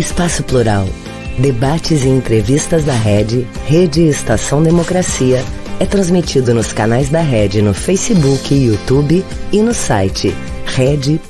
Espaço 0.00 0.42
Plural. 0.42 0.86
Debates 1.38 2.04
e 2.04 2.08
entrevistas 2.08 2.86
da 2.86 2.94
Rede, 2.94 3.42
Rede 3.66 4.00
Estação 4.00 4.62
Democracia, 4.62 5.40
é 5.78 5.84
transmitido 5.84 6.54
nos 6.54 6.72
canais 6.72 7.10
da 7.10 7.20
Rede 7.20 7.60
no 7.60 7.74
Facebook 7.74 8.54
YouTube 8.54 9.22
e 9.52 9.62
no 9.62 9.74
site 9.74 10.30
rede.org.br. 10.64 11.20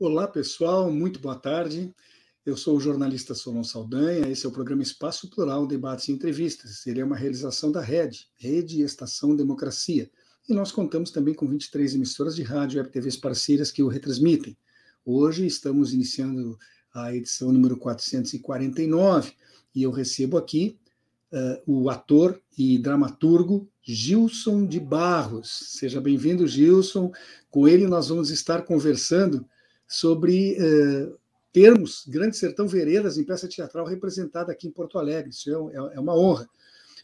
Olá, 0.00 0.26
pessoal, 0.26 0.90
muito 0.90 1.20
boa 1.20 1.36
tarde. 1.36 1.94
Eu 2.44 2.56
sou 2.56 2.76
o 2.76 2.80
jornalista 2.80 3.32
Solon 3.32 3.62
Saldanha, 3.62 4.28
esse 4.28 4.46
é 4.46 4.48
o 4.48 4.52
programa 4.52 4.82
Espaço 4.82 5.30
Plural, 5.30 5.64
Debates 5.64 6.08
e 6.08 6.12
Entrevistas. 6.12 6.84
Ele 6.88 7.00
é 7.00 7.04
uma 7.04 7.16
realização 7.16 7.70
da 7.70 7.80
Rede, 7.80 8.26
Rede 8.36 8.82
Estação 8.82 9.36
Democracia. 9.36 10.10
E 10.48 10.52
nós 10.52 10.72
contamos 10.72 11.12
também 11.12 11.34
com 11.34 11.46
23 11.46 11.94
emissoras 11.94 12.34
de 12.34 12.42
rádio 12.42 12.78
e 12.78 12.80
web 12.80 12.90
TVs 12.90 13.16
parceiras 13.16 13.70
que 13.70 13.84
o 13.84 13.88
retransmitem. 13.88 14.56
Hoje 15.08 15.46
estamos 15.46 15.94
iniciando 15.94 16.58
a 16.92 17.14
edição 17.14 17.52
número 17.52 17.76
449 17.76 19.34
e 19.72 19.84
eu 19.84 19.92
recebo 19.92 20.36
aqui 20.36 20.80
uh, 21.32 21.62
o 21.64 21.88
ator 21.88 22.42
e 22.58 22.76
dramaturgo 22.76 23.68
Gilson 23.80 24.66
de 24.66 24.80
Barros. 24.80 25.76
Seja 25.78 26.00
bem-vindo, 26.00 26.44
Gilson. 26.44 27.12
Com 27.48 27.68
ele 27.68 27.86
nós 27.86 28.08
vamos 28.08 28.30
estar 28.30 28.62
conversando 28.62 29.46
sobre 29.86 30.58
uh, 30.60 31.16
termos 31.52 32.04
Grande 32.08 32.36
Sertão 32.36 32.66
Veredas 32.66 33.16
em 33.16 33.22
peça 33.22 33.46
teatral 33.46 33.86
representada 33.86 34.50
aqui 34.50 34.66
em 34.66 34.72
Porto 34.72 34.98
Alegre. 34.98 35.30
Isso 35.30 35.70
é, 35.70 35.76
é, 35.76 35.96
é 35.98 36.00
uma 36.00 36.18
honra. 36.18 36.50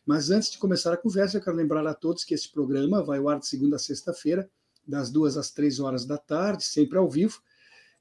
Mas 0.05 0.29
antes 0.29 0.51
de 0.51 0.59
começar 0.59 0.93
a 0.93 0.97
conversa, 0.97 1.37
eu 1.37 1.41
quero 1.41 1.55
lembrar 1.55 1.87
a 1.87 1.95
todos 1.95 2.25
que 2.25 2.35
este 2.35 2.51
programa 2.51 3.01
vai 3.01 3.21
ao 3.21 3.29
ar 3.29 3.39
de 3.39 3.47
segunda 3.47 3.77
a 3.77 3.79
sexta-feira, 3.79 4.51
das 4.85 5.09
duas 5.09 5.37
às 5.37 5.53
três 5.53 5.79
horas 5.79 6.05
da 6.05 6.19
tarde, 6.19 6.65
sempre 6.65 6.99
ao 6.99 7.09
vivo. 7.09 7.41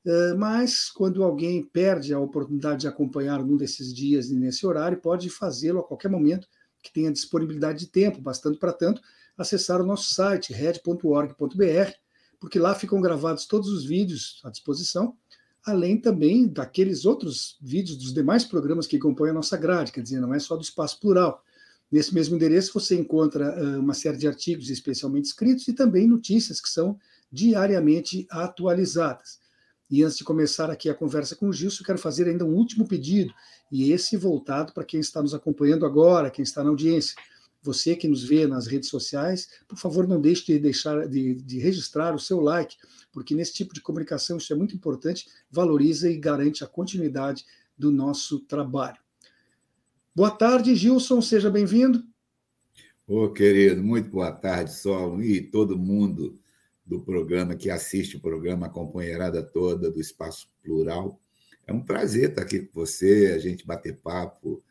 Eh, 0.05 0.33
mas 0.33 0.89
quando 0.89 1.23
alguém 1.23 1.63
perde 1.63 2.13
a 2.13 2.19
oportunidade 2.19 2.81
de 2.81 2.87
acompanhar 2.87 3.43
num 3.43 3.57
desses 3.57 3.93
dias 3.93 4.29
e 4.29 4.35
nesse 4.35 4.65
horário, 4.65 4.97
pode 4.99 5.29
fazê-lo 5.29 5.79
a 5.79 5.83
qualquer 5.83 6.09
momento 6.09 6.47
que 6.81 6.91
tenha 6.91 7.11
disponibilidade 7.11 7.79
de 7.79 7.87
tempo, 7.87 8.19
bastante 8.19 8.57
para 8.57 8.73
tanto, 8.73 9.01
acessar 9.37 9.79
o 9.81 9.85
nosso 9.85 10.13
site, 10.13 10.53
red.org.br, 10.53 11.91
porque 12.39 12.57
lá 12.57 12.73
ficam 12.73 12.99
gravados 12.99 13.45
todos 13.45 13.69
os 13.69 13.85
vídeos 13.85 14.41
à 14.43 14.49
disposição, 14.49 15.15
além 15.63 15.95
também 15.99 16.47
daqueles 16.47 17.05
outros 17.05 17.57
vídeos 17.61 17.95
dos 17.97 18.13
demais 18.13 18.43
programas 18.43 18.87
que 18.87 18.97
compõem 18.97 19.29
a 19.29 19.33
nossa 19.33 19.55
grade, 19.55 19.91
quer 19.91 20.01
dizer, 20.01 20.19
não 20.19 20.33
é 20.33 20.39
só 20.39 20.55
do 20.55 20.63
Espaço 20.63 20.99
Plural. 20.99 21.43
Nesse 21.91 22.13
mesmo 22.15 22.35
endereço 22.35 22.73
você 22.73 22.95
encontra 22.95 23.53
uh, 23.61 23.79
uma 23.79 23.93
série 23.93 24.17
de 24.17 24.27
artigos 24.27 24.69
especialmente 24.69 25.25
escritos 25.25 25.67
e 25.67 25.73
também 25.73 26.07
notícias 26.07 26.59
que 26.59 26.69
são 26.69 26.97
diariamente 27.31 28.25
atualizadas. 28.31 29.40
E 29.91 30.03
antes 30.03 30.17
de 30.17 30.23
começar 30.23 30.71
aqui 30.71 30.89
a 30.89 30.95
conversa 30.95 31.35
com 31.35 31.49
o 31.49 31.53
Gilson, 31.53 31.83
quero 31.83 31.97
fazer 31.97 32.25
ainda 32.25 32.45
um 32.45 32.55
último 32.55 32.87
pedido, 32.87 33.33
e 33.69 33.91
esse 33.91 34.15
voltado 34.15 34.71
para 34.71 34.85
quem 34.85 35.01
está 35.01 35.21
nos 35.21 35.33
acompanhando 35.33 35.85
agora, 35.85 36.31
quem 36.31 36.43
está 36.43 36.63
na 36.63 36.69
audiência. 36.69 37.13
Você 37.61 37.93
que 37.93 38.07
nos 38.07 38.23
vê 38.23 38.47
nas 38.47 38.67
redes 38.67 38.87
sociais, 38.87 39.49
por 39.67 39.77
favor, 39.77 40.07
não 40.07 40.21
deixe 40.21 40.45
de 40.45 40.57
deixar 40.57 41.07
de, 41.09 41.35
de 41.35 41.59
registrar 41.59 42.15
o 42.15 42.19
seu 42.19 42.39
like, 42.39 42.77
porque 43.11 43.35
nesse 43.35 43.53
tipo 43.53 43.73
de 43.73 43.81
comunicação 43.81 44.37
isso 44.37 44.53
é 44.53 44.55
muito 44.55 44.73
importante, 44.73 45.27
valoriza 45.51 46.09
e 46.09 46.17
garante 46.17 46.63
a 46.63 46.67
continuidade 46.67 47.45
do 47.77 47.91
nosso 47.91 48.39
trabalho. 48.39 48.97
Boa 50.15 50.31
tarde, 50.31 50.73
Gilson, 50.73 51.21
seja 51.21 51.49
bem-vindo. 51.51 52.01
Ô, 53.05 53.29
querido, 53.29 53.83
muito 53.83 54.09
boa 54.09 54.31
tarde, 54.31 54.73
Sol, 54.73 55.21
e 55.21 55.41
todo 55.41 55.77
mundo 55.77 56.39
do 56.85 57.01
programa, 57.01 57.55
que 57.55 57.69
assiste 57.69 58.17
o 58.17 58.21
programa, 58.21 58.67
a 58.67 58.69
companheirada 58.69 59.43
toda 59.43 59.91
do 59.91 59.99
Espaço 59.99 60.49
Plural. 60.63 61.19
É 61.65 61.73
um 61.73 61.83
prazer 61.83 62.29
estar 62.29 62.41
aqui 62.41 62.59
com 62.59 62.79
você, 62.79 63.33
a 63.35 63.39
gente 63.39 63.65
bater 63.65 63.97
papo 63.97 64.63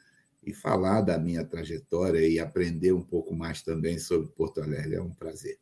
e 0.44 0.53
falar 0.53 1.03
da 1.03 1.19
minha 1.19 1.44
trajetória 1.44 2.26
e 2.26 2.38
aprender 2.38 2.93
um 2.93 3.03
pouco 3.03 3.34
mais 3.34 3.62
também 3.62 3.99
sobre 3.99 4.28
Porto 4.28 4.60
Alegre. 4.60 4.97
É 4.97 5.03
um 5.03 5.15
prazer. 5.15 5.59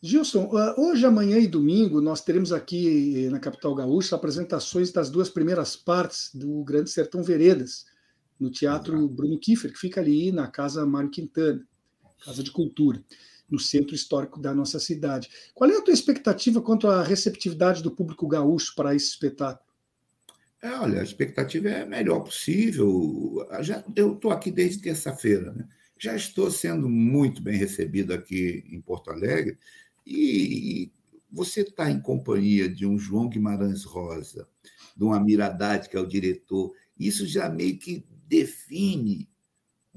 Gilson, 0.00 0.56
ah, 0.56 0.76
hoje, 0.78 1.04
amanhã 1.04 1.38
e 1.38 1.48
domingo, 1.48 2.00
nós 2.00 2.20
teremos 2.20 2.52
aqui 2.52 3.28
na 3.30 3.40
capital 3.40 3.74
gaúcha 3.74 4.14
apresentações 4.14 4.92
das 4.92 5.10
duas 5.10 5.28
primeiras 5.28 5.74
partes 5.74 6.32
do 6.32 6.62
Grande 6.62 6.90
Sertão 6.90 7.22
Veredas, 7.22 7.84
no 8.38 8.50
Teatro. 8.50 9.08
Bruno 9.08 9.38
Kiefer, 9.40 9.72
que 9.72 9.78
fica 9.78 10.00
ali 10.00 10.30
na 10.30 10.46
Casa 10.46 10.86
Mário 10.86 11.10
Quintana, 11.10 11.66
Casa 12.24 12.44
de 12.44 12.52
Cultura, 12.52 13.02
no 13.50 13.58
centro 13.58 13.94
histórico 13.94 14.40
da 14.40 14.54
nossa 14.54 14.78
cidade. 14.78 15.28
Qual 15.54 15.70
é 15.70 15.76
a 15.76 15.82
tua 15.82 15.94
expectativa 15.94 16.60
quanto 16.60 16.88
à 16.88 17.02
receptividade 17.02 17.82
do 17.82 17.90
público 17.90 18.28
gaúcho 18.28 18.74
para 18.74 18.94
esse 18.94 19.08
espetáculo? 19.08 19.66
É, 20.60 20.70
olha, 20.72 21.00
a 21.00 21.04
expectativa 21.04 21.68
é 21.68 21.82
a 21.82 21.86
melhor 21.86 22.20
possível. 22.20 23.46
Já, 23.60 23.84
eu 23.94 24.14
estou 24.14 24.30
aqui 24.30 24.50
desde 24.50 24.82
terça-feira, 24.82 25.52
né? 25.52 25.68
já 25.98 26.14
estou 26.14 26.50
sendo 26.50 26.88
muito 26.88 27.42
bem 27.42 27.56
recebido 27.56 28.14
aqui 28.14 28.64
em 28.70 28.80
Porto 28.80 29.10
Alegre 29.10 29.58
e 30.06 30.92
você 31.30 31.60
está 31.60 31.90
em 31.90 32.00
companhia 32.00 32.68
de 32.68 32.86
um 32.86 32.98
João 32.98 33.28
Guimarães 33.28 33.84
Rosa, 33.84 34.48
de 34.96 35.04
um 35.04 35.12
Amir 35.12 35.40
Haddad, 35.40 35.88
que 35.88 35.96
é 35.96 36.00
o 36.00 36.06
diretor, 36.06 36.72
isso 36.98 37.26
já 37.26 37.48
meio 37.50 37.78
que 37.78 38.06
define 38.26 39.28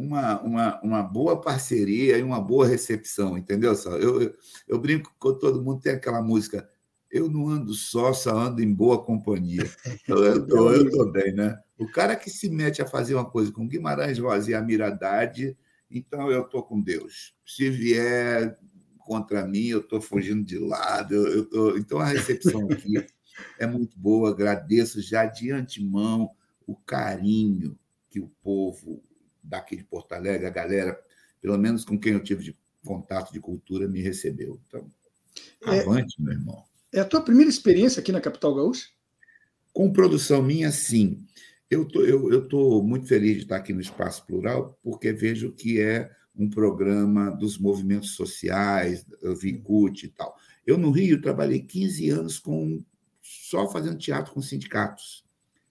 uma, 0.02 0.42
uma, 0.42 0.82
uma 0.82 1.04
boa 1.04 1.40
parceria 1.40 2.18
e 2.18 2.24
uma 2.24 2.42
boa 2.42 2.68
recepção, 2.68 3.38
entendeu? 3.38 3.76
Só 3.76 3.98
eu, 3.98 4.22
eu, 4.22 4.36
eu 4.68 4.80
brinco 4.80 5.14
com 5.20 5.34
todo 5.34 5.62
mundo, 5.62 5.82
tem 5.82 5.94
aquela 5.94 6.22
música 6.22 6.68
eu 7.12 7.30
não 7.30 7.50
ando 7.50 7.74
só, 7.74 8.14
só 8.14 8.38
ando 8.38 8.64
em 8.64 8.74
boa 8.74 9.04
companhia. 9.04 9.64
Eu 10.08 10.86
estou 10.86 11.12
bem, 11.12 11.34
né? 11.34 11.60
O 11.78 11.86
cara 11.86 12.16
que 12.16 12.30
se 12.30 12.50
mete 12.50 12.82
a 12.82 12.88
fazer 12.88 13.16
uma 13.16 13.30
coisa 13.30 13.52
com 13.52 13.68
Guimarães 13.68 14.18
Rosa 14.18 14.50
e 14.50 14.54
Amir 14.54 14.82
Haddad, 14.82 15.58
então 15.90 16.32
eu 16.32 16.44
estou 16.44 16.64
com 16.64 16.80
Deus. 16.80 17.36
Se 17.46 17.70
vier 17.70 18.58
contra 19.00 19.46
mim, 19.46 19.68
eu 19.68 19.80
estou 19.80 20.00
fugindo 20.00 20.44
de 20.44 20.58
lado. 20.58 21.14
Eu, 21.14 21.28
eu 21.28 21.50
tô... 21.50 21.78
Então 21.78 22.00
a 22.00 22.06
recepção 22.06 22.72
aqui 22.72 23.06
é 23.60 23.68
muito 23.68 24.00
boa. 24.00 24.30
Agradeço 24.30 25.02
já 25.02 25.26
de 25.26 25.52
antemão 25.52 26.30
o 26.66 26.76
carinho 26.76 27.78
que 28.10 28.20
o 28.22 28.32
povo 28.42 29.04
daqui 29.44 29.76
de 29.76 29.84
Porto 29.84 30.14
Alegre, 30.14 30.48
a 30.48 30.52
galera, 30.52 31.00
pelo 31.42 31.58
menos 31.58 31.84
com 31.84 32.00
quem 32.00 32.14
eu 32.14 32.24
tive 32.24 32.44
de 32.44 32.58
contato 32.84 33.32
de 33.32 33.40
cultura, 33.40 33.88
me 33.88 34.02
recebeu. 34.02 34.60
Então, 34.68 34.90
é, 35.66 35.80
avante, 35.80 36.22
meu 36.22 36.34
irmão. 36.34 36.64
É 36.92 37.00
a 37.00 37.06
tua 37.06 37.22
primeira 37.22 37.50
experiência 37.50 38.00
aqui 38.00 38.12
na 38.12 38.22
capital 38.22 38.56
gaúcha? 38.56 38.90
Com 39.74 39.92
produção 39.94 40.42
minha, 40.42 40.72
sim. 40.72 41.26
Eu 41.70 41.88
tô, 41.88 42.02
eu, 42.02 42.32
eu 42.32 42.48
tô 42.48 42.84
muito 42.84 43.08
feliz 43.08 43.38
de 43.38 43.44
estar 43.44 43.56
aqui 43.56 43.72
no 43.72 43.80
Espaço 43.80 44.26
Plural, 44.26 44.78
porque 44.84 45.14
vejo 45.14 45.54
que 45.54 45.80
é 45.80 46.12
um 46.36 46.50
programa 46.50 47.30
dos 47.32 47.58
movimentos 47.58 48.12
sociais, 48.12 49.06
Vicute 49.40 50.08
e 50.08 50.10
tal. 50.10 50.36
Eu, 50.66 50.78
no 50.78 50.92
Rio, 50.92 51.22
trabalhei 51.22 51.62
15 51.62 52.10
anos 52.10 52.40
com 52.40 52.84
só 53.22 53.70
fazendo 53.70 53.98
teatro 53.98 54.34
com 54.34 54.42
sindicatos, 54.42 55.26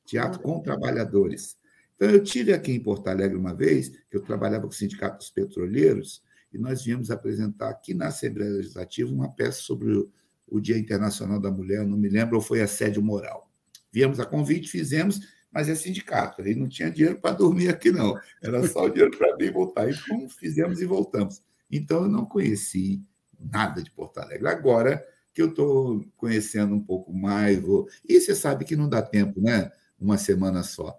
teatro 0.06 0.40
com 0.40 0.61
trabalhadores. 0.61 1.56
Então, 2.00 2.14
eu 2.14 2.25
tive 2.25 2.55
aqui 2.55 2.73
em 2.73 2.81
Porto 2.81 3.08
Alegre 3.08 3.37
uma 3.37 3.55
vez, 3.55 3.91
que 4.11 4.17
eu 4.17 4.23
trabalhava 4.23 4.62
com 4.62 4.70
o 4.70 4.75
Sindicato 4.75 5.19
dos 5.19 5.29
Petroleiros, 5.29 6.23
e 6.50 6.56
nós 6.56 6.82
viemos 6.82 7.11
apresentar 7.11 7.69
aqui 7.69 7.93
na 7.93 8.06
Assembleia 8.06 8.52
Legislativa 8.52 9.12
uma 9.12 9.31
peça 9.31 9.61
sobre 9.61 10.08
o, 10.49 10.61
Dia 10.61 10.79
Internacional 10.79 11.38
da 11.38 11.50
Mulher, 11.50 11.87
não 11.87 11.99
me 11.99 12.08
lembro, 12.08 12.37
ou 12.37 12.43
foi 12.43 12.62
assédio 12.62 13.02
moral. 13.02 13.52
Viemos 13.93 14.19
a 14.19 14.25
convite, 14.25 14.70
fizemos, 14.70 15.20
mas 15.52 15.69
é 15.69 15.75
sindicato, 15.75 16.41
aí 16.41 16.55
não 16.55 16.69
tinha 16.69 16.91
dinheiro 16.91 17.20
para 17.20 17.37
dormir 17.37 17.69
aqui, 17.69 17.93
não. 17.93 18.19
Era 18.43 18.67
só 18.67 18.87
o 18.87 18.88
dinheiro 18.88 19.17
para 19.19 19.37
vir 19.37 19.49
e 19.49 19.53
voltar. 19.53 19.91
Então, 19.91 20.26
fizemos 20.31 20.81
e 20.81 20.87
voltamos. 20.87 21.43
Então, 21.70 22.05
eu 22.05 22.08
não 22.08 22.25
conheci 22.25 23.05
nada 23.38 23.82
de 23.82 23.91
Porto 23.91 24.19
Alegre. 24.19 24.49
Agora 24.49 25.06
que 25.35 25.43
eu 25.43 25.50
estou 25.50 26.03
conhecendo 26.17 26.75
um 26.75 26.82
pouco 26.82 27.12
mais, 27.12 27.61
vou... 27.61 27.87
e 28.08 28.19
você 28.19 28.35
sabe 28.35 28.64
que 28.64 28.75
não 28.75 28.88
dá 28.88 29.03
tempo, 29.03 29.38
né? 29.38 29.70
Uma 30.00 30.17
semana 30.17 30.62
só 30.62 30.99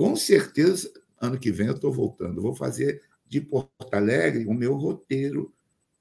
com 0.00 0.16
certeza, 0.16 0.90
ano 1.20 1.38
que 1.38 1.52
vem 1.52 1.66
eu 1.66 1.74
estou 1.74 1.92
voltando. 1.92 2.40
Vou 2.40 2.54
fazer 2.54 3.02
de 3.28 3.38
Porto 3.38 3.92
Alegre 3.92 4.46
o 4.46 4.54
meu 4.54 4.74
roteiro 4.74 5.52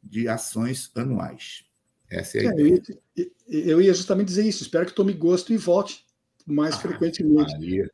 de 0.01 0.25
ações 0.29 0.89
anuais. 0.95 1.65
Essa 2.09 2.37
é 2.37 2.41
a 2.41 2.43
é, 2.43 2.53
ideia. 2.53 2.81
Eu 3.17 3.25
ia, 3.25 3.31
eu 3.49 3.81
ia, 3.81 3.93
justamente 3.93 4.29
dizer 4.29 4.45
isso. 4.45 4.63
Espero 4.63 4.85
que 4.85 4.93
tome 4.93 5.11
gosto 5.11 5.51
e 5.51 5.57
volte 5.57 6.05
mais 6.47 6.75
ah, 6.75 6.77
frequentemente. 6.77 7.51
Maria. 7.51 7.91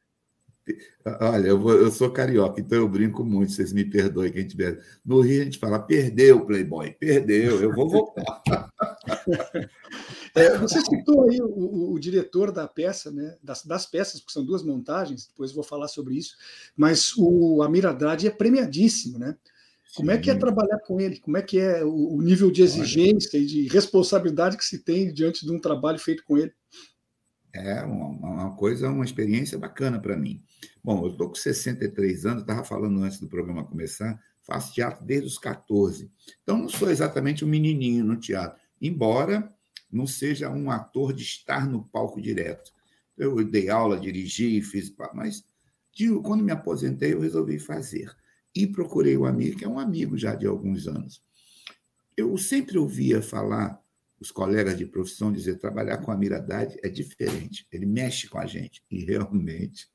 Olha, 1.21 1.47
eu, 1.47 1.59
vou, 1.59 1.73
eu, 1.73 1.89
sou 1.89 2.11
carioca, 2.11 2.61
então 2.61 2.77
eu 2.77 2.87
brinco 2.87 3.25
muito, 3.25 3.53
vocês 3.53 3.73
me 3.73 3.83
perdoem 3.83 4.31
quem 4.31 4.45
tiver. 4.45 4.79
No 5.03 5.21
Rio 5.21 5.41
a 5.41 5.45
gente 5.45 5.57
fala, 5.57 5.79
perdeu, 5.79 6.45
Playboy, 6.45 6.91
perdeu, 6.99 7.61
eu 7.61 7.73
vou 7.73 7.89
voltar. 7.89 8.71
é, 10.35 10.57
você 10.57 10.81
citou 10.81 11.29
aí 11.29 11.39
o, 11.41 11.47
o, 11.47 11.93
o, 11.93 11.99
diretor 11.99 12.51
da 12.51 12.67
peça, 12.67 13.11
né, 13.11 13.37
das, 13.41 13.65
das, 13.65 13.85
peças, 13.85 14.19
porque 14.19 14.33
são 14.33 14.45
duas 14.45 14.63
montagens, 14.63 15.27
depois 15.27 15.51
vou 15.51 15.63
falar 15.63 15.87
sobre 15.87 16.15
isso, 16.15 16.35
mas 16.75 17.13
o 17.17 17.61
Amir 17.63 17.85
Haddad 17.85 18.27
é 18.27 18.29
premiadíssimo, 18.29 19.17
né? 19.17 19.35
Como 19.95 20.11
é 20.11 20.17
que 20.17 20.29
é 20.29 20.35
trabalhar 20.35 20.79
com 20.79 20.99
ele? 20.99 21.19
Como 21.19 21.37
é 21.37 21.41
que 21.41 21.57
é 21.57 21.81
o, 21.85 22.15
o 22.15 22.21
nível 22.21 22.51
de 22.51 22.61
exigência 22.61 23.37
Olha. 23.37 23.43
e 23.43 23.47
de 23.47 23.67
responsabilidade 23.69 24.57
que 24.57 24.65
se 24.65 24.79
tem 24.79 25.13
diante 25.13 25.45
de 25.45 25.51
um 25.53 25.59
trabalho 25.59 25.97
feito 25.97 26.23
com 26.25 26.37
ele? 26.37 26.51
é 27.55 27.81
uma, 27.83 28.07
uma 28.07 28.55
coisa, 28.55 28.89
uma 28.89 29.05
experiência 29.05 29.57
bacana 29.57 29.99
para 29.99 30.17
mim. 30.17 30.43
Bom, 30.83 31.05
eu 31.05 31.11
estou 31.11 31.29
com 31.29 31.35
63 31.35 32.25
anos, 32.25 32.41
estava 32.41 32.63
falando 32.63 33.01
antes 33.01 33.19
do 33.19 33.27
programa 33.27 33.63
começar, 33.63 34.19
faço 34.41 34.73
teatro 34.73 35.05
desde 35.05 35.27
os 35.27 35.37
14. 35.37 36.11
Então, 36.43 36.57
não 36.57 36.69
sou 36.69 36.89
exatamente 36.89 37.45
um 37.45 37.47
menininho 37.47 38.03
no 38.03 38.17
teatro, 38.17 38.59
embora 38.81 39.51
não 39.95 40.05
seja 40.05 40.49
um 40.49 40.69
ator 40.69 41.13
de 41.13 41.23
estar 41.23 41.67
no 41.67 41.83
palco 41.85 42.21
direto. 42.21 42.73
Eu 43.17 43.43
dei 43.43 43.69
aula, 43.69 43.99
dirigi, 43.99 44.61
fiz, 44.61 44.93
mas 45.13 45.43
quando 46.21 46.43
me 46.43 46.51
aposentei, 46.51 47.13
eu 47.13 47.21
resolvi 47.21 47.57
fazer. 47.57 48.13
E 48.53 48.67
procurei 48.67 49.15
o 49.15 49.25
amigo, 49.25 49.57
que 49.57 49.65
é 49.65 49.69
um 49.69 49.79
amigo 49.79 50.17
já 50.17 50.35
de 50.35 50.45
alguns 50.45 50.87
anos. 50.87 51.23
Eu 52.17 52.37
sempre 52.37 52.77
ouvia 52.77 53.21
falar, 53.21 53.81
os 54.19 54.31
colegas 54.31 54.77
de 54.77 54.85
profissão 54.85 55.31
dizer, 55.31 55.57
trabalhar 55.57 55.97
com 55.97 56.11
a 56.11 56.17
Miradade 56.17 56.77
é 56.83 56.89
diferente, 56.89 57.67
ele 57.71 57.85
mexe 57.85 58.27
com 58.27 58.37
a 58.37 58.45
gente. 58.45 58.83
E 58.89 59.03
realmente, 59.03 59.89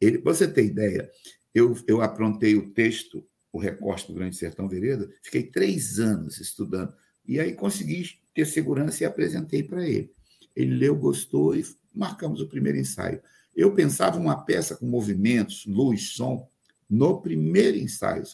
ele, 0.00 0.18
você 0.18 0.46
ter 0.46 0.64
ideia, 0.64 1.10
eu, 1.54 1.76
eu 1.86 2.00
aprontei 2.02 2.56
o 2.56 2.70
texto 2.70 3.26
o 3.52 3.58
recorte 3.58 4.06
do 4.06 4.14
Grande 4.14 4.36
Sertão 4.36 4.68
Vereda, 4.68 5.10
fiquei 5.22 5.42
três 5.42 5.98
anos 5.98 6.38
estudando. 6.38 6.94
E 7.26 7.40
aí 7.40 7.52
consegui 7.54 8.18
ter 8.40 8.46
segurança 8.46 9.02
e 9.02 9.06
apresentei 9.06 9.62
para 9.62 9.86
ele. 9.86 10.12
Ele 10.56 10.74
leu, 10.74 10.96
gostou 10.96 11.54
e 11.54 11.64
marcamos 11.94 12.40
o 12.40 12.48
primeiro 12.48 12.78
ensaio. 12.78 13.20
Eu 13.54 13.74
pensava 13.74 14.18
uma 14.18 14.36
peça 14.36 14.76
com 14.76 14.86
movimentos, 14.86 15.66
luz, 15.66 16.10
som, 16.10 16.48
no 16.88 17.20
primeiro 17.20 17.76
ensaio. 17.76 18.24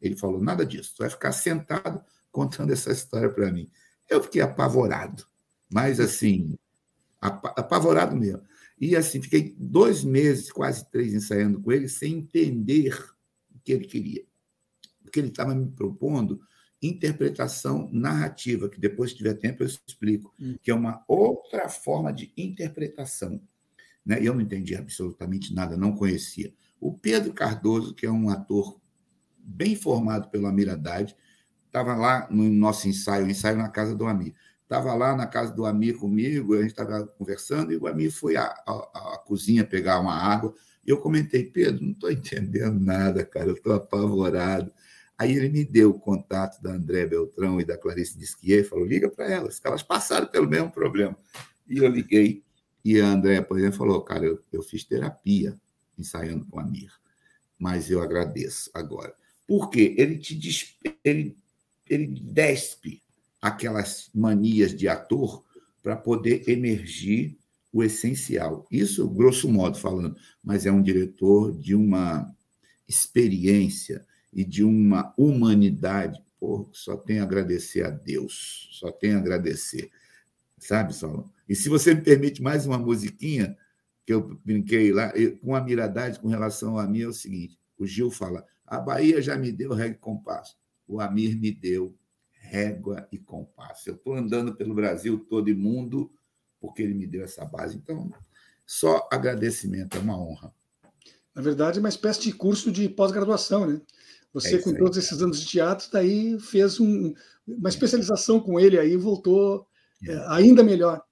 Ele 0.00 0.16
falou: 0.16 0.40
nada 0.40 0.64
disso, 0.64 0.94
vai 0.98 1.10
ficar 1.10 1.32
sentado 1.32 2.02
contando 2.30 2.72
essa 2.72 2.92
história 2.92 3.30
para 3.30 3.50
mim. 3.50 3.68
Eu 4.08 4.22
fiquei 4.22 4.40
apavorado, 4.40 5.26
mas 5.70 6.00
assim, 6.00 6.56
apavorado 7.20 8.16
mesmo. 8.16 8.42
E 8.80 8.96
assim, 8.96 9.22
fiquei 9.22 9.54
dois 9.58 10.02
meses, 10.02 10.50
quase 10.50 10.88
três, 10.90 11.14
ensaiando 11.14 11.60
com 11.60 11.70
ele, 11.70 11.88
sem 11.88 12.14
entender 12.14 12.94
o 13.54 13.58
que 13.60 13.72
ele 13.72 13.86
queria 13.86 14.24
porque 15.12 15.20
ele 15.20 15.28
estava 15.28 15.54
me 15.54 15.70
propondo 15.70 16.40
interpretação 16.82 17.88
narrativa, 17.92 18.68
que 18.68 18.80
depois, 18.80 19.10
se 19.10 19.16
tiver 19.16 19.34
tempo, 19.34 19.62
eu 19.62 19.66
explico, 19.66 20.34
hum. 20.40 20.56
que 20.60 20.70
é 20.70 20.74
uma 20.74 21.04
outra 21.06 21.68
forma 21.68 22.12
de 22.12 22.32
interpretação. 22.36 23.40
Né? 24.04 24.18
Eu 24.20 24.34
não 24.34 24.40
entendi 24.40 24.74
absolutamente 24.74 25.54
nada, 25.54 25.76
não 25.76 25.94
conhecia. 25.94 26.52
O 26.80 26.92
Pedro 26.92 27.32
Cardoso, 27.32 27.94
que 27.94 28.04
é 28.04 28.10
um 28.10 28.28
ator 28.28 28.80
bem 29.38 29.76
formado 29.76 30.28
pelo 30.28 30.46
Amir 30.46 30.68
Haddad, 30.68 31.16
estava 31.66 31.94
lá 31.94 32.28
no 32.30 32.48
nosso 32.50 32.88
ensaio, 32.88 33.30
ensaio 33.30 33.56
na 33.56 33.68
casa 33.68 33.94
do 33.94 34.06
Amir. 34.06 34.34
Estava 34.62 34.94
lá 34.94 35.14
na 35.14 35.26
casa 35.26 35.52
do 35.52 35.64
Amir 35.64 35.96
comigo, 35.96 36.54
a 36.54 36.62
gente 36.62 36.70
estava 36.70 37.06
conversando, 37.06 37.72
e 37.72 37.76
o 37.76 37.86
Amir 37.86 38.10
foi 38.10 38.36
à, 38.36 38.44
à, 38.44 39.14
à 39.14 39.18
cozinha 39.18 39.64
pegar 39.64 40.00
uma 40.00 40.14
água. 40.14 40.54
E 40.84 40.90
eu 40.90 40.98
comentei, 40.98 41.44
Pedro, 41.44 41.84
não 41.84 41.92
estou 41.92 42.10
entendendo 42.10 42.80
nada, 42.80 43.24
cara, 43.24 43.46
eu 43.46 43.54
estou 43.54 43.72
apavorado. 43.72 44.72
Aí 45.22 45.36
ele 45.36 45.48
me 45.48 45.64
deu 45.64 45.90
o 45.90 46.00
contato 46.00 46.60
da 46.60 46.72
André 46.72 47.06
Beltrão 47.06 47.60
e 47.60 47.64
da 47.64 47.78
Clarice 47.78 48.18
Disquier, 48.18 48.68
falou, 48.68 48.84
liga 48.84 49.08
para 49.08 49.30
elas, 49.30 49.60
que 49.60 49.68
elas 49.68 49.80
passaram 49.80 50.26
pelo 50.26 50.48
mesmo 50.48 50.68
problema. 50.68 51.16
E 51.68 51.78
eu 51.78 51.86
liguei, 51.86 52.42
e 52.84 53.00
a 53.00 53.06
André, 53.06 53.40
por 53.40 53.56
exemplo, 53.56 53.78
falou, 53.78 54.02
cara, 54.02 54.24
eu, 54.24 54.40
eu 54.52 54.62
fiz 54.64 54.82
terapia 54.82 55.56
ensaiando 55.96 56.44
com 56.46 56.58
a 56.58 56.64
Mir, 56.64 56.90
mas 57.56 57.88
eu 57.88 58.02
agradeço 58.02 58.68
agora. 58.74 59.14
Porque 59.46 59.94
ele 59.96 60.18
te 60.18 60.76
ele, 61.04 61.36
ele 61.88 62.08
despe 62.08 63.00
aquelas 63.40 64.10
manias 64.12 64.74
de 64.74 64.88
ator 64.88 65.44
para 65.84 65.94
poder 65.94 66.48
emergir 66.48 67.38
o 67.72 67.84
essencial. 67.84 68.66
Isso, 68.72 69.08
grosso 69.08 69.48
modo 69.48 69.78
falando, 69.78 70.16
mas 70.42 70.66
é 70.66 70.72
um 70.72 70.82
diretor 70.82 71.56
de 71.56 71.76
uma 71.76 72.28
experiência 72.88 74.04
e 74.32 74.44
de 74.44 74.64
uma 74.64 75.12
humanidade, 75.16 76.22
pô, 76.40 76.68
só 76.72 76.96
tem 76.96 77.20
a 77.20 77.24
agradecer 77.24 77.84
a 77.84 77.90
Deus, 77.90 78.68
só 78.72 78.90
tem 78.90 79.14
a 79.14 79.18
agradecer. 79.18 79.90
Sabe, 80.58 80.94
Saulo? 80.94 81.30
E 81.48 81.54
se 81.54 81.68
você 81.68 81.94
me 81.94 82.00
permite 82.00 82.42
mais 82.42 82.66
uma 82.66 82.78
musiquinha, 82.78 83.56
que 84.06 84.12
eu 84.12 84.40
brinquei 84.44 84.92
lá, 84.92 85.12
com 85.40 85.54
a 85.54 85.60
miradade 85.60 86.18
com 86.18 86.28
relação 86.28 86.78
a 86.78 86.86
mim, 86.86 87.02
é 87.02 87.08
o 87.08 87.12
seguinte: 87.12 87.58
o 87.76 87.86
Gil 87.86 88.10
fala, 88.10 88.46
a 88.66 88.78
Bahia 88.78 89.20
já 89.20 89.36
me 89.36 89.52
deu 89.52 89.74
régua 89.74 89.96
e 89.96 89.98
compasso, 89.98 90.56
o 90.86 91.00
Amir 91.00 91.38
me 91.38 91.52
deu 91.52 91.94
régua 92.32 93.08
e 93.12 93.18
compasso. 93.18 93.90
Eu 93.90 93.94
estou 93.94 94.14
andando 94.14 94.54
pelo 94.54 94.74
Brasil 94.74 95.18
todo 95.28 95.48
e 95.48 95.54
mundo 95.54 96.12
porque 96.60 96.82
ele 96.82 96.94
me 96.94 97.06
deu 97.06 97.24
essa 97.24 97.44
base. 97.44 97.76
Então, 97.76 98.12
só 98.64 99.08
agradecimento, 99.10 99.96
é 99.96 100.00
uma 100.00 100.18
honra. 100.18 100.54
Na 101.34 101.42
verdade, 101.42 101.78
é 101.78 101.80
uma 101.80 101.88
espécie 101.88 102.22
de 102.22 102.32
curso 102.32 102.70
de 102.70 102.88
pós-graduação, 102.88 103.66
né? 103.66 103.80
Você, 104.32 104.56
é 104.56 104.58
com 104.58 104.72
todos 104.74 104.96
esses 104.96 105.20
anos 105.20 105.40
de 105.40 105.46
teatro, 105.46 105.88
daí 105.92 106.38
fez 106.40 106.80
um, 106.80 107.12
uma 107.46 107.68
especialização 107.68 108.40
com 108.40 108.58
ele 108.58 108.78
aí 108.78 108.96
voltou 108.96 109.66
é. 110.06 110.12
É, 110.12 110.26
ainda 110.28 110.62
melhor 110.62 111.02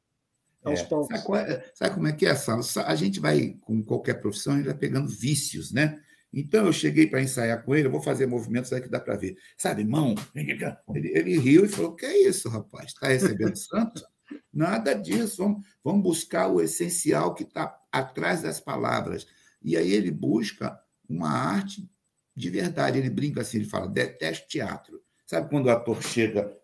aos 0.65 0.81
é. 0.81 0.85
palcos. 0.85 1.21
Sabe, 1.21 1.65
sabe, 1.75 1.95
como 1.95 2.07
é 2.09 2.13
que 2.13 2.27
é, 2.27 2.35
Sal? 2.35 2.61
A 2.87 2.95
gente 2.95 3.21
vai, 3.21 3.57
com 3.61 3.83
qualquer 3.83 4.15
profissão, 4.15 4.55
a 4.55 4.57
gente 4.57 4.67
vai 4.67 4.77
pegando 4.77 5.09
vícios, 5.09 5.73
né? 5.73 6.01
Então, 6.33 6.67
eu 6.67 6.73
cheguei 6.73 7.09
para 7.09 7.21
ensaiar 7.21 7.65
com 7.65 7.75
ele, 7.75 7.89
eu 7.89 7.91
vou 7.91 8.03
fazer 8.03 8.27
movimentos 8.27 8.73
aí 8.73 8.81
que 8.81 8.89
dá 8.89 9.01
para 9.01 9.17
ver. 9.17 9.37
Sabe, 9.59 9.85
mão? 9.85 10.15
Ele, 10.95 11.09
ele 11.19 11.39
riu 11.39 11.65
e 11.65 11.69
falou: 11.69 11.95
Que 11.95 12.07
é 12.07 12.29
isso, 12.29 12.49
rapaz? 12.49 12.87
Está 12.87 13.09
recebendo 13.09 13.57
santo? 13.57 14.05
Nada 14.53 14.95
disso. 14.95 15.39
Vamos, 15.39 15.67
vamos 15.83 16.03
buscar 16.03 16.47
o 16.47 16.61
essencial 16.61 17.35
que 17.35 17.43
está 17.43 17.77
atrás 17.91 18.43
das 18.43 18.61
palavras. 18.61 19.27
E 19.61 19.77
aí 19.77 19.93
ele 19.93 20.11
busca 20.11 20.79
uma 21.09 21.29
arte 21.29 21.91
de 22.35 22.51
verdade. 22.51 22.99
Ele 22.99 23.11
brinca 23.11 23.41
assim, 23.41 23.59
ele 23.59 23.67
fala, 23.67 23.89
detesto 23.89 24.49
teatro. 24.49 25.03
Sabe 25.27 25.49
quando 25.49 25.67
o 25.67 25.71
ator 25.71 26.03
chega 26.03 26.57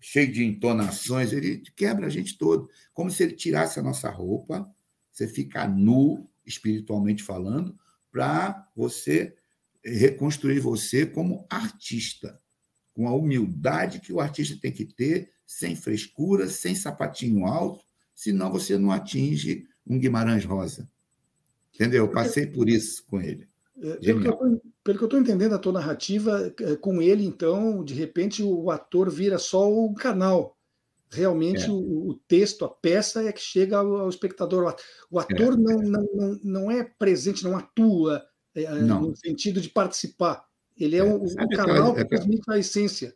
cheio 0.00 0.30
de 0.32 0.44
entonações, 0.44 1.32
ele 1.32 1.62
quebra 1.74 2.06
a 2.06 2.10
gente 2.10 2.38
todo, 2.38 2.70
como 2.94 3.10
se 3.10 3.22
ele 3.22 3.32
tirasse 3.32 3.80
a 3.80 3.82
nossa 3.82 4.08
roupa, 4.08 4.70
você 5.10 5.26
fica 5.26 5.66
nu, 5.66 6.28
espiritualmente 6.44 7.22
falando, 7.22 7.76
para 8.12 8.68
você 8.76 9.34
reconstruir 9.84 10.60
você 10.60 11.06
como 11.06 11.46
artista, 11.50 12.40
com 12.94 13.08
a 13.08 13.14
humildade 13.14 14.00
que 14.00 14.12
o 14.12 14.20
artista 14.20 14.56
tem 14.60 14.72
que 14.72 14.84
ter, 14.84 15.32
sem 15.44 15.76
frescura, 15.76 16.48
sem 16.48 16.74
sapatinho 16.74 17.44
alto, 17.44 17.84
senão 18.14 18.50
você 18.50 18.78
não 18.78 18.90
atinge 18.90 19.66
um 19.86 19.98
Guimarães 19.98 20.44
Rosa. 20.44 20.88
Entendeu? 21.74 22.04
Eu 22.04 22.10
passei 22.12 22.46
por 22.46 22.68
isso 22.68 23.04
com 23.06 23.20
ele. 23.20 23.48
É, 23.78 23.98
pelo 24.86 24.98
que, 24.98 25.02
eu, 25.02 25.06
estou 25.06 25.20
entendendo 25.20 25.52
a 25.52 25.58
tua 25.58 25.72
narrativa, 25.72 26.54
é, 26.60 26.76
com 26.76 27.02
ele, 27.02 27.26
então, 27.26 27.82
de 27.82 27.92
repente, 27.92 28.40
o 28.40 28.70
ator 28.70 29.10
vira 29.10 29.36
só 29.36 29.68
o 29.68 29.92
canal. 29.92 30.56
Realmente, 31.10 31.64
é. 31.64 31.68
o, 31.68 32.10
o, 32.10 32.14
texto, 32.28 32.64
a 32.64 32.68
peça 32.68 33.24
é 33.24 33.32
que 33.32 33.40
chega 33.40 33.78
ao, 33.78 33.96
ao 33.96 34.08
espectador. 34.08 34.76
O 35.10 35.18
ator 35.18 35.54
é. 35.54 35.56
Não, 35.56 35.78
não, 35.78 36.08
não, 36.14 36.40
não 36.44 36.70
é 36.70 36.84
presente, 36.84 37.42
não 37.42 37.56
atua 37.56 38.24
é, 38.54 38.72
não. 38.80 39.08
no 39.08 39.16
sentido 39.16 39.60
de 39.60 39.68
participar. 39.68 40.44
Ele 40.78 40.94
é, 40.94 41.02
o, 41.02 41.16
o 41.16 41.48
canal 41.48 41.92
que 41.92 42.04
transmite 42.04 42.44
a 42.48 42.56
essência. 42.56 43.12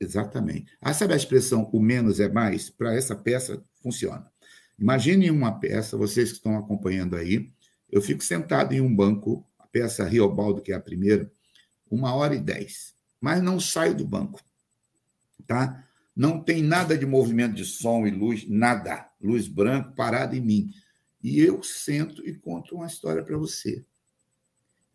Exatamente. 0.00 0.72
Ah, 0.80 0.94
sabe 0.94 1.12
a 1.12 1.16
expressão 1.16 1.68
o 1.70 1.80
menos 1.80 2.18
é 2.18 2.30
mais? 2.30 2.70
Para 2.70 2.94
essa 2.94 3.14
peça, 3.14 3.62
funciona. 3.82 4.26
Imagine 4.78 5.30
uma 5.30 5.60
peça, 5.60 5.98
vocês 5.98 6.30
que 6.30 6.36
estão 6.38 6.56
acompanhando 6.56 7.14
aí, 7.14 7.50
eu 7.90 8.00
fico 8.00 8.24
sentado 8.24 8.72
em 8.72 8.80
um 8.80 8.94
banco 8.94 9.47
peça 9.72 10.04
Riobaldo, 10.04 10.62
que 10.62 10.72
é 10.72 10.74
a 10.74 10.80
primeira, 10.80 11.30
uma 11.90 12.14
hora 12.14 12.34
e 12.34 12.40
dez. 12.40 12.94
Mas 13.20 13.42
não 13.42 13.58
saio 13.58 13.94
do 13.94 14.06
banco. 14.06 14.40
Tá? 15.46 15.86
Não 16.14 16.42
tem 16.42 16.62
nada 16.62 16.96
de 16.96 17.06
movimento 17.06 17.54
de 17.54 17.64
som 17.64 18.06
e 18.06 18.10
luz, 18.10 18.48
nada. 18.48 19.10
Luz 19.20 19.48
branca 19.48 19.92
parada 19.92 20.36
em 20.36 20.40
mim. 20.40 20.70
E 21.22 21.40
eu 21.40 21.62
sento 21.62 22.26
e 22.26 22.34
conto 22.34 22.76
uma 22.76 22.86
história 22.86 23.22
para 23.22 23.36
você. 23.36 23.84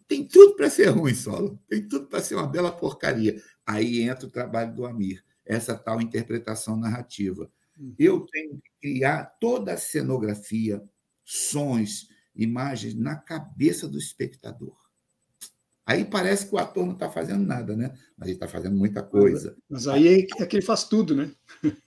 Tem 0.07 0.25
tudo 0.27 0.55
para 0.55 0.69
ser 0.69 0.87
ruim, 0.87 1.13
Solo. 1.13 1.59
Tem 1.67 1.87
tudo 1.87 2.07
para 2.07 2.21
ser 2.21 2.35
uma 2.35 2.47
bela 2.47 2.71
porcaria. 2.71 3.41
Aí 3.65 4.01
entra 4.01 4.27
o 4.27 4.31
trabalho 4.31 4.73
do 4.73 4.85
Amir, 4.85 5.23
essa 5.45 5.75
tal 5.75 6.01
interpretação 6.01 6.77
narrativa. 6.77 7.49
Hum. 7.79 7.93
Eu 7.97 8.25
tenho 8.31 8.57
que 8.57 8.69
criar 8.81 9.25
toda 9.39 9.73
a 9.73 9.77
cenografia, 9.77 10.83
sons, 11.23 12.09
imagens 12.35 12.93
na 12.93 13.15
cabeça 13.15 13.87
do 13.87 13.97
espectador. 13.97 14.75
Aí 15.85 16.05
parece 16.05 16.47
que 16.47 16.55
o 16.55 16.57
ator 16.57 16.85
não 16.85 16.93
está 16.93 17.09
fazendo 17.09 17.45
nada, 17.45 17.75
né? 17.75 17.93
Mas 18.17 18.29
ele 18.29 18.37
está 18.37 18.47
fazendo 18.47 18.75
muita 18.75 19.03
coisa. 19.03 19.55
Mas 19.69 19.87
aí 19.87 20.27
é 20.39 20.45
que 20.45 20.55
ele 20.55 20.65
faz 20.65 20.85
tudo, 20.85 21.13
né? 21.13 21.31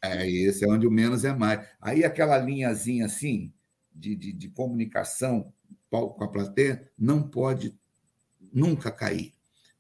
É, 0.02 0.30
esse 0.30 0.64
é 0.64 0.68
onde 0.68 0.86
o 0.86 0.90
menos 0.90 1.24
é 1.24 1.34
mais. 1.34 1.66
Aí 1.80 2.04
aquela 2.04 2.36
linhazinha 2.36 3.06
assim, 3.06 3.52
de, 3.94 4.14
de, 4.14 4.32
de 4.32 4.48
comunicação, 4.50 5.50
palco 5.90 6.18
com 6.18 6.24
a 6.24 6.28
plateia, 6.28 6.90
não 6.98 7.22
pode 7.22 7.74
nunca 8.52 8.90
cair. 8.90 9.32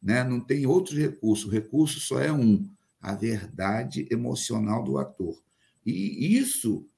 Né? 0.02 0.24
Não 0.24 0.40
tem 0.40 0.66
outros 0.66 0.96
recursos. 0.96 1.44
O 1.44 1.50
recurso 1.50 2.00
só 2.00 2.18
é 2.18 2.32
um, 2.32 2.66
a 3.00 3.14
verdade 3.14 4.08
emocional 4.10 4.82
do 4.82 4.98
ator. 4.98 5.38
E 5.84 6.36
isso 6.36 6.88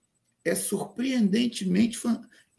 é 0.45 0.55
surpreendentemente 0.55 1.99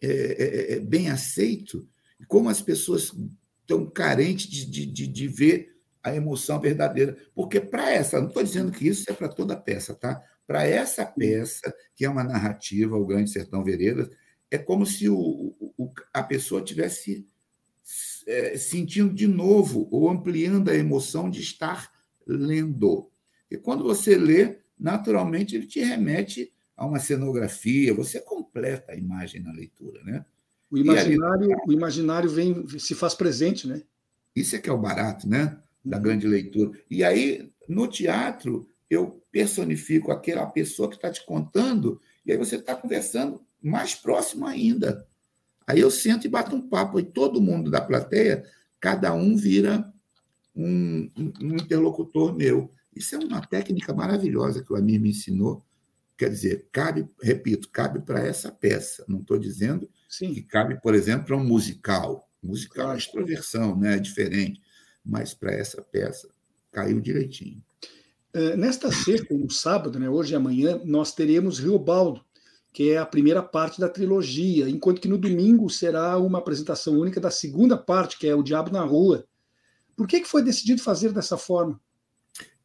é, 0.02 0.08
é, 0.08 0.74
é, 0.74 0.80
bem 0.80 1.10
aceito, 1.10 1.88
como 2.28 2.50
as 2.50 2.62
pessoas 2.62 3.14
estão 3.62 3.90
carentes 3.90 4.66
de, 4.70 4.86
de, 4.86 5.08
de 5.08 5.28
ver 5.28 5.78
a 6.04 6.16
emoção 6.16 6.60
verdadeira. 6.60 7.18
Porque 7.36 7.60
para 7.60 7.92
essa, 7.92 8.20
não 8.20 8.28
estou 8.28 8.44
dizendo 8.44 8.72
que 8.72 8.88
isso 8.88 9.10
é 9.10 9.14
para 9.14 9.30
toda 9.30 9.56
peça, 9.56 9.94
tá? 9.94 10.22
Para 10.48 10.66
essa 10.66 11.06
peça, 11.06 11.74
que 11.96 12.06
é 12.06 12.10
uma 12.10 12.24
narrativa, 12.24 12.98
o 12.98 13.06
Grande 13.06 13.30
Sertão 13.30 13.64
Veredas, 13.64 14.10
é 14.50 14.58
como 14.58 14.86
se 14.86 15.08
o, 15.08 15.56
o 15.78 15.94
a 16.14 16.24
pessoa 16.24 16.64
tivesse 16.64 17.28
é, 18.26 18.58
sentindo 18.58 19.14
de 19.14 19.28
novo 19.28 19.88
ou 19.92 20.10
ampliando 20.10 20.70
a 20.70 20.76
emoção 20.76 21.30
de 21.30 21.42
estar 21.42 21.92
lendo. 22.26 23.10
E 23.50 23.58
quando 23.58 23.84
você 23.84 24.16
lê, 24.16 24.60
naturalmente 24.78 25.56
ele 25.56 25.68
te 25.68 25.80
remete 25.82 26.52
a 26.80 26.86
uma 26.86 26.98
cenografia, 26.98 27.94
você 27.94 28.22
completa 28.22 28.94
a 28.94 28.96
imagem 28.96 29.44
na 29.44 29.52
leitura, 29.52 30.02
né? 30.02 30.26
O 30.72 30.78
imaginário, 30.78 31.44
ali, 31.44 31.56
o 31.68 31.74
imaginário 31.74 32.30
vem, 32.30 32.66
se 32.80 32.96
faz 32.96 33.14
presente, 33.14 33.68
né? 33.68 33.84
Isso 34.34 34.56
é 34.56 34.60
que 34.60 34.70
é 34.70 34.72
o 34.74 34.78
barato, 34.78 35.28
né? 35.28 35.58
Da 35.84 35.98
uhum. 35.98 36.04
grande 36.04 36.26
leitura. 36.26 36.80
E 36.90 37.04
aí, 37.04 37.52
no 37.68 37.86
teatro, 37.86 38.66
eu 38.90 39.22
personifico 39.30 40.10
aquela 40.10 40.46
pessoa 40.46 40.88
que 40.88 40.96
está 40.96 41.12
te 41.12 41.26
contando, 41.26 42.00
e 42.26 42.32
aí 42.32 42.38
você 42.38 42.56
está 42.56 42.74
conversando 42.76 43.42
mais 43.62 43.94
próximo 43.94 44.46
ainda. 44.46 45.06
Aí 45.68 45.82
eu 45.82 45.92
sento 45.92 46.26
e 46.28 46.30
bato 46.30 46.56
um 46.56 46.62
papo, 46.62 46.98
e 46.98 47.04
todo 47.04 47.42
mundo 47.42 47.70
da 47.70 47.82
plateia, 47.82 48.46
cada 48.80 49.14
um 49.14 49.36
vira 49.36 49.92
um, 50.56 51.12
um 51.42 51.56
interlocutor 51.56 52.34
meu. 52.34 52.72
Isso 52.96 53.16
é 53.16 53.20
uma 53.20 53.46
técnica 53.46 53.94
maravilhosa 53.94 54.64
que 54.64 54.72
o 54.72 54.78
Amir 54.78 55.02
me 55.02 55.10
ensinou. 55.10 55.66
Quer 56.20 56.30
dizer, 56.30 56.68
cabe, 56.70 57.08
repito, 57.24 57.70
cabe 57.70 58.02
para 58.02 58.20
essa 58.20 58.52
peça. 58.52 59.06
Não 59.08 59.22
estou 59.22 59.40
dizendo 59.40 59.90
Sim. 60.10 60.34
que 60.34 60.42
cabe, 60.42 60.78
por 60.82 60.94
exemplo, 60.94 61.28
para 61.28 61.38
um 61.38 61.46
musical. 61.46 62.30
Musical 62.44 62.92
é 62.92 62.98
extroversão, 62.98 63.74
né? 63.80 63.96
é 63.96 64.00
diferente. 64.00 64.62
Mas 65.02 65.34
para 65.34 65.54
essa 65.54 65.82
peça, 65.82 66.28
caiu 66.74 67.00
direitinho. 67.00 67.64
É, 68.34 68.58
nesta 68.58 68.92
sexta, 68.92 69.34
no 69.34 69.50
sábado, 69.50 69.98
né, 69.98 70.10
hoje 70.10 70.34
e 70.34 70.36
amanhã, 70.36 70.82
nós 70.84 71.16
teremos 71.16 71.58
Riobaldo, 71.58 72.22
que 72.74 72.92
é 72.92 72.98
a 72.98 73.06
primeira 73.06 73.42
parte 73.42 73.80
da 73.80 73.88
trilogia, 73.88 74.70
enquanto 74.70 75.00
que 75.00 75.08
no 75.08 75.18
domingo 75.18 75.70
será 75.70 76.18
uma 76.18 76.40
apresentação 76.40 77.00
única 77.00 77.22
da 77.22 77.32
segunda 77.32 77.78
parte, 77.78 78.20
que 78.20 78.28
é 78.28 78.36
O 78.36 78.44
Diabo 78.44 78.74
na 78.74 78.84
Rua. 78.84 79.26
Por 79.96 80.06
que, 80.06 80.20
que 80.20 80.28
foi 80.28 80.44
decidido 80.44 80.82
fazer 80.82 81.14
dessa 81.14 81.38
forma? 81.38 81.80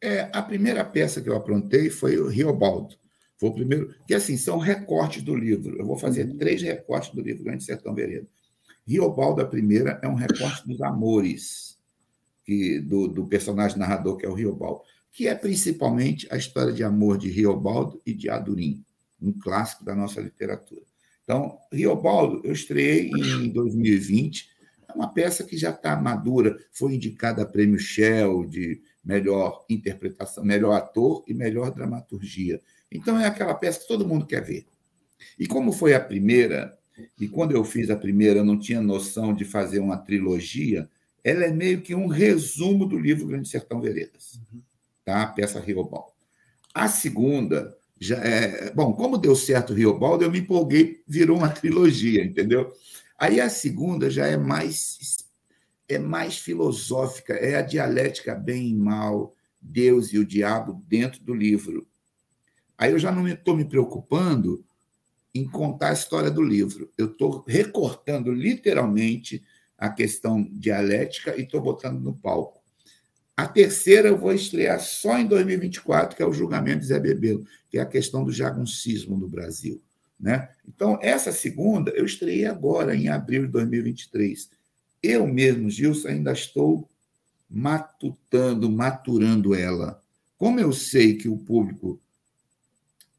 É, 0.01 0.29
a 0.33 0.41
primeira 0.41 0.83
peça 0.83 1.21
que 1.21 1.29
eu 1.29 1.37
aprontei 1.37 1.89
foi 1.89 2.17
o 2.17 2.27
Riobaldo. 2.27 2.97
Foi 3.37 3.49
o 3.49 3.53
primeiro. 3.53 3.93
Que 4.07 4.13
assim, 4.13 4.37
são 4.37 4.57
recortes 4.57 5.21
do 5.21 5.35
livro. 5.35 5.77
Eu 5.77 5.85
vou 5.85 5.97
fazer 5.97 6.27
uhum. 6.27 6.37
três 6.37 6.61
recortes 6.61 7.13
do 7.13 7.21
livro 7.21 7.43
Grande 7.43 7.63
Sertão 7.63 7.93
Vereda. 7.93 8.27
Riobaldo, 8.87 9.41
a 9.41 9.45
primeira, 9.45 9.99
é 10.03 10.07
um 10.07 10.15
recorte 10.15 10.67
dos 10.67 10.81
amores 10.81 11.77
que, 12.43 12.79
do, 12.79 13.07
do 13.07 13.25
personagem 13.25 13.77
narrador, 13.77 14.17
que 14.17 14.25
é 14.25 14.29
o 14.29 14.33
Riobaldo, 14.33 14.81
que 15.11 15.27
é 15.27 15.33
principalmente 15.33 16.27
a 16.31 16.37
história 16.37 16.71
de 16.71 16.83
amor 16.83 17.17
de 17.17 17.29
Riobaldo 17.29 18.01
e 18.05 18.13
de 18.13 18.29
Adurim 18.29 18.85
um 19.21 19.33
clássico 19.33 19.83
da 19.83 19.95
nossa 19.95 20.21
literatura. 20.21 20.81
Então, 21.23 21.57
Riobaldo, 21.71 22.41
eu 22.43 22.51
estreiei 22.51 23.09
em 23.09 23.49
2020, 23.49 24.49
é 24.87 24.93
uma 24.93 25.11
peça 25.11 25.43
que 25.43 25.57
já 25.57 25.71
está 25.71 25.95
madura, 25.95 26.57
foi 26.71 26.93
indicada 26.93 27.41
a 27.41 27.45
prêmio 27.45 27.79
Shell 27.79 28.45
de 28.45 28.81
melhor 29.03 29.65
interpretação, 29.69 30.43
melhor 30.43 30.73
ator 30.73 31.23
e 31.27 31.33
melhor 31.33 31.71
dramaturgia. 31.71 32.61
Então, 32.91 33.19
é 33.19 33.25
aquela 33.25 33.53
peça 33.53 33.79
que 33.79 33.87
todo 33.87 34.07
mundo 34.07 34.25
quer 34.25 34.43
ver. 34.43 34.65
E 35.37 35.47
como 35.47 35.71
foi 35.71 35.93
a 35.93 35.99
primeira, 35.99 36.77
e 37.19 37.27
quando 37.27 37.51
eu 37.51 37.63
fiz 37.63 37.89
a 37.89 37.95
primeira, 37.95 38.39
eu 38.39 38.45
não 38.45 38.57
tinha 38.57 38.81
noção 38.81 39.33
de 39.33 39.43
fazer 39.43 39.79
uma 39.79 39.97
trilogia, 39.97 40.89
ela 41.23 41.43
é 41.43 41.51
meio 41.51 41.81
que 41.81 41.95
um 41.95 42.07
resumo 42.07 42.85
do 42.85 42.97
livro 42.97 43.27
Grande 43.27 43.49
Sertão 43.49 43.81
Veredas, 43.81 44.39
tá? 45.03 45.23
a 45.23 45.27
peça 45.27 45.59
Riobaldo. 45.59 46.13
A 46.73 46.87
segunda 46.87 47.75
já 47.99 48.17
é, 48.17 48.71
bom, 48.71 48.93
como 48.93 49.17
deu 49.17 49.35
certo 49.35 49.71
o 49.71 49.75
Riobaldo, 49.75 50.23
eu 50.23 50.31
me 50.31 50.39
empolguei, 50.39 51.01
virou 51.07 51.37
uma 51.37 51.49
trilogia, 51.49 52.23
entendeu? 52.23 52.71
Aí 53.17 53.39
a 53.39 53.49
segunda 53.49 54.09
já 54.09 54.27
é 54.27 54.37
mais 54.37 55.25
é 55.87 55.99
mais 55.99 56.37
filosófica, 56.37 57.33
é 57.33 57.55
a 57.55 57.61
dialética 57.61 58.33
bem 58.33 58.69
e 58.69 58.75
mal, 58.75 59.35
Deus 59.61 60.11
e 60.11 60.17
o 60.17 60.25
diabo 60.25 60.83
dentro 60.87 61.23
do 61.23 61.33
livro. 61.33 61.87
Aí 62.77 62.91
eu 62.91 62.99
já 62.99 63.11
não 63.11 63.27
estou 63.27 63.55
me, 63.55 63.63
me 63.63 63.69
preocupando 63.69 64.63
em 65.33 65.45
contar 65.45 65.89
a 65.89 65.93
história 65.93 66.31
do 66.31 66.41
livro. 66.41 66.91
Eu 66.97 67.07
estou 67.07 67.43
recortando 67.45 68.31
literalmente 68.31 69.43
a 69.77 69.89
questão 69.89 70.47
dialética 70.51 71.35
e 71.37 71.43
estou 71.43 71.61
botando 71.61 71.99
no 71.99 72.13
palco. 72.13 72.63
A 73.35 73.45
terceira 73.45 74.07
eu 74.07 74.17
vou 74.17 74.33
estrear 74.33 74.79
só 74.79 75.19
em 75.19 75.27
2024, 75.27 76.15
que 76.15 76.23
é 76.23 76.25
o 76.25 76.31
julgamento 76.31 76.79
de 76.79 76.85
Zé 76.85 76.99
Bebelo, 76.99 77.45
que 77.69 77.77
é 77.77 77.81
a 77.81 77.85
questão 77.85 78.23
do 78.23 78.31
jaguncismo 78.31 79.17
no 79.17 79.27
Brasil. 79.27 79.81
Né? 80.17 80.47
Então, 80.65 80.97
essa 81.01 81.33
segunda 81.33 81.91
eu 81.91 82.05
estreiei 82.05 82.45
agora, 82.45 82.95
em 82.95 83.09
abril 83.09 83.45
de 83.45 83.51
2023. 83.51 84.49
Eu 85.03 85.27
mesmo, 85.27 85.69
Gilson, 85.69 86.07
ainda 86.07 86.31
estou 86.31 86.89
matutando, 87.49 88.71
maturando 88.71 89.53
ela. 89.53 90.01
Como 90.37 90.59
eu 90.59 90.71
sei 90.71 91.15
que 91.15 91.27
o 91.27 91.37
público 91.37 91.99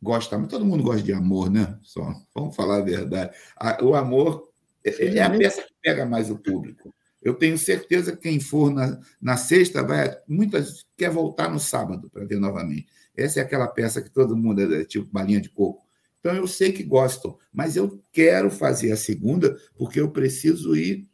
gosta, 0.02 0.38
mas 0.38 0.48
todo 0.48 0.64
mundo 0.64 0.82
gosta 0.82 1.02
de 1.02 1.12
amor, 1.12 1.50
né? 1.50 1.78
Só, 1.82 2.14
vamos 2.34 2.54
falar 2.54 2.78
a 2.78 2.82
verdade. 2.82 3.34
O 3.82 3.94
amor 3.94 4.50
é, 4.84 5.16
é 5.16 5.22
a 5.22 5.30
peça 5.30 5.62
que 5.62 5.74
pega 5.82 6.06
mais 6.06 6.30
o 6.30 6.38
público. 6.38 6.94
Eu 7.20 7.34
tenho 7.34 7.58
certeza 7.58 8.12
que 8.12 8.22
quem 8.22 8.38
for 8.38 8.70
na, 8.70 9.00
na 9.20 9.36
sexta 9.36 9.82
vai. 9.82 10.16
Muitas 10.28 10.84
quer 10.96 11.10
voltar 11.10 11.50
no 11.50 11.58
sábado 11.58 12.08
para 12.08 12.24
ver 12.24 12.38
novamente. 12.38 12.86
Essa 13.16 13.40
é 13.40 13.42
aquela 13.42 13.66
peça 13.66 14.00
que 14.00 14.10
todo 14.10 14.36
mundo 14.36 14.74
é 14.74 14.84
tipo 14.84 15.10
balinha 15.10 15.40
de 15.40 15.48
coco. 15.48 15.84
Então 16.20 16.34
eu 16.34 16.46
sei 16.46 16.72
que 16.72 16.82
gostam, 16.82 17.36
mas 17.52 17.76
eu 17.76 18.02
quero 18.12 18.50
fazer 18.50 18.92
a 18.92 18.96
segunda 18.96 19.56
porque 19.76 20.00
eu 20.00 20.10
preciso 20.10 20.76
ir 20.76 21.08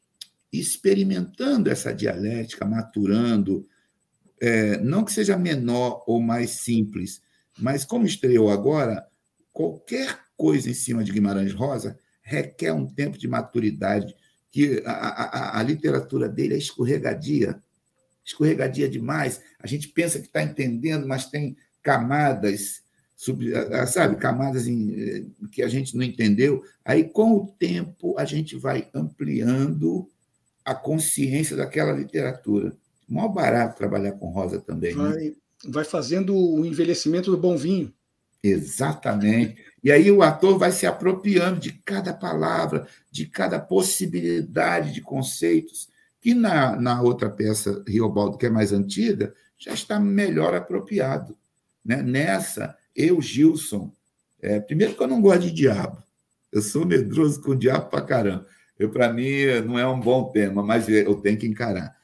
experimentando 0.53 1.71
essa 1.71 1.95
dialética, 1.95 2.67
maturando. 2.67 3.67
É, 4.41 4.79
não 4.79 5.05
que 5.05 5.13
seja 5.13 5.37
menor 5.37 6.03
ou 6.07 6.21
mais 6.21 6.51
simples, 6.51 7.23
mas 7.59 7.85
como 7.85 8.07
estreou 8.07 8.51
agora, 8.51 9.07
qualquer 9.53 10.19
coisa 10.37 10.71
em 10.71 10.75
cima 10.75 11.05
de 11.05 11.13
Guimarães 11.13 11.53
Rosa 11.53 11.99
requer 12.23 12.73
um 12.73 12.87
tempo 12.87 13.19
de 13.19 13.29
maturidade 13.29 14.15
que 14.51 14.83
a, 14.85 14.93
a, 14.93 15.61
a 15.61 15.63
literatura 15.63 16.29
dele 16.29 16.55
é 16.55 16.59
escorregadia, 16.59 17.61
escorregadia 18.25 18.89
demais. 18.89 19.41
A 19.59 19.67
gente 19.67 19.89
pensa 19.89 20.19
que 20.19 20.27
está 20.27 20.43
entendendo, 20.43 21.09
mas 21.09 21.31
tem 21.31 21.57
camadas, 21.83 22.83
sabe, 23.89 24.17
camadas 24.17 24.67
em, 24.67 24.95
eh, 24.95 25.25
que 25.51 25.63
a 25.63 25.69
gente 25.69 25.97
não 25.97 26.03
entendeu. 26.03 26.63
Aí, 26.85 27.05
com 27.05 27.33
o 27.33 27.47
tempo, 27.59 28.17
a 28.19 28.25
gente 28.25 28.57
vai 28.57 28.89
ampliando 28.95 30.09
a 30.65 30.75
consciência 30.75 31.57
daquela 31.57 31.93
literatura. 31.93 32.77
Mó 33.09 33.29
barato 33.29 33.79
trabalhar 33.79 34.13
com 34.13 34.31
Rosa 34.31 34.61
também. 34.61 34.95
Né? 34.95 35.03
Vai, 35.03 35.25
né? 35.25 35.35
Vai 35.69 35.85
fazendo 35.85 36.37
o 36.37 36.65
envelhecimento 36.65 37.31
do 37.31 37.37
bom 37.37 37.57
vinho. 37.57 37.93
Exatamente. 38.43 39.57
E 39.83 39.91
aí 39.93 40.11
o 40.11 40.23
ator 40.23 40.59
vai 40.59 40.73
se 40.73 40.87
apropriando 40.87 41.61
de 41.61 41.73
cada 41.85 42.13
palavra, 42.13 42.87
de 43.11 43.27
cada 43.27 43.59
possibilidade 43.61 44.93
de 44.93 45.01
conceitos, 45.01 45.89
que 46.21 46.35
na, 46.35 46.77
na 46.77 47.01
outra 47.03 47.31
peça, 47.31 47.83
Riobaldo, 47.87 48.39
que 48.39 48.47
é 48.47 48.51
mais 48.51 48.73
antiga, 48.73 49.35
já 49.59 49.73
está 49.73 49.99
melhor 49.99 50.55
apropriado. 50.55 51.37
Né? 51.85 52.03
Nessa, 52.03 52.77
eu, 52.95 53.21
Gilson, 53.21 53.93
é, 54.41 54.61
primeiro 54.61 54.95
que 54.95 55.03
eu 55.03 55.09
não 55.09 55.21
gosto 55.21 55.43
de 55.43 55.53
diabo. 55.53 56.03
Eu 56.51 56.63
sou 56.63 56.85
medroso 56.85 57.41
com 57.41 57.53
o 57.53 57.57
diabo 57.57 57.89
para 57.89 58.05
caramba. 58.05 58.47
Para 58.93 59.13
mim, 59.13 59.45
não 59.65 59.79
é 59.79 59.87
um 59.87 60.01
bom 60.01 60.25
tema, 60.33 60.63
mas 60.63 60.89
eu 60.89 61.15
tenho 61.17 61.39
que 61.39 61.47
encarar. 61.47 61.97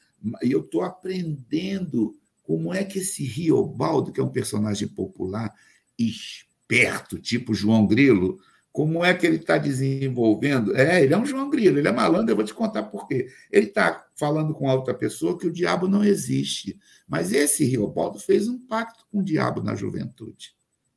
E 0.42 0.52
eu 0.52 0.60
estou 0.60 0.82
aprendendo 0.82 2.14
como 2.48 2.72
é 2.72 2.82
que 2.82 3.00
esse 3.00 3.22
Riobaldo, 3.24 4.10
que 4.10 4.18
é 4.18 4.24
um 4.24 4.32
personagem 4.32 4.88
popular, 4.88 5.54
esperto, 5.98 7.20
tipo 7.20 7.52
João 7.52 7.86
Grilo, 7.86 8.40
como 8.72 9.04
é 9.04 9.12
que 9.12 9.26
ele 9.26 9.36
está 9.36 9.58
desenvolvendo? 9.58 10.74
É, 10.74 11.02
ele 11.02 11.12
é 11.12 11.18
um 11.18 11.26
João 11.26 11.50
Grilo, 11.50 11.78
ele 11.78 11.88
é 11.88 11.92
malandro, 11.92 12.32
eu 12.32 12.36
vou 12.36 12.44
te 12.46 12.54
contar 12.54 12.84
por 12.84 13.06
quê. 13.06 13.28
Ele 13.52 13.66
está 13.66 14.06
falando 14.16 14.54
com 14.54 14.66
outra 14.66 14.94
pessoa 14.94 15.36
que 15.36 15.46
o 15.46 15.52
diabo 15.52 15.86
não 15.86 16.02
existe. 16.02 16.80
Mas 17.06 17.32
esse 17.32 17.66
Riobaldo 17.66 18.18
fez 18.18 18.48
um 18.48 18.58
pacto 18.58 19.04
com 19.12 19.18
o 19.18 19.22
diabo 19.22 19.62
na 19.62 19.74
juventude. 19.74 20.54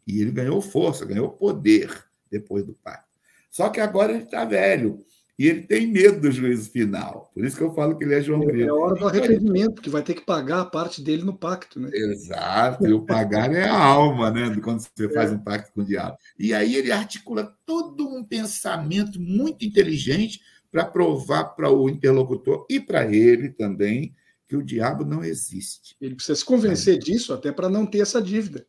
E 0.08 0.22
ele 0.22 0.32
ganhou 0.32 0.62
força, 0.62 1.04
ganhou 1.04 1.32
poder 1.32 1.92
depois 2.32 2.64
do 2.64 2.74
pacto. 2.76 3.12
Só 3.50 3.68
que 3.68 3.82
agora 3.82 4.14
ele 4.14 4.24
está 4.24 4.46
velho. 4.46 5.04
E 5.42 5.48
ele 5.48 5.64
tem 5.64 5.88
medo 5.88 6.22
do 6.22 6.32
juízo 6.32 6.70
final. 6.70 7.32
Por 7.34 7.44
isso 7.44 7.58
que 7.58 7.64
eu 7.64 7.74
falo 7.74 7.98
que 7.98 8.04
ele 8.04 8.14
é 8.14 8.22
João 8.22 8.42
Grilo. 8.42 8.68
É 8.68 8.70
a 8.70 8.76
hora 8.76 8.94
do 8.94 9.08
arrependimento, 9.08 9.82
que 9.82 9.90
vai 9.90 10.04
ter 10.04 10.14
que 10.14 10.22
pagar 10.22 10.62
a 10.62 10.66
parte 10.66 11.02
dele 11.02 11.24
no 11.24 11.36
pacto, 11.36 11.80
né? 11.80 11.90
Exato, 11.92 12.86
e 12.86 12.94
o 12.94 13.04
pagar 13.04 13.52
é 13.52 13.64
a 13.64 13.76
alma, 13.76 14.30
né? 14.30 14.56
Quando 14.64 14.82
você 14.82 15.10
faz 15.10 15.32
um 15.32 15.40
pacto 15.40 15.74
com 15.74 15.82
o 15.82 15.84
diabo. 15.84 16.16
E 16.38 16.54
aí 16.54 16.76
ele 16.76 16.92
articula 16.92 17.58
todo 17.66 18.08
um 18.08 18.24
pensamento 18.24 19.20
muito 19.20 19.66
inteligente 19.66 20.42
para 20.72 20.86
provar 20.86 21.46
para 21.56 21.72
o 21.72 21.90
interlocutor 21.90 22.68
e 22.70 22.80
para 22.80 23.12
ele 23.12 23.50
também 23.50 24.14
que 24.48 24.56
o 24.56 24.62
diabo 24.62 25.04
não 25.04 25.24
existe. 25.24 25.96
Ele 26.00 26.14
precisa 26.14 26.36
se 26.36 26.46
convencer 26.46 26.98
é. 26.98 27.00
disso 27.00 27.34
até 27.34 27.52
para 27.52 27.68
não 27.68 27.88
ter 27.88 28.02
essa 28.02 28.22
dívida. 28.22 28.64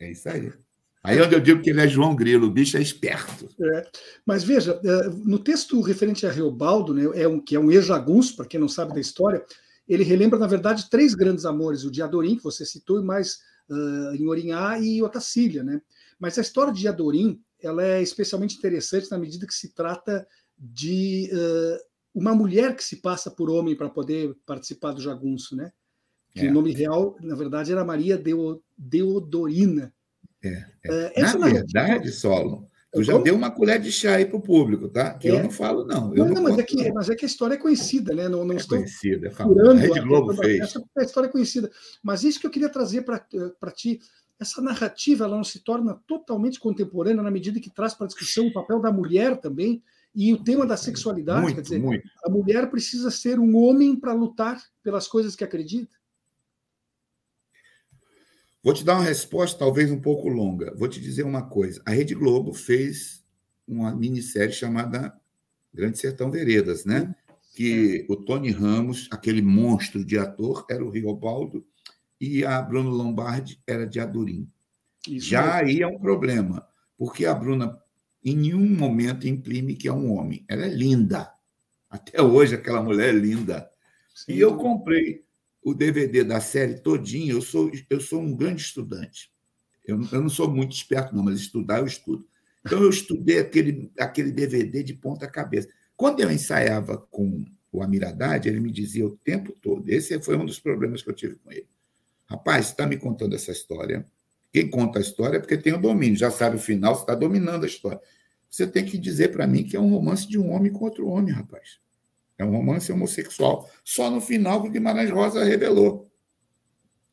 É 0.00 0.10
isso 0.10 0.26
aí. 0.26 0.50
Aí 1.04 1.18
é 1.18 1.22
onde 1.22 1.34
eu 1.34 1.40
digo 1.40 1.60
que 1.60 1.68
ele 1.68 1.82
é 1.82 1.86
João 1.86 2.16
Grilo, 2.16 2.46
o 2.46 2.50
bicho 2.50 2.78
é 2.78 2.80
esperto. 2.80 3.46
É. 3.60 3.86
Mas 4.24 4.42
veja, 4.42 4.80
é, 4.82 5.08
no 5.22 5.38
texto 5.38 5.78
referente 5.82 6.26
a 6.26 6.32
Reobaldo, 6.32 6.94
né, 6.94 7.04
é 7.14 7.28
um, 7.28 7.38
que 7.38 7.54
é 7.54 7.60
um 7.60 7.70
ejagunço, 7.70 8.34
para 8.34 8.46
quem 8.46 8.58
não 8.58 8.68
sabe 8.68 8.94
da 8.94 9.00
história, 9.00 9.44
ele 9.86 10.02
relembra, 10.02 10.38
na 10.38 10.46
verdade, 10.46 10.88
três 10.88 11.14
grandes 11.14 11.44
amores, 11.44 11.84
o 11.84 11.90
de 11.90 12.00
Adorim, 12.00 12.36
que 12.36 12.42
você 12.42 12.64
citou, 12.64 12.98
e 12.98 13.04
mais 13.04 13.38
uh, 13.68 14.14
em 14.14 14.26
Orinhá 14.26 14.78
e 14.78 15.02
Otacília. 15.02 15.62
Né? 15.62 15.78
Mas 16.18 16.38
a 16.38 16.40
história 16.40 16.72
de 16.72 16.88
Adorim 16.88 17.38
ela 17.62 17.84
é 17.84 18.02
especialmente 18.02 18.56
interessante 18.56 19.10
na 19.10 19.18
medida 19.18 19.46
que 19.46 19.54
se 19.54 19.74
trata 19.74 20.26
de 20.58 21.30
uh, 21.32 21.78
uma 22.14 22.34
mulher 22.34 22.76
que 22.76 22.84
se 22.84 22.96
passa 22.96 23.30
por 23.30 23.50
homem 23.50 23.76
para 23.76 23.90
poder 23.90 24.34
participar 24.46 24.92
do 24.92 25.00
jagunço, 25.00 25.56
né? 25.56 25.72
Que 26.32 26.46
é. 26.46 26.50
o 26.50 26.52
nome 26.52 26.72
real, 26.72 27.16
na 27.20 27.34
verdade, 27.34 27.72
era 27.72 27.84
Maria 27.84 28.20
Deodorina. 28.76 29.92
É, 30.44 30.66
é. 30.84 31.24
Uh, 31.24 31.38
na 31.38 31.48
verdade, 31.48 32.12
Solo, 32.12 32.68
tu 32.92 33.02
já 33.02 33.16
deu 33.18 33.34
uma 33.34 33.50
colher 33.50 33.80
de 33.80 33.90
chá 33.90 34.16
aí 34.16 34.26
para 34.26 34.36
o 34.36 34.42
público, 34.42 34.88
tá? 34.88 35.14
Que 35.14 35.28
eu 35.28 35.36
é. 35.36 35.42
não 35.42 35.50
falo, 35.50 35.84
não. 35.84 36.14
Eu 36.14 36.26
não, 36.26 36.34
não, 36.34 36.42
mas, 36.42 36.58
é 36.58 36.62
que, 36.62 36.92
mas 36.92 37.10
é 37.10 37.16
que 37.16 37.24
a 37.24 37.28
história 37.28 37.54
é 37.54 37.58
conhecida, 37.58 38.14
né? 38.14 38.28
Não, 38.28 38.44
não 38.44 38.54
é 38.54 38.56
estou 38.56 38.78
conhecida, 38.78 39.28
é. 39.28 39.42
A 39.42 39.72
Rede 39.74 40.00
Globo 40.00 40.34
fez. 40.34 40.60
Essa 40.60 40.82
a 40.96 41.02
história 41.02 41.28
é 41.28 41.30
conhecida. 41.30 41.70
Mas 42.02 42.22
isso 42.22 42.38
que 42.38 42.46
eu 42.46 42.50
queria 42.50 42.68
trazer 42.68 43.02
para 43.02 43.70
ti, 43.72 43.98
essa 44.38 44.60
narrativa 44.60 45.24
ela 45.24 45.36
não 45.36 45.44
se 45.44 45.60
torna 45.60 45.98
totalmente 46.06 46.60
contemporânea 46.60 47.22
na 47.22 47.30
medida 47.30 47.60
que 47.60 47.70
traz 47.70 47.94
para 47.94 48.04
a 48.04 48.08
discussão 48.08 48.46
o 48.46 48.52
papel 48.52 48.80
da 48.80 48.92
mulher 48.92 49.38
também 49.38 49.82
e 50.14 50.32
o 50.32 50.42
tema 50.42 50.66
da 50.66 50.76
sexualidade. 50.76 51.42
Muito, 51.42 51.56
quer 51.56 51.62
dizer, 51.62 51.80
muito. 51.80 52.08
a 52.24 52.30
mulher 52.30 52.70
precisa 52.70 53.10
ser 53.10 53.38
um 53.38 53.56
homem 53.56 53.96
para 53.96 54.12
lutar 54.12 54.62
pelas 54.82 55.08
coisas 55.08 55.34
que 55.34 55.42
acredita. 55.42 55.96
Vou 58.64 58.72
te 58.72 58.82
dar 58.82 58.94
uma 58.94 59.04
resposta 59.04 59.58
talvez 59.58 59.90
um 59.90 60.00
pouco 60.00 60.26
longa. 60.26 60.74
Vou 60.74 60.88
te 60.88 60.98
dizer 60.98 61.22
uma 61.22 61.42
coisa. 61.42 61.82
A 61.84 61.90
Rede 61.90 62.14
Globo 62.14 62.54
fez 62.54 63.22
uma 63.68 63.94
minissérie 63.94 64.54
chamada 64.54 65.14
Grande 65.72 65.98
Sertão 65.98 66.30
Veredas, 66.30 66.86
né? 66.86 67.14
Que 67.54 68.06
o 68.08 68.16
Tony 68.16 68.50
Ramos, 68.50 69.06
aquele 69.12 69.42
monstro 69.42 70.02
de 70.02 70.16
ator, 70.16 70.64
era 70.70 70.82
o 70.82 70.88
Riobaldo 70.88 71.62
e 72.18 72.42
a 72.42 72.62
Bruna 72.62 72.88
Lombardi 72.88 73.60
era 73.66 73.86
de 73.86 74.00
Adurim. 74.00 74.50
Isso 75.06 75.28
Já 75.28 75.56
aí 75.56 75.82
é 75.82 75.86
um 75.86 75.98
problema, 75.98 76.66
porque 76.96 77.26
a 77.26 77.34
Bruna 77.34 77.78
em 78.24 78.34
nenhum 78.34 78.66
momento 78.66 79.28
imprime 79.28 79.74
que 79.74 79.88
é 79.88 79.92
um 79.92 80.10
homem. 80.10 80.42
Ela 80.48 80.64
é 80.64 80.70
linda. 80.70 81.30
Até 81.90 82.22
hoje 82.22 82.54
aquela 82.54 82.82
mulher 82.82 83.10
é 83.10 83.18
linda. 83.18 83.68
Sim. 84.14 84.32
E 84.32 84.40
eu 84.40 84.56
comprei 84.56 85.22
o 85.64 85.74
DVD 85.74 86.22
da 86.22 86.40
série 86.40 86.74
todinha, 86.74 87.32
eu 87.32 87.40
sou, 87.40 87.70
eu 87.88 87.98
sou 87.98 88.20
um 88.20 88.36
grande 88.36 88.60
estudante. 88.60 89.32
Eu, 89.84 89.98
eu 90.12 90.20
não 90.20 90.28
sou 90.28 90.48
muito 90.48 90.72
esperto, 90.72 91.16
não, 91.16 91.24
mas 91.24 91.40
estudar 91.40 91.78
eu 91.78 91.86
estudo. 91.86 92.26
Então, 92.64 92.82
eu 92.82 92.90
estudei 92.90 93.38
aquele, 93.38 93.90
aquele 93.98 94.30
DVD 94.30 94.82
de 94.82 94.94
ponta 94.94 95.26
cabeça. 95.26 95.68
Quando 95.96 96.20
eu 96.20 96.30
ensaiava 96.30 96.98
com 97.10 97.44
o 97.72 97.82
Amiradade, 97.82 98.48
ele 98.48 98.60
me 98.60 98.70
dizia 98.70 99.06
o 99.06 99.16
tempo 99.16 99.52
todo. 99.52 99.88
Esse 99.88 100.20
foi 100.22 100.36
um 100.36 100.44
dos 100.44 100.60
problemas 100.60 101.02
que 101.02 101.10
eu 101.10 101.14
tive 101.14 101.36
com 101.36 101.50
ele. 101.50 101.66
Rapaz, 102.26 102.66
está 102.66 102.86
me 102.86 102.96
contando 102.96 103.34
essa 103.34 103.50
história. 103.50 104.06
Quem 104.52 104.70
conta 104.70 104.98
a 104.98 105.02
história 105.02 105.38
é 105.38 105.40
porque 105.40 105.58
tem 105.58 105.72
o 105.72 105.80
domínio, 105.80 106.16
já 106.16 106.30
sabe 106.30 106.56
o 106.56 106.60
final, 106.60 106.94
você 106.94 107.02
está 107.02 107.14
dominando 107.14 107.64
a 107.64 107.66
história. 107.66 108.00
Você 108.48 108.66
tem 108.66 108.84
que 108.84 108.96
dizer 108.96 109.32
para 109.32 109.46
mim 109.46 109.64
que 109.64 109.76
é 109.76 109.80
um 109.80 109.90
romance 109.90 110.28
de 110.28 110.38
um 110.38 110.50
homem 110.52 110.70
com 110.70 110.84
outro 110.84 111.08
homem, 111.08 111.34
rapaz. 111.34 111.80
É 112.36 112.44
um 112.44 112.50
romance 112.50 112.90
homossexual. 112.90 113.70
Só 113.84 114.10
no 114.10 114.20
final 114.20 114.62
que 114.62 114.68
o 114.68 114.70
Guimarães 114.70 115.10
Rosa 115.10 115.44
revelou. 115.44 116.10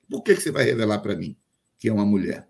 Por 0.09 0.23
que, 0.23 0.35
que 0.35 0.41
você 0.41 0.51
vai 0.51 0.63
revelar 0.63 0.99
para 0.99 1.15
mim 1.15 1.37
que 1.77 1.89
é 1.89 1.93
uma 1.93 2.05
mulher? 2.05 2.49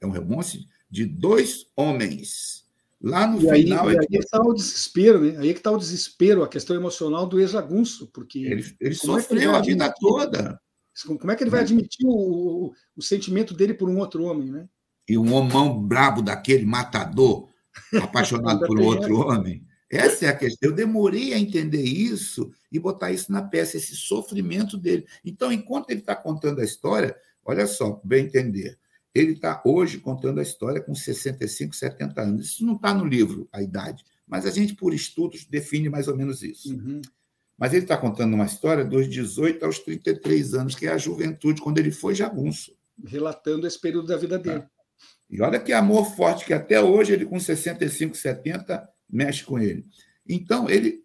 É 0.00 0.06
um 0.06 0.12
romance 0.12 0.66
de 0.90 1.06
dois 1.06 1.66
homens. 1.76 2.60
Lá 3.02 3.26
no 3.26 3.38
e 3.38 3.62
final. 3.62 3.88
Aí, 3.88 3.96
é 3.96 4.06
que 4.06 4.18
está 4.18 4.42
o 4.42 4.52
desespero, 4.52 5.20
né? 5.20 5.38
Aí 5.38 5.50
é 5.50 5.52
que 5.52 5.60
está 5.60 5.70
o 5.70 5.78
desespero, 5.78 6.42
a 6.42 6.48
questão 6.48 6.76
emocional 6.76 7.26
do 7.26 7.40
ex-jagunço, 7.40 8.08
porque. 8.08 8.40
Ele, 8.40 8.76
ele 8.78 8.94
sofreu 8.94 9.52
é 9.52 9.56
a 9.56 9.60
vida 9.60 9.92
toda. 9.98 10.60
Como 11.06 11.30
é 11.30 11.36
que 11.36 11.42
ele 11.42 11.50
vai 11.50 11.60
admitir 11.60 12.06
o, 12.06 12.10
o, 12.10 12.72
o, 12.96 13.02
sentimento 13.02 13.54
dele 13.54 13.72
por 13.72 13.88
um 13.88 13.98
outro 13.98 14.24
homem, 14.24 14.50
né? 14.50 14.68
E 15.08 15.16
um 15.16 15.32
homão 15.32 15.80
brabo 15.82 16.20
daquele, 16.20 16.66
matador, 16.66 17.48
apaixonado 18.02 18.66
por 18.66 18.78
outro 18.78 19.16
homem. 19.20 19.64
Essa 19.90 20.26
é 20.26 20.28
a 20.28 20.36
questão. 20.36 20.70
Eu 20.70 20.74
demorei 20.74 21.34
a 21.34 21.38
entender 21.38 21.82
isso 21.82 22.52
e 22.70 22.78
botar 22.78 23.10
isso 23.10 23.32
na 23.32 23.42
peça, 23.42 23.76
esse 23.76 23.96
sofrimento 23.96 24.78
dele. 24.78 25.04
Então, 25.24 25.52
enquanto 25.52 25.90
ele 25.90 25.98
está 25.98 26.14
contando 26.14 26.60
a 26.60 26.64
história, 26.64 27.16
olha 27.44 27.66
só, 27.66 28.00
bem 28.04 28.26
entender. 28.26 28.78
Ele 29.12 29.32
está 29.32 29.60
hoje 29.64 29.98
contando 29.98 30.38
a 30.38 30.42
história 30.42 30.80
com 30.80 30.94
65, 30.94 31.74
70 31.74 32.22
anos. 32.22 32.46
Isso 32.46 32.64
não 32.64 32.76
está 32.76 32.94
no 32.94 33.04
livro, 33.04 33.48
a 33.52 33.60
idade, 33.60 34.04
mas 34.24 34.46
a 34.46 34.50
gente, 34.50 34.74
por 34.74 34.94
estudos, 34.94 35.44
define 35.44 35.88
mais 35.88 36.06
ou 36.06 36.16
menos 36.16 36.42
isso. 36.44 36.72
Uhum. 36.72 37.02
Mas 37.58 37.72
ele 37.72 37.82
está 37.82 37.96
contando 37.96 38.32
uma 38.34 38.46
história 38.46 38.84
dos 38.84 39.08
18 39.08 39.64
aos 39.66 39.80
33 39.80 40.54
anos, 40.54 40.76
que 40.76 40.86
é 40.86 40.92
a 40.92 40.98
juventude, 40.98 41.60
quando 41.60 41.78
ele 41.78 41.90
foi 41.90 42.14
jagunço. 42.14 42.72
Relatando 43.04 43.66
esse 43.66 43.78
período 43.78 44.06
da 44.06 44.16
vida 44.16 44.38
dele. 44.38 44.62
E 45.28 45.42
olha 45.42 45.58
que 45.58 45.72
amor 45.72 46.14
forte, 46.14 46.44
que 46.44 46.54
até 46.54 46.80
hoje 46.80 47.12
ele, 47.12 47.26
com 47.26 47.38
65, 47.38 48.16
70, 48.16 48.88
mexe 49.12 49.44
com 49.44 49.58
ele. 49.58 49.86
Então, 50.28 50.68
ele, 50.68 51.00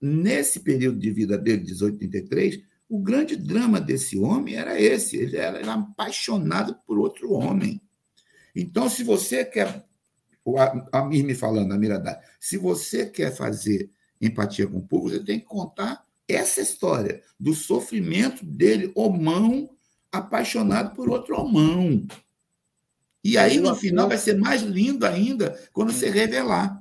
nesse 0.00 0.60
período 0.60 0.98
de 0.98 1.10
vida 1.10 1.36
dele, 1.36 1.64
18, 1.64 1.98
33, 1.98 2.60
o 2.88 2.98
grande 2.98 3.36
drama 3.36 3.80
desse 3.80 4.18
homem 4.18 4.54
era 4.54 4.80
esse: 4.80 5.16
ele 5.16 5.36
era, 5.36 5.58
era 5.58 5.74
apaixonado 5.74 6.76
por 6.86 6.98
outro 6.98 7.32
homem. 7.32 7.80
Então, 8.54 8.88
se 8.88 9.04
você 9.04 9.44
quer, 9.44 9.84
a 10.92 11.04
mim 11.04 11.22
me 11.22 11.34
falando, 11.34 11.72
a 11.72 11.78
Miradá, 11.78 12.20
se 12.40 12.56
você 12.56 13.06
quer 13.06 13.34
fazer 13.34 13.90
empatia 14.20 14.66
com 14.66 14.78
o 14.78 14.86
público, 14.86 15.18
você 15.18 15.24
tem 15.24 15.38
que 15.38 15.46
contar 15.46 16.04
essa 16.26 16.60
história 16.60 17.22
do 17.38 17.54
sofrimento 17.54 18.44
dele, 18.44 18.90
homão, 18.94 19.70
apaixonado 20.10 20.94
por 20.94 21.08
outro 21.08 21.38
homão. 21.38 22.06
E 23.22 23.36
aí, 23.36 23.58
no 23.58 23.74
final, 23.74 24.08
vai 24.08 24.18
ser 24.18 24.38
mais 24.38 24.62
lindo 24.62 25.06
ainda 25.06 25.58
quando 25.72 25.92
você 25.92 26.08
revelar. 26.08 26.77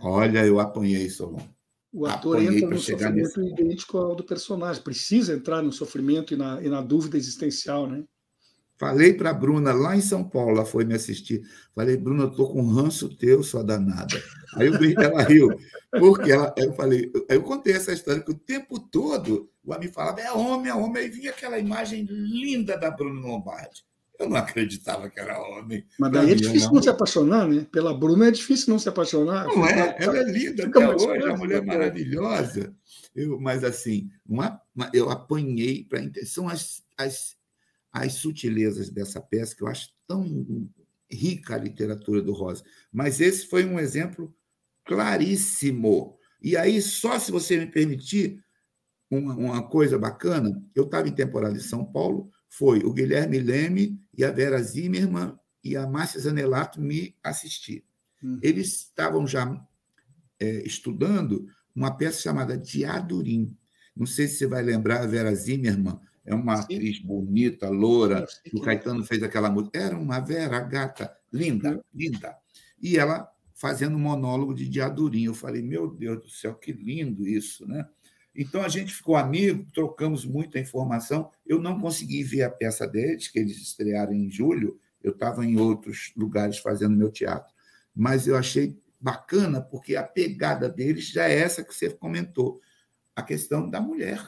Olha, 0.00 0.44
eu 0.46 0.60
apanhei, 0.60 1.08
Solon. 1.10 1.40
O 1.92 2.06
ator 2.06 2.36
apanhei 2.36 2.58
entra 2.58 2.70
no 2.70 2.78
sofrimento 2.78 3.40
nesse... 3.40 3.52
idêntico 3.52 3.98
ao 3.98 4.14
do 4.14 4.24
personagem, 4.24 4.82
precisa 4.82 5.34
entrar 5.34 5.62
no 5.62 5.72
sofrimento 5.72 6.32
e 6.32 6.36
na, 6.36 6.62
e 6.62 6.68
na 6.68 6.80
dúvida 6.80 7.16
existencial, 7.16 7.86
né? 7.86 8.04
Falei 8.78 9.12
para 9.12 9.30
a 9.30 9.34
Bruna 9.34 9.72
lá 9.72 9.96
em 9.96 10.00
São 10.00 10.24
Paulo, 10.24 10.52
ela 10.52 10.64
foi 10.64 10.84
me 10.84 10.94
assistir. 10.94 11.42
Falei, 11.74 11.96
Bruna, 11.96 12.24
eu 12.24 12.30
tô 12.30 12.48
com 12.48 12.62
um 12.62 12.72
ranço 12.72 13.16
teu, 13.16 13.42
sua 13.42 13.62
danada. 13.62 14.20
Aí 14.56 14.66
eu, 14.66 14.74
ela 15.00 15.22
riu, 15.22 15.48
porque 15.90 16.32
ela, 16.32 16.52
eu 16.56 16.72
falei, 16.72 17.12
eu 17.28 17.42
contei 17.42 17.74
essa 17.74 17.92
história 17.92 18.22
que 18.22 18.32
o 18.32 18.38
tempo 18.38 18.80
todo 18.80 19.52
o 19.64 19.72
amigo 19.72 19.92
falava, 19.92 20.20
é 20.20 20.32
homem, 20.32 20.70
é 20.70 20.74
homem, 20.74 21.02
aí 21.04 21.08
vinha 21.08 21.30
aquela 21.30 21.58
imagem 21.58 22.04
linda 22.08 22.76
da 22.76 22.90
Bruna 22.90 23.20
Lombardi. 23.20 23.84
Eu 24.22 24.28
não 24.28 24.36
acreditava 24.36 25.10
que 25.10 25.18
era 25.18 25.40
homem. 25.40 25.84
Mas 25.98 26.12
daí 26.12 26.30
é 26.30 26.34
difícil 26.34 26.68
não. 26.68 26.76
não 26.76 26.82
se 26.82 26.88
apaixonar, 26.88 27.48
né? 27.48 27.66
Pela 27.72 27.92
Bruna 27.92 28.28
é 28.28 28.30
difícil 28.30 28.70
não 28.70 28.78
se 28.78 28.88
apaixonar. 28.88 29.46
Não 29.48 29.66
é? 29.66 29.96
Ela 29.98 30.18
é 30.18 30.24
linda 30.24 30.66
até 30.66 30.88
hoje, 30.88 31.24
uma 31.24 31.36
mulher 31.36 31.64
maravilhosa. 31.64 32.74
Eu, 33.14 33.40
mas 33.40 33.64
assim, 33.64 34.10
uma, 34.24 34.60
eu 34.92 35.10
apanhei 35.10 35.84
para 35.84 36.00
são 36.24 36.48
as, 36.48 36.82
as, 36.96 37.36
as 37.92 38.14
sutilezas 38.14 38.90
dessa 38.90 39.20
peça 39.20 39.56
que 39.56 39.62
eu 39.62 39.68
acho 39.68 39.90
tão 40.06 40.70
rica 41.10 41.54
a 41.56 41.58
literatura 41.58 42.22
do 42.22 42.32
Rosa. 42.32 42.62
Mas 42.92 43.20
esse 43.20 43.46
foi 43.46 43.64
um 43.64 43.78
exemplo 43.78 44.34
claríssimo. 44.84 46.16
E 46.40 46.56
aí, 46.56 46.80
só 46.80 47.18
se 47.18 47.30
você 47.30 47.58
me 47.58 47.66
permitir 47.66 48.42
uma, 49.10 49.34
uma 49.34 49.68
coisa 49.68 49.98
bacana, 49.98 50.62
eu 50.74 50.84
estava 50.84 51.08
em 51.08 51.12
temporada 51.12 51.56
em 51.56 51.60
São 51.60 51.84
Paulo, 51.84 52.30
foi 52.52 52.80
o 52.80 52.92
Guilherme 52.92 53.38
Leme 53.38 53.98
e 54.12 54.22
a 54.22 54.30
Vera 54.30 54.62
Zimmermann 54.62 55.38
e 55.64 55.74
a 55.74 55.86
Márcia 55.86 56.20
Zanelato 56.20 56.82
me 56.82 57.16
assistir. 57.22 57.82
Hum. 58.22 58.38
Eles 58.42 58.66
estavam 58.74 59.26
já 59.26 59.58
é, 60.38 60.62
estudando 60.62 61.46
uma 61.74 61.96
peça 61.96 62.20
chamada 62.20 62.58
Diadurim. 62.58 63.56
Não 63.96 64.04
sei 64.04 64.28
se 64.28 64.36
você 64.36 64.46
vai 64.46 64.62
lembrar, 64.62 65.00
a 65.00 65.06
Vera 65.06 65.34
Zimmermann 65.34 65.98
é 66.26 66.34
uma 66.34 66.56
Sim. 66.56 66.74
atriz 66.74 66.98
bonita, 66.98 67.70
loura, 67.70 68.26
que 68.44 68.54
o 68.54 68.60
Caetano 68.60 69.02
fez 69.02 69.22
aquela 69.22 69.50
música. 69.50 69.78
Era 69.78 69.96
uma 69.96 70.20
Vera 70.20 70.60
gata, 70.60 71.10
linda, 71.32 71.78
hum. 71.78 71.80
linda. 71.94 72.36
E 72.82 72.98
ela 72.98 73.32
fazendo 73.54 73.98
monólogo 73.98 74.52
de 74.52 74.68
Diadurim. 74.68 75.24
Eu 75.24 75.34
falei, 75.34 75.62
meu 75.62 75.88
Deus 75.88 76.22
do 76.22 76.28
céu, 76.28 76.54
que 76.54 76.70
lindo 76.70 77.26
isso, 77.26 77.66
né? 77.66 77.88
Então 78.34 78.62
a 78.62 78.68
gente 78.68 78.94
ficou 78.94 79.16
amigo, 79.16 79.66
trocamos 79.74 80.24
muita 80.24 80.58
informação. 80.58 81.30
Eu 81.46 81.60
não 81.60 81.78
consegui 81.78 82.22
ver 82.22 82.42
a 82.42 82.50
peça 82.50 82.86
deles, 82.86 83.28
que 83.28 83.38
eles 83.38 83.58
estrearam 83.58 84.12
em 84.12 84.30
julho. 84.30 84.80
Eu 85.02 85.12
estava 85.12 85.44
em 85.44 85.58
outros 85.58 86.12
lugares 86.16 86.58
fazendo 86.58 86.96
meu 86.96 87.10
teatro. 87.10 87.52
Mas 87.94 88.26
eu 88.26 88.36
achei 88.36 88.78
bacana, 89.00 89.60
porque 89.60 89.96
a 89.96 90.02
pegada 90.02 90.68
deles 90.68 91.08
já 91.08 91.28
é 91.28 91.38
essa 91.38 91.64
que 91.64 91.74
você 91.74 91.90
comentou 91.90 92.60
a 93.14 93.22
questão 93.22 93.68
da 93.68 93.80
mulher. 93.80 94.24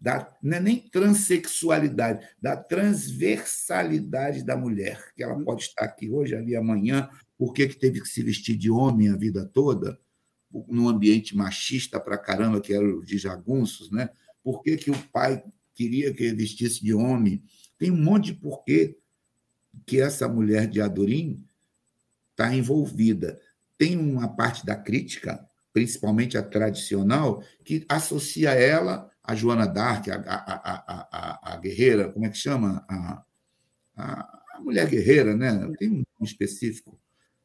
Da, 0.00 0.34
não 0.42 0.56
é 0.56 0.60
nem 0.60 0.78
transexualidade, 0.88 2.26
da 2.40 2.56
transversalidade 2.56 4.42
da 4.42 4.56
mulher, 4.56 5.12
que 5.14 5.22
ela 5.22 5.38
pode 5.44 5.64
estar 5.64 5.84
aqui 5.84 6.10
hoje, 6.10 6.34
ali 6.34 6.56
amanhã, 6.56 7.10
por 7.36 7.52
que 7.52 7.68
teve 7.68 8.00
que 8.00 8.08
se 8.08 8.22
vestir 8.22 8.56
de 8.56 8.70
homem 8.70 9.10
a 9.10 9.16
vida 9.16 9.44
toda? 9.44 10.00
Num 10.68 10.88
ambiente 10.88 11.36
machista 11.36 12.00
para 12.00 12.18
caramba, 12.18 12.60
que 12.60 12.72
era 12.72 12.84
o 12.84 13.04
de 13.04 13.18
jagunços, 13.18 13.90
né? 13.90 14.10
Por 14.42 14.62
que, 14.62 14.76
que 14.76 14.90
o 14.90 14.98
pai 15.08 15.42
queria 15.74 16.12
que 16.12 16.24
ele 16.24 16.36
vestisse 16.36 16.82
de 16.82 16.92
homem? 16.92 17.42
Tem 17.78 17.90
um 17.90 18.02
monte 18.02 18.26
de 18.26 18.34
porquê 18.34 18.96
que 19.86 20.00
essa 20.00 20.28
mulher 20.28 20.66
de 20.66 20.80
Adorim 20.80 21.44
está 22.30 22.54
envolvida. 22.54 23.40
Tem 23.78 23.96
uma 23.96 24.28
parte 24.28 24.66
da 24.66 24.74
crítica, 24.74 25.46
principalmente 25.72 26.36
a 26.36 26.42
tradicional, 26.42 27.42
que 27.64 27.84
associa 27.88 28.50
ela 28.50 29.10
a 29.22 29.34
Joana 29.34 29.66
d'Arc, 29.66 30.10
a, 30.10 30.16
a, 30.16 31.50
a, 31.52 31.54
a, 31.54 31.56
guerreira, 31.58 32.10
como 32.10 32.26
é 32.26 32.30
que 32.30 32.36
chama? 32.36 32.84
A, 32.88 33.24
a, 33.96 34.60
mulher 34.60 34.88
guerreira, 34.88 35.36
né? 35.36 35.70
Tem 35.78 36.04
um 36.20 36.24
específico. 36.24 36.98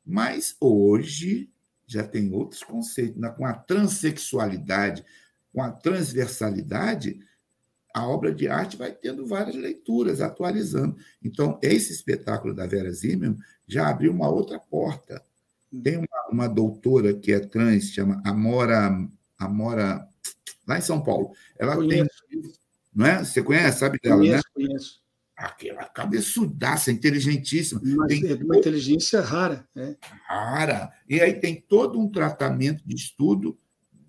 Mas 0.06 0.56
hoje 0.60 1.50
já 1.88 2.04
tem 2.04 2.32
outros 2.34 2.64
conceitos. 2.64 3.20
Com 3.38 3.46
a 3.46 3.54
transexualidade, 3.54 5.06
com 5.54 5.62
a 5.62 5.72
transversalidade, 5.72 7.20
a 7.94 8.08
obra 8.08 8.34
de 8.34 8.48
arte 8.48 8.76
vai 8.76 8.92
tendo 8.92 9.26
várias 9.26 9.56
leituras, 9.56 10.20
atualizando. 10.20 10.98
Então, 11.24 11.58
esse 11.62 11.94
espetáculo 11.94 12.54
da 12.54 12.68
Vera 12.68 12.92
Zimmermann 12.92 13.38
já 13.68 13.90
abriu 13.90 14.12
uma 14.12 14.30
outra 14.30 14.60
porta. 14.60 15.24
Tem 15.84 15.98
uma, 15.98 16.30
uma 16.32 16.48
doutora 16.48 17.14
que 17.14 17.32
é 17.32 17.40
trans, 17.40 17.92
chama 17.92 18.22
Amora, 18.26 18.92
Amora, 19.38 20.08
lá 20.68 20.78
em 20.78 20.82
São 20.82 21.02
Paulo. 21.02 21.32
Ela 21.58 21.76
conheço. 21.76 22.10
tem. 22.30 22.42
Não 22.94 23.06
é? 23.06 23.24
Você 23.24 23.42
conhece, 23.42 23.80
sabe 23.80 24.00
dela, 24.02 24.18
conheço, 24.18 24.44
né? 24.58 24.68
Conheço 24.68 25.05
aquela 25.36 25.84
cabeçudaça, 25.86 26.92
inteligentíssima. 26.92 27.82
Mas 27.84 28.08
tem 28.08 28.34
uma 28.44 28.58
inteligência 28.58 29.22
rara. 29.22 29.68
Né? 29.76 29.98
Rara. 30.28 30.92
E 31.10 31.20
aí 31.20 31.34
tem 31.34 31.60
todo 31.60 32.00
um 32.00 32.10
tratamento 32.10 32.82
de 32.86 32.96
estudo 32.96 33.58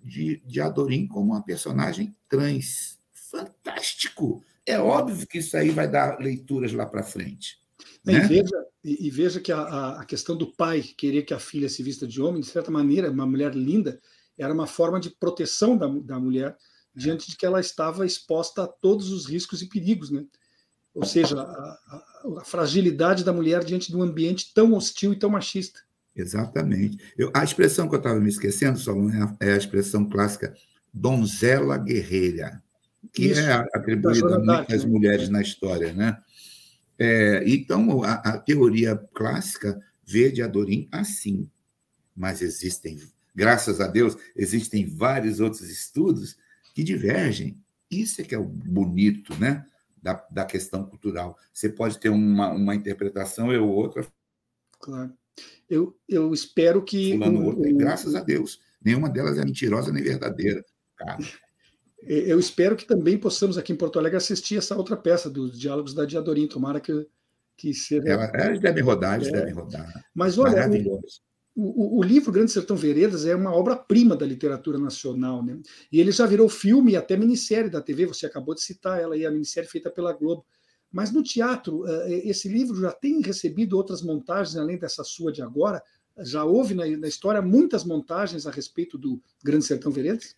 de, 0.03 0.41
de 0.45 0.61
Adorim 0.61 1.07
como 1.07 1.33
uma 1.33 1.43
personagem 1.43 2.15
trans. 2.29 2.97
Fantástico! 3.13 4.43
É 4.65 4.79
óbvio 4.79 5.27
que 5.27 5.39
isso 5.39 5.55
aí 5.55 5.69
vai 5.69 5.87
dar 5.87 6.19
leituras 6.19 6.73
lá 6.73 6.85
para 6.85 7.03
frente. 7.03 7.57
E, 8.05 8.11
né? 8.11 8.19
veja, 8.21 8.65
e, 8.83 9.09
veja 9.09 9.39
que 9.39 9.51
a, 9.51 9.99
a 9.99 10.05
questão 10.05 10.35
do 10.35 10.53
pai 10.53 10.81
querer 10.81 11.23
que 11.23 11.33
a 11.33 11.39
filha 11.39 11.69
se 11.69 11.83
vista 11.83 12.07
de 12.07 12.21
homem, 12.21 12.41
de 12.41 12.47
certa 12.47 12.71
maneira, 12.71 13.11
uma 13.11 13.25
mulher 13.25 13.53
linda, 13.53 13.99
era 14.37 14.53
uma 14.53 14.67
forma 14.67 14.99
de 14.99 15.09
proteção 15.09 15.77
da, 15.77 15.87
da 15.87 16.19
mulher 16.19 16.55
diante 16.95 17.29
de 17.29 17.37
que 17.37 17.45
ela 17.45 17.59
estava 17.59 18.05
exposta 18.05 18.63
a 18.63 18.67
todos 18.67 19.11
os 19.11 19.25
riscos 19.25 19.61
e 19.61 19.67
perigos, 19.67 20.09
né? 20.09 20.25
Ou 20.97 21.05
seja, 21.05 21.39
a, 21.39 21.43
a, 21.43 22.03
a, 22.39 22.43
fragilidade 22.43 23.23
da 23.23 23.31
mulher 23.31 23.63
diante 23.63 23.91
de 23.91 23.95
um 23.95 24.01
ambiente 24.01 24.51
tão 24.51 24.73
hostil 24.73 25.13
e 25.13 25.15
tão 25.15 25.29
machista. 25.29 25.79
Exatamente. 26.15 26.97
Eu, 27.15 27.29
a 27.35 27.43
expressão 27.43 27.87
que 27.87 27.93
eu 27.93 27.99
estava 27.99 28.19
me 28.19 28.27
esquecendo, 28.27 28.79
Solon, 28.79 29.11
é, 29.11 29.21
a, 29.21 29.35
é 29.39 29.53
a 29.53 29.57
expressão 29.57 30.09
clássica 30.09 30.55
donzela 30.91 31.77
guerreira, 31.77 32.63
que 33.13 33.27
Isso, 33.27 33.39
é 33.39 33.53
atribuída 33.53 34.37
a 34.37 34.39
muitas 34.39 34.83
né? 34.83 34.89
mulheres 34.89 35.29
na 35.29 35.39
história. 35.39 35.93
Né? 35.93 36.17
É, 36.97 37.43
então, 37.45 38.03
a, 38.03 38.13
a, 38.13 38.37
teoria 38.39 38.95
clássica 39.13 39.79
vê 40.03 40.31
de 40.31 40.41
Adorim 40.41 40.87
assim, 40.91 41.47
mas 42.15 42.41
existem, 42.41 42.99
graças 43.35 43.79
a 43.79 43.87
Deus, 43.87 44.17
existem 44.35 44.83
vários 44.83 45.39
outros 45.39 45.69
estudos 45.69 46.35
que 46.73 46.83
divergem. 46.83 47.55
Isso 47.91 48.19
é 48.19 48.23
que 48.23 48.33
é 48.33 48.39
o 48.39 48.43
bonito, 48.43 49.35
né? 49.35 49.63
Da, 50.01 50.25
da 50.31 50.45
questão 50.45 50.85
cultural. 50.85 51.37
Você 51.53 51.69
pode 51.69 51.99
ter 51.99 52.09
uma, 52.09 52.49
uma 52.49 52.75
interpretação 52.75 53.53
e 53.53 53.57
outra. 53.57 54.05
Claro. 54.79 55.13
Eu, 55.69 55.97
eu 56.07 56.33
espero 56.33 56.83
que. 56.83 57.13
Fulano, 57.13 57.45
outra, 57.45 57.71
graças 57.73 58.15
a 58.15 58.21
Deus. 58.21 58.59
Nenhuma 58.83 59.09
delas 59.09 59.37
é 59.37 59.43
mentirosa 59.43 59.91
nem 59.91 60.03
verdadeira. 60.03 60.63
Cara. 60.95 61.17
Eu 61.99 62.39
espero 62.39 62.75
que 62.75 62.85
também 62.85 63.17
possamos 63.17 63.57
aqui 63.57 63.73
em 63.73 63.75
Porto 63.75 63.97
Alegre 63.97 64.17
assistir 64.17 64.57
essa 64.57 64.77
outra 64.77 64.95
peça 64.95 65.29
dos 65.29 65.59
diálogos 65.59 65.95
da 65.95 66.05
Diadorim. 66.05 66.47
Tomara 66.47 66.79
que, 66.79 67.07
que 67.57 67.73
seja. 67.73 68.07
Ela, 68.07 68.31
elas 68.35 68.59
devem 68.61 68.83
rodar, 68.83 69.15
eles 69.15 69.27
é. 69.29 69.31
devem 69.31 69.53
rodar. 69.53 69.91
Mas 70.13 70.37
olha, 70.37 70.69
o, 71.59 71.97
o, 71.97 72.03
livro 72.03 72.31
Grande 72.31 72.51
Sertão 72.51 72.75
Veredas 72.75 73.25
é 73.25 73.35
uma 73.35 73.51
obra-prima 73.51 74.15
da 74.15 74.27
literatura 74.27 74.77
nacional, 74.77 75.43
né? 75.43 75.59
E 75.91 75.99
ele 75.99 76.11
já 76.11 76.27
virou 76.27 76.47
filme 76.47 76.91
e 76.91 76.95
até 76.95 77.17
minissérie 77.17 77.71
da 77.71 77.81
TV, 77.81 78.05
você 78.05 78.27
acabou 78.27 78.53
de 78.53 78.61
citar 78.61 79.01
ela 79.01 79.15
aí, 79.15 79.25
a 79.25 79.31
minissérie 79.31 79.67
feita 79.67 79.89
pela 79.89 80.13
Globo. 80.13 80.45
Mas 80.91 81.11
no 81.11 81.23
teatro, 81.23 81.83
eh, 81.87 82.27
esse 82.29 82.47
livro 82.47 82.79
já 82.79 82.91
tem 82.91 83.21
recebido 83.21 83.75
outras 83.75 84.03
montagens, 84.03 84.55
além 84.55 84.77
dessa 84.77 85.03
sua 85.03 85.31
de 85.31 85.41
agora? 85.41 85.81
Já 86.19 86.43
houve 86.43 86.75
na, 86.75 86.85
na 86.95 87.07
história 87.07 87.41
muitas 87.41 87.83
montagens 87.83 88.45
a 88.45 88.51
respeito 88.51 88.95
do 88.95 89.19
Grande 89.43 89.65
Sertão 89.65 89.91
Veredas? 89.91 90.35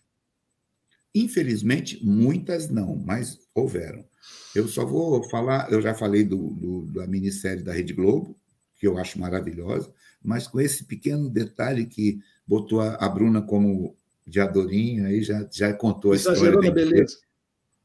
Infelizmente, 1.14 2.02
muitas 2.02 2.70
não, 2.70 2.96
mas 2.96 3.38
houveram. 3.54 4.06
Eu 4.54 4.66
só 4.66 4.86
vou 4.86 5.22
falar, 5.28 5.70
eu 5.70 5.82
já 5.82 5.94
falei 5.94 6.24
do, 6.24 6.48
do, 6.54 6.86
da 6.92 7.06
minissérie 7.06 7.62
da 7.62 7.74
Rede 7.74 7.92
Globo, 7.92 8.38
que 8.78 8.86
eu 8.86 8.96
acho 8.96 9.20
maravilhosa 9.20 9.92
mas 10.22 10.46
com 10.46 10.60
esse 10.60 10.84
pequeno 10.84 11.28
detalhe 11.28 11.86
que 11.86 12.20
botou 12.46 12.80
a, 12.80 12.94
a 12.94 13.08
Bruna 13.08 13.40
como 13.42 13.96
de 14.26 14.40
Adorinho, 14.40 15.06
aí 15.06 15.22
já, 15.22 15.48
já 15.50 15.72
contou 15.72 16.12
a 16.12 16.14
Exagerou 16.14 16.62
história. 16.62 16.72
beleza. 16.72 17.18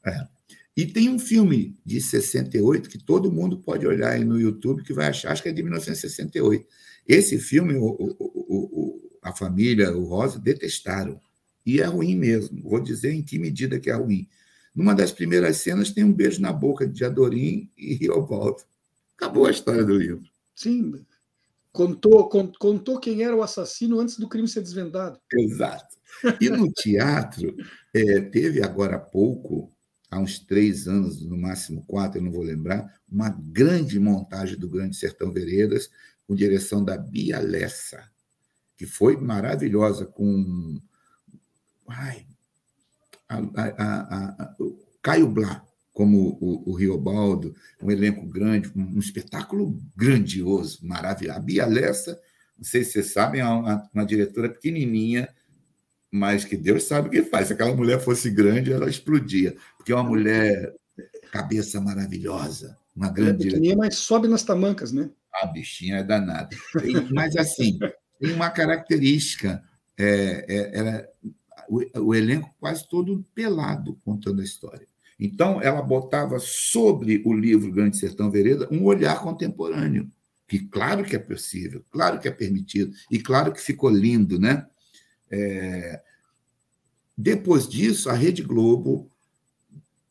É. 0.05 0.27
E 0.77 0.85
tem 0.85 1.09
um 1.09 1.17
filme 1.17 1.77
de 1.85 2.01
68 2.01 2.89
que 2.89 2.97
todo 2.97 3.31
mundo 3.31 3.59
pode 3.59 3.87
olhar 3.87 4.11
aí 4.11 4.25
no 4.25 4.39
YouTube 4.39 4.83
que 4.83 4.93
vai 4.93 5.07
achar, 5.07 5.31
acho 5.31 5.41
que 5.41 5.49
é 5.49 5.53
de 5.53 5.63
1968. 5.63 6.65
Esse 7.07 7.39
filme, 7.39 7.75
o, 7.75 7.85
o, 7.85 8.15
o, 8.19 9.11
a 9.21 9.33
família, 9.33 9.95
o 9.95 10.03
Rosa, 10.03 10.37
detestaram. 10.37 11.19
E 11.65 11.79
é 11.79 11.85
ruim 11.85 12.15
mesmo. 12.15 12.61
Vou 12.61 12.79
dizer 12.81 13.13
em 13.13 13.23
que 13.23 13.39
medida 13.39 13.79
que 13.79 13.89
é 13.89 13.93
ruim. 13.93 14.27
Numa 14.75 14.93
das 14.93 15.11
primeiras 15.11 15.57
cenas 15.57 15.91
tem 15.91 16.03
um 16.03 16.11
beijo 16.11 16.41
na 16.41 16.51
boca 16.51 16.85
de 16.85 17.05
Adorim 17.05 17.69
e 17.77 17.93
Riobaldo. 17.93 18.63
Acabou 19.17 19.45
a 19.45 19.51
história 19.51 19.83
do 19.83 19.95
livro. 19.95 20.23
Sim, 20.53 20.93
Contou, 21.75 22.29
contou 22.57 23.01
quem 23.01 23.21
era 23.21 23.35
o 23.35 23.43
assassino 23.43 23.99
antes 23.99 24.17
do 24.17 24.29
crime 24.29 24.47
ser 24.47 24.61
desvendado. 24.61 25.19
Exato. 25.33 25.97
E 26.39 26.49
no 26.49 26.71
teatro, 26.71 27.53
é, 27.93 28.21
teve 28.21 28.63
agora 28.63 28.95
há 28.95 28.99
pouco, 28.99 29.69
há 30.09 30.17
uns 30.17 30.39
três 30.39 30.87
anos, 30.87 31.21
no 31.21 31.37
máximo 31.37 31.85
quatro, 31.85 32.17
eu 32.17 32.23
não 32.23 32.31
vou 32.31 32.43
lembrar, 32.43 32.97
uma 33.11 33.27
grande 33.27 33.99
montagem 33.99 34.57
do 34.57 34.69
Grande 34.69 34.95
Sertão 34.95 35.33
Veredas, 35.33 35.89
com 36.25 36.33
direção 36.33 36.81
da 36.81 36.97
Bia 36.97 37.39
Lessa, 37.39 38.09
que 38.77 38.85
foi 38.85 39.17
maravilhosa, 39.17 40.05
com. 40.05 40.79
Ai, 41.89 42.25
a, 43.27 43.37
a, 43.37 44.43
a, 44.43 44.55
Caio 45.01 45.27
Blá, 45.27 45.61
como 45.95 46.37
o, 46.41 46.71
o 46.71 46.75
Riobaldo, 46.75 47.55
um 47.81 47.89
elenco 47.89 48.27
grande, 48.27 48.69
um, 48.75 48.97
um 48.97 48.99
espetáculo 48.99 49.79
grandioso, 49.95 50.85
maravilhoso. 50.85 51.37
A 51.37 51.41
Bia 51.41 51.65
Lessa, 51.65 52.19
não 52.57 52.65
sei 52.65 52.83
se 52.83 52.91
vocês 52.91 53.13
sabem, 53.13 53.39
é 53.39 53.45
uma, 53.45 53.89
uma, 53.93 54.05
diretora 54.05 54.49
pequenininha, 54.49 55.33
mas 56.11 56.43
que 56.43 56.57
Deus 56.57 56.83
sabe 56.83 57.07
o 57.07 57.11
que 57.11 57.23
faz. 57.23 57.47
Se 57.47 57.53
aquela 57.53 57.73
mulher 57.73 58.01
fosse 58.01 58.29
grande, 58.29 58.73
ela 58.73 58.89
explodia, 58.89 59.55
porque 59.77 59.93
é 59.93 59.95
uma 59.95 60.03
mulher 60.03 60.75
cabeça 61.31 61.79
maravilhosa, 61.79 62.77
uma 62.93 63.09
grande. 63.09 63.47
É 63.47 63.51
pequenininha, 63.51 63.77
mas 63.77 63.95
sobe 63.95 64.27
nas 64.27 64.43
tamancas, 64.43 64.91
né? 64.91 65.09
A 65.33 65.47
bichinha 65.47 65.99
é 65.99 66.03
danada. 66.03 66.49
mas, 67.13 67.37
assim, 67.37 67.79
tem 68.19 68.33
uma 68.33 68.49
característica, 68.49 69.63
é, 69.97 70.45
é, 70.49 71.09
o, 71.69 72.07
o 72.07 72.13
elenco 72.13 72.53
quase 72.59 72.85
todo 72.85 73.25
pelado 73.33 73.97
contando 74.03 74.41
a 74.41 74.43
história. 74.43 74.85
Então, 75.19 75.61
ela 75.61 75.81
botava 75.81 76.39
sobre 76.39 77.21
o 77.25 77.33
livro 77.33 77.71
Grande 77.71 77.97
Sertão 77.97 78.29
Vereda 78.29 78.67
um 78.71 78.83
olhar 78.83 79.21
contemporâneo, 79.21 80.11
que 80.47 80.59
claro 80.59 81.03
que 81.03 81.15
é 81.15 81.19
possível, 81.19 81.83
claro 81.89 82.19
que 82.19 82.27
é 82.27 82.31
permitido, 82.31 82.93
e 83.09 83.19
claro 83.19 83.53
que 83.53 83.61
ficou 83.61 83.89
lindo, 83.89 84.39
né? 84.39 84.67
É... 85.31 86.01
Depois 87.17 87.67
disso, 87.67 88.09
a 88.09 88.13
Rede 88.13 88.43
Globo, 88.43 89.09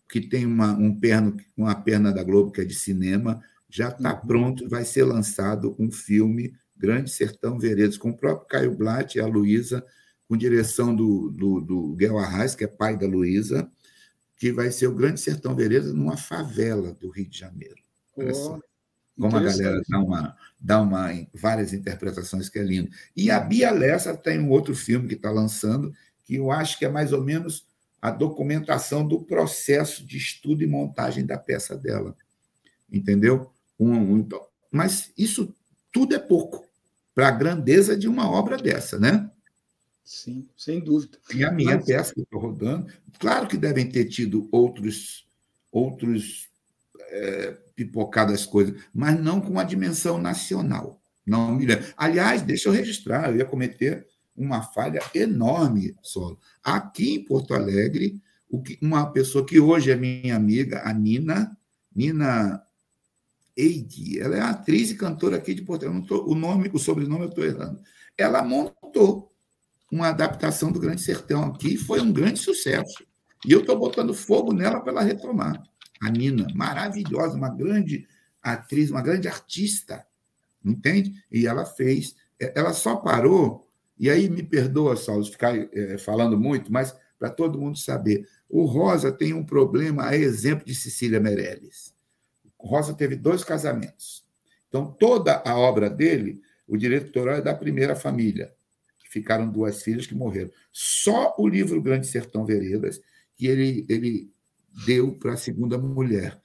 que 0.09 0.21
tem 0.21 0.47
uma, 0.47 0.73
um 0.73 0.99
perno, 0.99 1.37
uma 1.57 1.75
perna 1.75 2.11
da 2.11 2.25
Globo 2.25 2.51
que 2.51 2.63
é 2.63 2.65
de 2.65 2.75
cinema, 2.75 3.43
já 3.69 3.89
está 3.89 4.15
uhum. 4.15 4.27
pronto, 4.27 4.69
vai 4.69 4.85
ser 4.85 5.05
lançado 5.05 5.75
um 5.79 5.91
filme 5.91 6.55
Grande 6.77 7.11
Sertão 7.11 7.59
Veredas, 7.59 7.99
com 7.99 8.11
o 8.11 8.17
próprio 8.17 8.49
Caio 8.49 8.75
Blatt 8.75 9.17
e 9.17 9.21
a 9.21 9.27
Luísa, 9.27 9.85
com 10.29 10.37
direção 10.37 10.95
do, 10.95 11.31
do, 11.31 11.61
do 11.61 11.93
Guel 11.95 12.19
Arraes, 12.19 12.55
que 12.55 12.65
é 12.65 12.69
pai 12.69 12.97
da 12.97 13.07
Luísa, 13.07 13.71
que 14.37 14.53
vai 14.53 14.71
ser 14.71 14.87
o 14.87 14.95
Grande 14.95 15.21
Sertão 15.21 15.55
Veredas 15.55 15.93
numa 15.93 16.17
favela 16.17 16.93
do 16.93 17.11
Rio 17.11 17.29
de 17.29 17.39
Janeiro. 17.39 17.77
Olha 18.17 18.31
oh, 18.31 18.35
só. 18.35 18.61
Como 19.19 19.37
a 19.37 19.41
galera 19.41 19.81
dá 19.89 19.99
uma, 19.99 20.37
dá 20.59 20.81
uma 20.81 21.09
várias 21.33 21.73
interpretações 21.73 22.49
que 22.49 22.59
é 22.59 22.63
lindo. 22.63 22.91
E 23.17 23.31
a 23.31 23.39
Bia 23.39 23.71
Lessa 23.71 24.17
tem 24.17 24.41
um 24.41 24.51
outro 24.51 24.75
filme 24.75 25.07
que 25.07 25.15
está 25.15 25.31
lançando, 25.31 25.95
que 26.25 26.35
eu 26.35 26.51
acho 26.51 26.79
que 26.79 26.85
é 26.85 26.89
mais 26.89 27.13
ou 27.13 27.23
menos 27.23 27.65
a 28.03 28.11
documentação 28.11 29.07
do 29.07 29.23
processo 29.23 30.05
de 30.05 30.17
estudo 30.17 30.63
e 30.63 30.67
montagem 30.67 31.25
da 31.25 31.39
peça 31.39 31.77
dela. 31.77 32.17
Entendeu? 32.93 33.53
Um, 33.79 33.93
um, 33.93 34.19
então, 34.19 34.45
mas 34.71 35.13
isso 35.17 35.55
tudo 35.93 36.15
é 36.15 36.19
pouco 36.19 36.67
para 37.15 37.29
a 37.29 37.31
grandeza 37.31 37.97
de 37.97 38.09
uma 38.09 38.29
obra 38.29 38.57
dessa, 38.57 38.99
né? 38.99 39.31
Sim, 40.05 40.47
sem 40.57 40.81
dúvida. 40.81 41.19
E 41.35 41.43
a 41.45 41.51
minha 41.51 41.77
mas... 41.77 41.87
peça 41.87 42.13
que 42.13 42.21
estou 42.21 42.39
rodando, 42.39 42.93
claro 43.19 43.49
que 43.49 43.57
devem 43.57 43.89
ter 43.89 44.05
tido 44.05 44.49
outros, 44.53 45.27
outros 45.73 46.51
é, 47.09 47.57
pipocadas 47.75 48.45
coisas, 48.45 48.79
mas 48.93 49.19
não 49.19 49.41
com 49.41 49.59
a 49.59 49.65
dimensão 49.65 50.19
nacional. 50.19 51.01
Não 51.27 51.55
me 51.55 51.67
Aliás, 51.97 52.43
deixa 52.43 52.69
eu 52.69 52.73
registrar, 52.73 53.31
eu 53.31 53.37
ia 53.39 53.47
cometer 53.47 54.07
uma 54.37 54.63
falha 54.63 55.01
enorme, 55.15 55.97
solo. 56.03 56.39
Aqui 56.63 57.15
em 57.15 57.25
Porto 57.25 57.55
Alegre, 57.55 58.21
uma 58.83 59.11
pessoa 59.11 59.47
que 59.47 59.59
hoje 59.59 59.91
é 59.91 59.97
minha 59.97 60.37
amiga, 60.37 60.83
a 60.85 60.93
Nina, 60.93 61.57
Nina 61.95 62.63
Eide, 63.57 64.21
ela 64.21 64.37
é 64.37 64.41
atriz 64.41 64.91
e 64.91 64.97
cantora 64.97 65.37
aqui 65.37 65.55
de 65.55 65.63
Porto 65.63 65.87
Alegre. 65.87 66.07
Tô, 66.07 66.27
o 66.31 66.35
nome, 66.35 66.71
o 66.73 66.79
sobrenome 66.79 67.25
eu 67.25 67.29
estou 67.31 67.45
errando. 67.45 67.81
Ela 68.19 68.43
montou 68.43 69.34
uma 69.91 70.09
adaptação 70.09 70.73
do 70.73 70.81
Grande 70.81 71.03
Sertão 71.03 71.45
aqui 71.45 71.77
foi 71.77 72.01
um 72.01 72.13
grande 72.13 72.39
sucesso. 72.39 73.05
E 73.47 73.53
eu 73.53 73.61
estou 73.61 73.79
botando 73.79 74.15
fogo 74.15 74.53
nela 74.53 74.81
para 74.81 74.93
ela 74.93 75.03
retomar. 75.03 75.63
A 76.03 76.11
Nina, 76.11 76.47
maravilhosa, 76.55 77.37
uma 77.37 77.51
grande 77.51 78.07
atriz, 78.43 78.91
uma 78.91 79.03
grande 79.03 79.29
artista, 79.29 80.07
entende? 80.65 81.13
E 81.31 81.47
ela 81.47 81.65
fez. 81.65 82.17
Ela 82.39 82.73
só 82.73 82.97
parou, 82.97 83.69
e 83.99 84.11
aí 84.11 84.29
me 84.29 84.43
perdoa, 84.43 84.97
Saulo, 84.97 85.25
ficar 85.25 85.57
é, 85.57 85.97
falando 85.99 86.39
muito, 86.39 86.73
mas 86.73 86.97
para 87.19 87.31
todo 87.31 87.59
mundo 87.59 87.79
saber, 87.79 88.27
o 88.49 88.65
Rosa 88.65 89.13
tem 89.13 89.33
um 89.33 89.45
problema, 89.45 90.07
a 90.07 90.17
exemplo 90.17 90.67
de 90.67 90.75
Cecília 90.75 91.21
Meirelles. 91.21 91.95
Rosa 92.59 92.95
teve 92.95 93.15
dois 93.15 93.45
casamentos. 93.45 94.25
Então, 94.69 94.87
toda 94.87 95.43
a 95.45 95.57
obra 95.57 95.89
dele, 95.89 96.41
o 96.67 96.77
direito 96.77 97.07
autoral 97.07 97.37
é 97.37 97.43
da 97.43 97.55
primeira 97.55 97.95
família. 97.95 98.53
Ficaram 99.15 99.49
duas 99.49 99.81
filhas 99.81 100.09
que 100.09 100.15
morreram. 100.15 100.51
Só 100.73 101.37
o 101.39 101.47
livro 101.47 101.81
Grande 101.81 102.05
Sertão 102.05 102.45
Veredas, 102.45 103.01
que 103.37 103.47
ele, 103.47 103.87
ele 103.89 104.29
deu 104.85 105.13
para 105.13 105.35
a 105.35 105.37
segunda 105.37 105.79
mulher. 105.79 106.43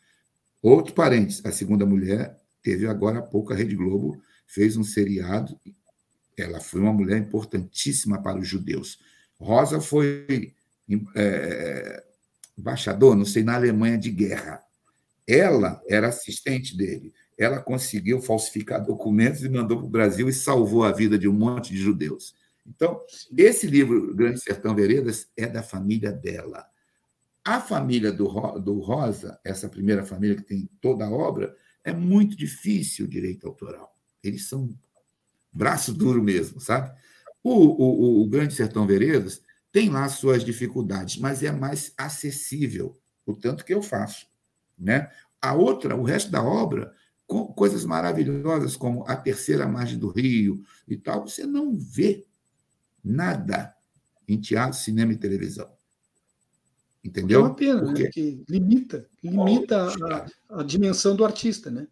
Outro 0.61 0.93
parênteses, 0.93 1.43
a 1.43 1.51
segunda 1.51 1.83
mulher 1.83 2.37
teve 2.61 2.85
agora 2.85 3.17
há 3.17 3.21
pouco 3.23 3.51
a 3.51 3.55
Rede 3.55 3.75
Globo, 3.75 4.21
fez 4.45 4.77
um 4.77 4.83
seriado. 4.83 5.59
Ela 6.37 6.59
foi 6.59 6.79
uma 6.79 6.93
mulher 6.93 7.17
importantíssima 7.17 8.21
para 8.21 8.37
os 8.37 8.47
judeus. 8.47 8.99
Rosa 9.39 9.81
foi 9.81 10.53
é, 11.15 12.03
embaixador, 12.55 13.15
não 13.15 13.25
sei, 13.25 13.41
na 13.41 13.55
Alemanha 13.55 13.97
de 13.97 14.11
guerra. 14.11 14.61
Ela 15.27 15.81
era 15.89 16.09
assistente 16.09 16.77
dele. 16.77 17.11
Ela 17.35 17.59
conseguiu 17.59 18.21
falsificar 18.21 18.85
documentos 18.85 19.43
e 19.43 19.49
mandou 19.49 19.77
para 19.77 19.87
o 19.87 19.89
Brasil 19.89 20.29
e 20.29 20.33
salvou 20.33 20.83
a 20.83 20.91
vida 20.91 21.17
de 21.17 21.27
um 21.27 21.33
monte 21.33 21.73
de 21.73 21.79
judeus. 21.79 22.37
Então, 22.69 23.01
esse 23.35 23.65
livro, 23.65 24.13
Grande 24.13 24.39
Sertão 24.39 24.75
Veredas, 24.75 25.27
é 25.35 25.47
da 25.47 25.63
família 25.63 26.11
dela. 26.11 26.65
A 27.43 27.59
família 27.59 28.11
do, 28.11 28.27
do 28.59 28.79
Rosa, 28.79 29.39
essa 29.43 29.67
primeira 29.67 30.05
família 30.05 30.35
que 30.35 30.43
tem 30.43 30.69
toda 30.79 31.05
a 31.05 31.09
obra, 31.09 31.55
é 31.83 31.91
muito 31.91 32.37
difícil 32.37 33.05
o 33.05 33.09
direito 33.09 33.47
autoral. 33.47 33.95
Eles 34.23 34.47
são 34.47 34.69
braço 35.51 35.93
duro 35.93 36.21
mesmo, 36.21 36.61
sabe? 36.61 36.95
O, 37.43 37.53
o, 37.53 38.21
o 38.21 38.27
Grande 38.27 38.53
Sertão 38.53 38.85
Veredas 38.85 39.41
tem 39.71 39.89
lá 39.89 40.07
suas 40.09 40.43
dificuldades, 40.43 41.17
mas 41.17 41.41
é 41.41 41.51
mais 41.51 41.93
acessível, 41.97 42.95
o 43.25 43.33
tanto 43.33 43.65
que 43.65 43.73
eu 43.73 43.81
faço. 43.81 44.27
Né? 44.77 45.09
A 45.41 45.53
outra, 45.55 45.95
o 45.95 46.03
resto 46.03 46.29
da 46.29 46.43
obra, 46.43 46.93
coisas 47.55 47.85
maravilhosas 47.85 48.75
como 48.75 49.03
a 49.07 49.15
terceira 49.15 49.67
margem 49.67 49.97
do 49.97 50.09
rio 50.09 50.61
e 50.87 50.97
tal, 50.97 51.27
você 51.27 51.45
não 51.45 51.75
vê 51.77 52.25
nada 53.03 53.73
em 54.27 54.39
teatro, 54.39 54.77
cinema 54.77 55.13
e 55.13 55.17
televisão. 55.17 55.69
Entendeu? 57.03 57.41
É 57.41 57.43
uma 57.43 57.55
pena, 57.55 57.81
né? 57.81 57.87
Porque... 57.87 58.03
né? 58.03 58.09
que 58.09 58.43
limita, 58.49 59.05
limita 59.23 59.87
a, 60.49 60.59
a, 60.59 60.63
dimensão 60.63 61.15
do 61.15 61.25
artista, 61.25 61.71
né? 61.71 61.87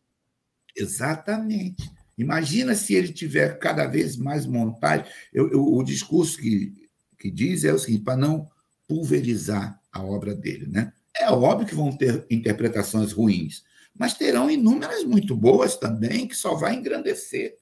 Exatamente. 0.76 1.89
Imagina 2.17 2.76
se 2.76 2.93
ele 2.93 3.13
tiver 3.13 3.58
cada 3.58 3.88
vez 3.88 4.17
mais 4.17 4.46
montagem. 4.46 5.06
Eu, 5.34 5.52
eu, 5.52 5.65
o 5.65 5.84
discurso 5.84 6.38
que, 6.38 6.74
que 7.17 7.32
diz 7.32 7.63
é 7.63 7.74
o 7.74 7.80
seguinte: 7.80 8.04
para 8.04 8.17
não 8.17 8.50
pulverizar 8.88 9.82
a 9.91 10.04
obra 10.04 10.36
dele, 10.36 10.67
né? 10.67 10.93
É 11.15 11.32
óbvio 11.32 11.67
que 11.67 11.76
vão 11.76 11.96
ter 11.96 12.26
interpretações 12.30 13.12
ruins, 13.12 13.63
mas 13.96 14.13
terão 14.13 14.52
inúmeras 14.52 15.04
muito 15.04 15.36
boas 15.36 15.76
também, 15.76 16.28
que 16.28 16.36
só 16.36 16.54
vai 16.54 16.76
engrandecer. 16.76 17.58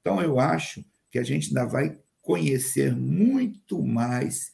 Então, 0.00 0.22
eu 0.22 0.38
acho 0.38 0.84
que 1.10 1.18
a 1.18 1.22
gente 1.22 1.48
ainda 1.48 1.66
vai 1.66 1.98
conhecer 2.24 2.96
muito 2.96 3.80
mais 3.82 4.50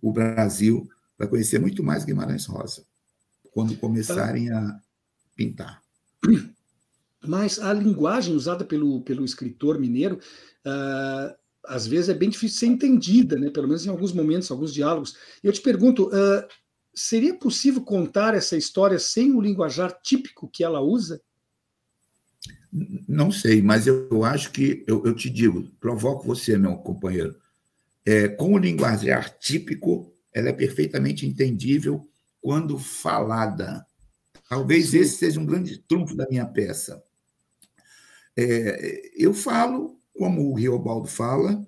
o 0.00 0.12
Brasil, 0.12 0.86
vai 1.18 1.26
conhecer 1.26 1.58
muito 1.58 1.82
mais 1.82 2.04
Guimarães 2.04 2.44
Rosa, 2.44 2.84
quando 3.50 3.76
começarem 3.76 4.52
a 4.52 4.78
pintar. 5.34 5.82
Mas 7.26 7.58
a 7.58 7.72
linguagem 7.72 8.36
usada 8.36 8.64
pelo, 8.64 9.00
pelo 9.00 9.24
escritor 9.24 9.78
mineiro, 9.78 10.20
uh, 10.66 11.34
às 11.66 11.86
vezes 11.86 12.10
é 12.10 12.14
bem 12.14 12.28
difícil 12.28 12.58
ser 12.58 12.66
entendida, 12.66 13.38
né? 13.38 13.48
pelo 13.48 13.66
menos 13.66 13.86
em 13.86 13.88
alguns 13.88 14.12
momentos, 14.12 14.50
alguns 14.50 14.74
diálogos. 14.74 15.16
Eu 15.42 15.50
te 15.50 15.62
pergunto, 15.62 16.08
uh, 16.08 16.46
seria 16.94 17.34
possível 17.34 17.82
contar 17.82 18.34
essa 18.34 18.54
história 18.54 18.98
sem 18.98 19.32
o 19.32 19.40
linguajar 19.40 19.98
típico 20.02 20.46
que 20.46 20.62
ela 20.62 20.82
usa? 20.82 21.22
Não 23.06 23.30
sei, 23.30 23.62
mas 23.62 23.86
eu, 23.86 24.24
acho 24.24 24.50
que, 24.50 24.82
eu, 24.86 25.04
eu, 25.06 25.14
te 25.14 25.30
digo, 25.30 25.62
provoco 25.78 26.26
você, 26.26 26.58
meu 26.58 26.76
companheiro, 26.76 27.36
é, 28.04 28.26
com 28.26 28.54
o 28.54 28.58
linguajar 28.58 29.30
típico, 29.38 30.12
ela 30.32 30.48
é 30.48 30.52
perfeitamente 30.52 31.24
entendível 31.24 32.08
quando 32.40 32.76
falada. 32.76 33.86
Talvez 34.48 34.90
Sim. 34.90 34.98
esse 34.98 35.16
seja 35.16 35.38
um 35.40 35.46
grande 35.46 35.78
trunfo 35.78 36.16
da 36.16 36.26
minha 36.28 36.44
peça. 36.44 37.02
É, 38.36 39.12
eu 39.16 39.32
falo 39.32 39.96
como 40.12 40.50
o 40.50 40.54
Riobaldo 40.54 41.08
fala, 41.08 41.64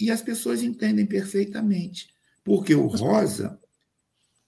e 0.00 0.10
as 0.10 0.22
pessoas 0.22 0.62
entendem 0.62 1.06
perfeitamente. 1.06 2.08
Porque 2.44 2.74
o 2.74 2.86
Rosa 2.86 3.58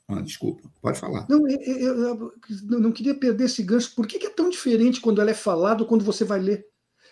ah, 0.08 0.22
desculpa, 0.22 0.70
pode 0.80 0.98
falar. 0.98 1.26
Não, 1.28 1.46
eu, 1.46 1.60
eu, 1.60 2.32
eu, 2.70 2.80
não 2.80 2.90
queria 2.90 3.14
perder 3.14 3.44
esse 3.44 3.62
gancho. 3.62 3.94
Por 3.94 4.06
que, 4.06 4.18
que 4.18 4.26
é 4.26 4.30
tão 4.30 4.48
diferente 4.48 5.02
quando 5.02 5.20
ela 5.20 5.30
é 5.30 5.34
falada 5.34 5.82
ou 5.82 5.88
quando 5.88 6.02
você 6.02 6.24
vai 6.24 6.40
ler? 6.40 6.66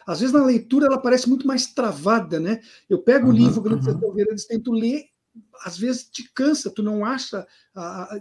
Às 0.06 0.20
vezes 0.20 0.32
na 0.32 0.42
leitura 0.42 0.86
ela 0.86 0.98
parece 0.98 1.28
muito 1.28 1.46
mais 1.46 1.66
travada, 1.66 2.40
né? 2.40 2.60
Eu 2.88 3.02
pego 3.02 3.26
uhum, 3.26 3.34
o 3.34 3.36
livro, 3.36 3.60
você 3.60 3.90
está 3.90 4.06
ouvindo, 4.06 4.34
tento 4.48 4.72
ler, 4.72 5.04
às 5.62 5.76
vezes 5.76 6.04
te 6.04 6.32
cansa, 6.32 6.70
tu 6.70 6.82
não 6.82 7.04
acha, 7.04 7.46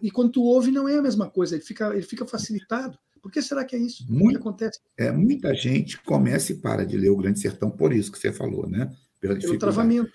e 0.02 0.12
quando 0.12 0.32
tu 0.32 0.44
ouve 0.44 0.72
não 0.72 0.90
é 0.90 0.98
a 0.98 1.02
mesma 1.02 1.30
coisa, 1.30 1.56
ele 1.56 1.64
fica, 1.64 1.94
ele 1.94 2.02
fica 2.02 2.26
facilitado. 2.26 2.98
Por 3.22 3.32
que 3.32 3.42
será 3.42 3.64
que 3.64 3.76
é 3.76 3.80
isso? 3.80 4.06
Muito, 4.10 4.32
que 4.32 4.38
acontece? 4.38 4.80
É, 4.98 5.12
muita 5.12 5.54
gente 5.56 6.02
começa 6.04 6.52
e 6.52 6.56
para 6.56 6.86
de 6.86 6.98
ler 6.98 7.10
o 7.10 7.18
Grande 7.18 7.40
Sertão 7.40 7.72
por 7.72 7.94
isso 7.94 8.12
que 8.12 8.20
você 8.20 8.32
falou, 8.32 8.68
né? 8.68 8.94
Pela 9.22 9.40
Pelo 9.40 9.58
travamento. 9.58 10.12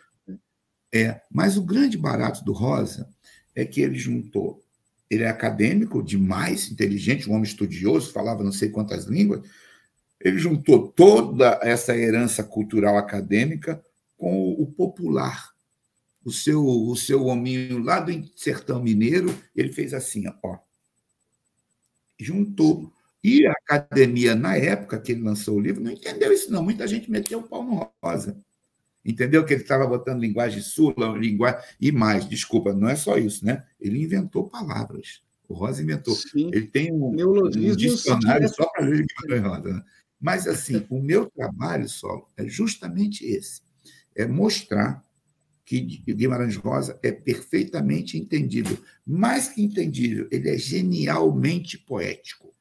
É, 0.92 1.20
mas 1.30 1.56
o 1.56 1.62
grande 1.62 1.96
barato 1.96 2.44
do 2.44 2.52
Rosa 2.52 3.08
é 3.60 3.64
que 3.64 3.80
ele 3.80 3.98
juntou. 3.98 4.62
Ele 5.10 5.24
é 5.24 5.28
acadêmico, 5.28 6.02
demais, 6.02 6.70
inteligente, 6.70 7.28
um 7.28 7.32
homem 7.32 7.44
estudioso, 7.44 8.12
falava 8.12 8.44
não 8.44 8.52
sei 8.52 8.68
quantas 8.68 9.06
línguas. 9.06 9.42
Ele 10.20 10.38
juntou 10.38 10.88
toda 10.88 11.58
essa 11.62 11.96
herança 11.96 12.44
cultural 12.44 12.96
acadêmica 12.96 13.84
com 14.16 14.52
o 14.52 14.66
popular. 14.66 15.50
O 16.24 16.30
seu, 16.30 16.64
o 16.64 16.94
seu 16.96 17.26
hominho 17.26 17.82
lá 17.82 17.98
do 17.98 18.12
sertão 18.36 18.82
mineiro, 18.82 19.36
ele 19.56 19.72
fez 19.72 19.94
assim, 19.94 20.24
ó. 20.42 20.58
Juntou. 22.18 22.92
E 23.24 23.46
a 23.46 23.52
academia, 23.52 24.34
na 24.34 24.56
época 24.56 25.00
que 25.00 25.12
ele 25.12 25.22
lançou 25.22 25.56
o 25.56 25.60
livro, 25.60 25.82
não 25.82 25.90
entendeu 25.90 26.32
isso, 26.32 26.52
não. 26.52 26.62
Muita 26.62 26.86
gente 26.86 27.10
meteu 27.10 27.40
o 27.40 27.48
pau 27.48 27.64
no 27.64 27.90
rosa. 28.02 28.38
Entendeu 29.04 29.44
que 29.44 29.54
ele 29.54 29.62
estava 29.62 29.86
botando 29.86 30.20
linguagem 30.20 30.60
sula, 30.60 31.16
linguagem 31.16 31.60
e 31.80 31.90
mais, 31.90 32.28
desculpa, 32.28 32.74
não 32.74 32.88
é 32.88 32.96
só 32.96 33.16
isso, 33.16 33.44
né? 33.44 33.64
Ele 33.80 34.02
inventou 34.02 34.48
palavras. 34.48 35.22
O 35.48 35.54
Rosa 35.54 35.82
inventou. 35.82 36.14
Sim. 36.14 36.50
Ele 36.52 36.66
tem 36.66 36.92
um, 36.92 37.08
um 37.08 37.76
dicionário 37.76 38.48
só 38.48 38.64
para 38.70 38.84
ler 38.84 39.04
Guimarães 39.04 39.42
Rosa. 39.42 39.74
Né? 39.74 39.84
Mas, 40.20 40.46
assim, 40.46 40.86
o 40.88 41.02
meu 41.02 41.30
trabalho, 41.30 41.88
solo, 41.88 42.28
é 42.36 42.46
justamente 42.46 43.24
esse: 43.24 43.62
é 44.14 44.26
mostrar 44.26 45.04
que 45.64 45.80
Guimarães 45.80 46.56
Rosa 46.56 46.98
é 47.02 47.10
perfeitamente 47.10 48.18
entendível. 48.18 48.78
Mais 49.06 49.48
que 49.48 49.62
entendível, 49.62 50.28
ele 50.30 50.50
é 50.50 50.58
genialmente 50.58 51.78
poético. 51.78 52.54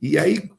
E 0.00 0.16
aí, 0.16 0.50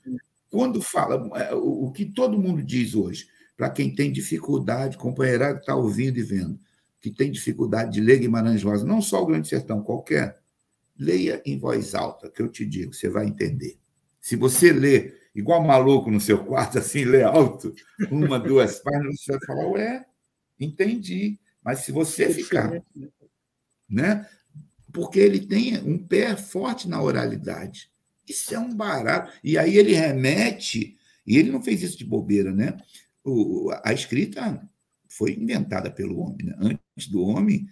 quando 0.49 0.81
fala, 0.81 1.29
é, 1.37 1.53
o 1.53 1.91
que 1.91 2.05
todo 2.05 2.39
mundo 2.39 2.61
diz 2.63 2.95
hoje, 2.95 3.27
para 3.59 3.69
quem 3.69 3.93
tem 3.93 4.09
dificuldade, 4.09 4.97
companheirado 4.97 5.59
está 5.59 5.75
ouvindo 5.75 6.17
e 6.17 6.23
vendo, 6.23 6.57
que 7.01 7.11
tem 7.11 7.29
dificuldade 7.29 7.91
de 7.91 7.99
ler 7.99 8.19
Guimarães 8.19 8.63
Rosa, 8.63 8.85
não 8.85 9.01
só 9.01 9.21
o 9.21 9.25
Grande 9.25 9.49
Sertão, 9.49 9.83
qualquer, 9.83 10.39
leia 10.97 11.41
em 11.45 11.59
voz 11.59 11.93
alta, 11.93 12.31
que 12.31 12.41
eu 12.41 12.47
te 12.47 12.65
digo, 12.65 12.93
você 12.93 13.09
vai 13.09 13.25
entender. 13.25 13.77
Se 14.21 14.37
você 14.37 14.71
lê 14.71 15.13
igual 15.35 15.61
maluco 15.61 16.09
no 16.09 16.21
seu 16.21 16.45
quarto, 16.45 16.79
assim, 16.79 17.03
lê 17.03 17.21
alto, 17.21 17.75
uma, 18.09 18.39
duas 18.39 18.79
páginas, 18.79 19.19
você 19.19 19.33
vai 19.33 19.45
falar, 19.45 19.67
ué, 19.71 20.05
entendi. 20.57 21.37
Mas 21.61 21.79
se 21.79 21.91
você 21.91 22.23
é 22.23 22.29
ficar, 22.29 22.71
né? 22.71 22.81
né? 23.89 24.29
Porque 24.93 25.19
ele 25.19 25.41
tem 25.41 25.77
um 25.79 25.97
pé 25.97 26.33
forte 26.37 26.87
na 26.87 27.01
oralidade. 27.01 27.91
Isso 28.25 28.55
é 28.55 28.59
um 28.59 28.73
barato. 28.73 29.33
E 29.43 29.57
aí 29.57 29.77
ele 29.77 29.91
remete, 29.91 30.95
e 31.27 31.37
ele 31.37 31.51
não 31.51 31.61
fez 31.61 31.83
isso 31.83 31.97
de 31.97 32.05
bobeira, 32.05 32.53
né? 32.53 32.77
O, 33.23 33.71
a 33.83 33.93
escrita 33.93 34.67
foi 35.07 35.33
inventada 35.33 35.91
pelo 35.91 36.19
homem. 36.19 36.45
Né? 36.45 36.55
Antes 36.59 37.07
do 37.09 37.21
homem, 37.21 37.67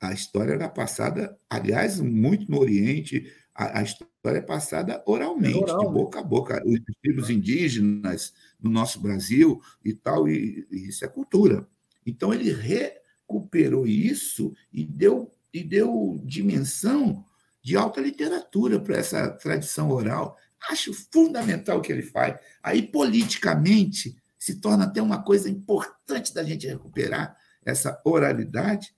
a 0.00 0.12
história 0.12 0.52
era 0.52 0.68
passada, 0.68 1.38
aliás, 1.48 2.00
muito 2.00 2.50
no 2.50 2.58
Oriente, 2.58 3.32
a, 3.54 3.78
a 3.78 3.82
história 3.82 4.38
é 4.38 4.42
passada 4.42 5.02
oralmente, 5.06 5.58
é 5.58 5.62
oral, 5.62 5.78
de 5.78 5.86
né? 5.86 5.92
boca 5.92 6.18
a 6.18 6.22
boca. 6.22 6.62
Os 6.66 6.80
tribos 7.00 7.30
indígenas 7.30 8.34
no 8.60 8.70
nosso 8.70 9.00
Brasil 9.00 9.60
e 9.84 9.94
tal, 9.94 10.28
e, 10.28 10.66
e 10.70 10.88
isso 10.88 11.04
é 11.04 11.08
cultura. 11.08 11.66
Então, 12.04 12.34
ele 12.34 12.52
recuperou 12.52 13.86
isso 13.86 14.52
e 14.72 14.84
deu, 14.84 15.32
e 15.52 15.62
deu 15.62 16.20
dimensão 16.24 17.24
de 17.62 17.76
alta 17.76 18.00
literatura 18.00 18.80
para 18.80 18.96
essa 18.96 19.30
tradição 19.30 19.90
oral. 19.90 20.36
Acho 20.68 20.92
fundamental 20.92 21.78
o 21.78 21.80
que 21.80 21.92
ele 21.92 22.02
faz. 22.02 22.38
Aí, 22.62 22.82
politicamente, 22.82 24.16
se 24.42 24.56
torna 24.56 24.86
até 24.86 25.00
uma 25.00 25.22
coisa 25.22 25.48
importante 25.48 26.34
da 26.34 26.42
gente 26.42 26.66
recuperar 26.66 27.36
essa 27.64 28.02
oralidade, 28.04 28.92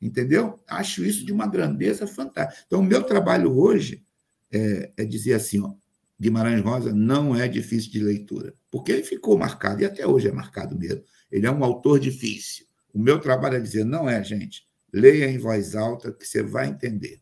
entendeu? 0.00 0.58
Acho 0.66 1.04
isso 1.04 1.26
de 1.26 1.30
uma 1.30 1.46
grandeza 1.46 2.06
fantástica. 2.06 2.64
Então, 2.66 2.80
o 2.80 2.82
meu 2.82 3.02
trabalho 3.02 3.54
hoje 3.54 4.02
é, 4.50 4.90
é 4.96 5.04
dizer 5.04 5.34
assim, 5.34 5.60
ó, 5.60 5.74
Guimarães 6.18 6.62
Rosa 6.62 6.90
não 6.90 7.36
é 7.36 7.46
difícil 7.46 7.92
de 7.92 8.02
leitura, 8.02 8.54
porque 8.70 8.90
ele 8.90 9.02
ficou 9.02 9.36
marcado, 9.36 9.82
e 9.82 9.84
até 9.84 10.06
hoje 10.06 10.28
é 10.28 10.32
marcado 10.32 10.74
mesmo. 10.74 11.04
Ele 11.30 11.46
é 11.46 11.50
um 11.50 11.62
autor 11.62 12.00
difícil. 12.00 12.64
O 12.90 12.98
meu 12.98 13.20
trabalho 13.20 13.58
é 13.58 13.60
dizer, 13.60 13.84
não 13.84 14.08
é, 14.08 14.24
gente. 14.24 14.66
Leia 14.90 15.30
em 15.30 15.36
voz 15.36 15.76
alta 15.76 16.10
que 16.10 16.26
você 16.26 16.42
vai 16.42 16.66
entender. 16.66 17.20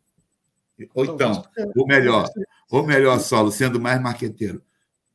Ou 0.94 1.04
então, 1.04 1.42
ou 1.74 1.84
melhor, 1.84 2.30
ou 2.70 2.86
melhor, 2.86 3.18
solo, 3.18 3.50
sendo 3.50 3.80
mais 3.80 4.00
marqueteiro. 4.00 4.62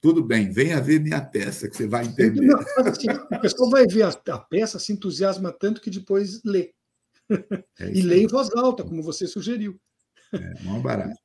Tudo 0.02 0.24
bem, 0.24 0.50
venha 0.50 0.82
ver 0.82 1.00
minha 1.00 1.22
peça, 1.22 1.70
que 1.70 1.78
você 1.78 1.88
vai 1.88 2.06
entender. 2.06 2.42
Não, 2.42 2.60
assim, 2.80 3.08
a 3.10 3.40
pessoa 3.40 3.70
vai 3.70 3.86
ver 3.86 4.02
a, 4.02 4.10
a, 4.10 4.40
peça, 4.40 4.80
se 4.80 4.92
entusiasma 4.92 5.52
tanto 5.52 5.80
que 5.80 5.92
depois 5.92 6.42
lê. 6.44 6.74
É 7.80 7.90
e 7.94 8.02
lê 8.02 8.24
em 8.24 8.28
voz 8.28 8.50
alta, 8.56 8.84
como 8.84 9.04
você 9.04 9.28
sugeriu. 9.28 9.80
É, 10.34 10.64
não 10.64 10.82
barato. 10.82 11.16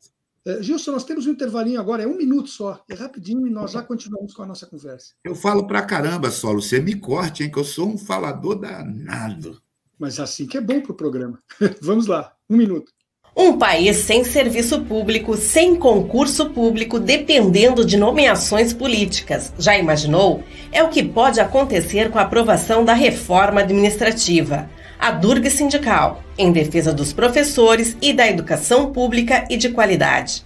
É, 0.46 0.62
Gilson, 0.62 0.92
nós 0.92 1.04
temos 1.04 1.26
um 1.26 1.32
intervalinho 1.32 1.80
agora, 1.80 2.04
é 2.04 2.06
um 2.06 2.16
minuto 2.16 2.48
só, 2.48 2.84
é 2.88 2.94
rapidinho 2.94 3.46
e 3.48 3.50
nós 3.50 3.72
já 3.72 3.82
continuamos 3.82 4.32
com 4.32 4.42
a 4.42 4.46
nossa 4.46 4.66
conversa. 4.66 5.14
Eu 5.24 5.34
falo 5.34 5.66
pra 5.66 5.84
caramba, 5.84 6.30
Solo, 6.30 6.62
você 6.62 6.78
me 6.78 6.94
corte, 6.94 7.42
hein, 7.42 7.50
que 7.50 7.58
eu 7.58 7.64
sou 7.64 7.88
um 7.88 7.98
falador 7.98 8.60
danado. 8.60 9.60
Mas 9.98 10.20
assim 10.20 10.46
que 10.46 10.56
é 10.56 10.60
bom 10.60 10.80
para 10.80 10.92
o 10.92 10.96
programa. 10.96 11.42
Vamos 11.82 12.06
lá, 12.06 12.36
um 12.48 12.56
minuto. 12.56 12.92
Um 13.38 13.58
país 13.58 13.98
sem 13.98 14.24
serviço 14.24 14.80
público, 14.80 15.36
sem 15.36 15.76
concurso 15.76 16.48
público, 16.48 16.98
dependendo 16.98 17.84
de 17.84 17.98
nomeações 17.98 18.72
políticas. 18.72 19.52
Já 19.58 19.76
imaginou? 19.76 20.42
É 20.72 20.82
o 20.82 20.88
que 20.88 21.02
pode 21.02 21.38
acontecer 21.38 22.10
com 22.10 22.18
a 22.18 22.22
aprovação 22.22 22.82
da 22.82 22.94
reforma 22.94 23.60
administrativa. 23.60 24.70
A 24.98 25.10
Durga 25.10 25.50
Sindical, 25.50 26.22
em 26.38 26.50
defesa 26.50 26.94
dos 26.94 27.12
professores 27.12 27.94
e 28.00 28.14
da 28.14 28.26
educação 28.26 28.90
pública 28.90 29.44
e 29.50 29.58
de 29.58 29.68
qualidade. 29.68 30.45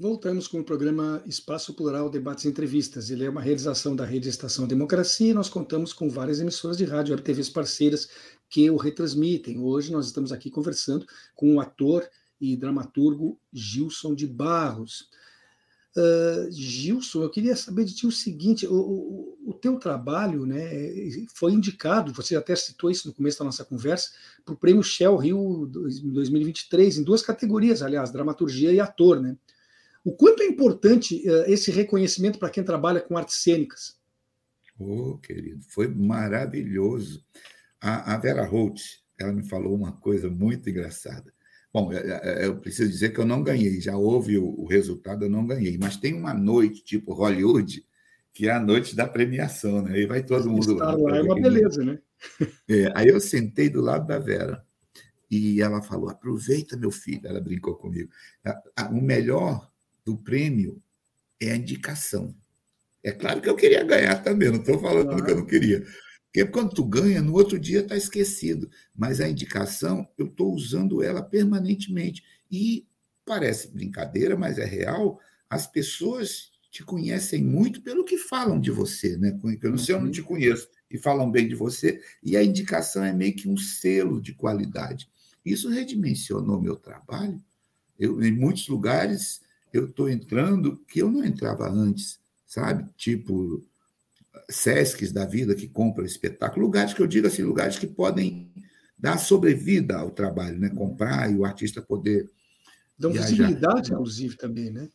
Voltamos 0.00 0.46
com 0.46 0.60
o 0.60 0.64
programa 0.64 1.20
Espaço 1.26 1.74
Plural 1.74 2.08
Debates 2.08 2.44
e 2.44 2.48
Entrevistas. 2.48 3.10
Ele 3.10 3.24
é 3.24 3.28
uma 3.28 3.40
realização 3.40 3.96
da 3.96 4.04
Rede 4.04 4.28
Estação 4.28 4.64
Democracia 4.64 5.32
e 5.32 5.34
nós 5.34 5.48
contamos 5.48 5.92
com 5.92 6.08
várias 6.08 6.38
emissoras 6.38 6.76
de 6.76 6.84
rádio 6.84 7.16
e 7.16 7.20
TVs 7.20 7.50
parceiras 7.50 8.08
que 8.48 8.70
o 8.70 8.76
retransmitem. 8.76 9.58
Hoje 9.58 9.90
nós 9.90 10.06
estamos 10.06 10.30
aqui 10.30 10.52
conversando 10.52 11.04
com 11.34 11.56
o 11.56 11.60
ator 11.60 12.08
e 12.40 12.56
dramaturgo 12.56 13.40
Gilson 13.52 14.14
de 14.14 14.24
Barros. 14.24 15.10
Uh, 15.96 16.48
Gilson, 16.52 17.24
eu 17.24 17.30
queria 17.30 17.56
saber 17.56 17.84
de 17.84 17.92
ti 17.92 18.06
o 18.06 18.12
seguinte: 18.12 18.68
o, 18.68 18.74
o, 18.74 19.38
o, 19.46 19.52
teu 19.52 19.80
trabalho 19.80 20.46
né, 20.46 20.70
foi 21.34 21.50
indicado, 21.50 22.12
você 22.12 22.36
até 22.36 22.54
citou 22.54 22.88
isso 22.88 23.08
no 23.08 23.14
começo 23.14 23.40
da 23.40 23.46
nossa 23.46 23.64
conversa, 23.64 24.10
para 24.44 24.54
o 24.54 24.56
Prêmio 24.56 24.84
Shell 24.84 25.16
Rio 25.16 25.66
2023, 25.66 26.98
em 26.98 27.02
duas 27.02 27.20
categorias, 27.20 27.82
aliás, 27.82 28.12
dramaturgia 28.12 28.72
e 28.72 28.78
ator, 28.78 29.20
né? 29.20 29.36
O 30.04 30.12
quanto 30.12 30.42
é 30.42 30.46
importante 30.46 31.28
uh, 31.28 31.44
esse 31.46 31.70
reconhecimento 31.70 32.38
para 32.38 32.50
quem 32.50 32.64
trabalha 32.64 33.00
com 33.00 33.16
artes 33.16 33.42
cênicas? 33.42 33.98
Oh, 34.78 35.18
querido, 35.18 35.60
foi 35.68 35.88
maravilhoso. 35.88 37.24
A, 37.80 38.14
a 38.14 38.18
Vera 38.18 38.44
Holt, 38.44 38.80
ela 39.18 39.32
me 39.32 39.42
falou 39.42 39.74
uma 39.74 39.92
coisa 39.92 40.30
muito 40.30 40.70
engraçada. 40.70 41.32
Bom, 41.72 41.92
é, 41.92 42.42
é, 42.42 42.46
eu 42.46 42.56
preciso 42.58 42.90
dizer 42.90 43.12
que 43.12 43.20
eu 43.20 43.26
não 43.26 43.42
ganhei, 43.42 43.80
já 43.80 43.96
houve 43.96 44.38
o, 44.38 44.64
resultado, 44.66 45.24
eu 45.24 45.30
não 45.30 45.46
ganhei, 45.46 45.76
mas 45.78 45.96
tem 45.96 46.14
uma 46.14 46.32
noite, 46.32 46.82
tipo 46.82 47.12
Hollywood, 47.12 47.84
que 48.32 48.48
é 48.48 48.52
a 48.52 48.60
noite 48.60 48.96
da 48.96 49.06
premiação, 49.06 49.82
né? 49.82 49.94
Aí 49.94 50.06
vai 50.06 50.22
todo 50.22 50.48
mundo 50.48 50.74
lá. 50.74 50.94
lá 50.94 51.16
é 51.18 51.22
uma 51.22 51.34
beleza, 51.34 51.84
né? 51.84 51.98
É, 52.68 52.90
aí 52.96 53.08
eu 53.08 53.20
sentei 53.20 53.68
do 53.68 53.80
lado 53.80 54.06
da 54.06 54.18
Vera 54.18 54.64
e 55.30 55.62
ela 55.62 55.80
falou: 55.80 56.08
aproveita, 56.08 56.76
meu 56.76 56.90
filho. 56.90 57.20
Ela 57.24 57.40
brincou 57.40 57.76
comigo. 57.76 58.10
O 58.90 59.00
melhor 59.00 59.70
do 60.08 60.16
prêmio 60.16 60.82
é 61.38 61.52
a 61.52 61.56
indicação. 61.56 62.34
É 63.04 63.12
claro 63.12 63.42
que 63.42 63.48
eu 63.48 63.54
queria 63.54 63.84
ganhar 63.84 64.16
também, 64.22 64.48
não 64.48 64.58
estou 64.58 64.80
falando 64.80 65.08
claro. 65.08 65.24
que 65.24 65.30
eu 65.30 65.36
não 65.36 65.46
queria. 65.46 65.86
Porque 66.24 66.46
quando 66.46 66.74
tu 66.74 66.82
ganha, 66.82 67.20
no 67.20 67.34
outro 67.34 67.58
dia 67.58 67.80
está 67.80 67.94
esquecido. 67.94 68.70
Mas 68.96 69.20
a 69.20 69.28
indicação, 69.28 70.08
eu 70.16 70.26
estou 70.26 70.54
usando 70.54 71.02
ela 71.02 71.22
permanentemente. 71.22 72.24
E 72.50 72.86
parece 73.24 73.68
brincadeira, 73.68 74.34
mas 74.34 74.58
é 74.58 74.64
real. 74.64 75.20
As 75.50 75.66
pessoas 75.66 76.52
te 76.70 76.82
conhecem 76.82 77.44
muito 77.44 77.82
pelo 77.82 78.04
que 78.04 78.16
falam 78.16 78.58
de 78.58 78.70
você, 78.70 79.18
né? 79.18 79.38
Eu 79.62 79.70
não 79.70 79.78
sei, 79.78 79.94
eu 79.94 80.00
não 80.00 80.10
te 80.10 80.22
conheço 80.22 80.68
e 80.90 80.96
falam 80.96 81.30
bem 81.30 81.46
de 81.46 81.54
você. 81.54 82.00
E 82.22 82.34
a 82.34 82.42
indicação 82.42 83.04
é 83.04 83.12
meio 83.12 83.36
que 83.36 83.48
um 83.48 83.58
selo 83.58 84.22
de 84.22 84.34
qualidade. 84.34 85.08
Isso 85.44 85.68
redimensionou 85.68 86.60
meu 86.60 86.76
trabalho. 86.76 87.42
Eu, 87.98 88.22
em 88.22 88.32
muitos 88.32 88.68
lugares, 88.68 89.40
eu 89.72 89.86
estou 89.86 90.08
entrando 90.08 90.76
que 90.88 91.00
eu 91.00 91.10
não 91.10 91.24
entrava 91.24 91.68
antes, 91.68 92.18
sabe? 92.46 92.88
Tipo, 92.96 93.64
Sescs 94.48 95.12
da 95.12 95.24
vida 95.24 95.54
que 95.54 95.68
compram 95.68 96.04
espetáculo, 96.04 96.64
lugares 96.64 96.94
que 96.94 97.02
eu 97.02 97.06
digo 97.06 97.26
assim, 97.26 97.42
lugares 97.42 97.78
que 97.78 97.86
podem 97.86 98.50
dar 98.98 99.18
sobrevida 99.18 99.96
ao 99.96 100.10
trabalho, 100.10 100.58
né? 100.58 100.68
Comprar 100.70 101.30
e 101.30 101.36
o 101.36 101.44
artista 101.44 101.80
poder. 101.80 102.28
Dão 102.98 103.12
viajar. 103.12 103.28
visibilidade, 103.28 103.92
inclusive, 103.92 104.36
também, 104.36 104.70
né? 104.70 104.88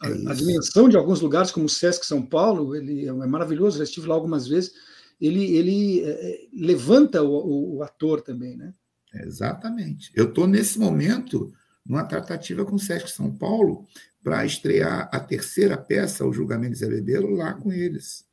A, 0.00 0.08
é 0.08 0.12
a, 0.28 0.34
dimensão 0.34 0.88
de 0.88 0.96
alguns 0.96 1.20
lugares, 1.20 1.50
como 1.50 1.66
o 1.66 1.70
Sesc 1.70 2.06
São 2.06 2.24
Paulo, 2.24 2.74
ele 2.74 3.06
é 3.06 3.12
maravilhoso, 3.12 3.78
já 3.78 3.84
estive 3.84 4.06
lá 4.06 4.14
algumas 4.14 4.46
vezes. 4.46 4.72
Ele, 5.20 5.56
ele 5.56 6.00
é, 6.00 6.10
é 6.10 6.48
levanta 6.52 7.22
o, 7.22 7.30
o, 7.30 7.76
o, 7.76 7.82
ator 7.82 8.20
também, 8.20 8.56
né? 8.56 8.72
Exatamente. 9.14 10.10
Eu 10.14 10.28
estou 10.28 10.46
nesse 10.46 10.78
momento 10.78 11.52
numa 11.88 12.04
tratativa 12.04 12.64
com 12.64 12.76
o 12.76 12.78
Sesc 12.78 13.10
São 13.10 13.30
Paulo 13.30 13.86
para 14.22 14.44
estrear 14.44 15.08
a 15.12 15.20
terceira 15.20 15.76
peça, 15.76 16.26
o 16.26 16.32
Julgamento 16.32 16.72
de 16.72 16.78
Zé 16.78 16.88
Bebeiro, 16.88 17.34
lá 17.34 17.54
com 17.54 17.72
eles. 17.72 18.24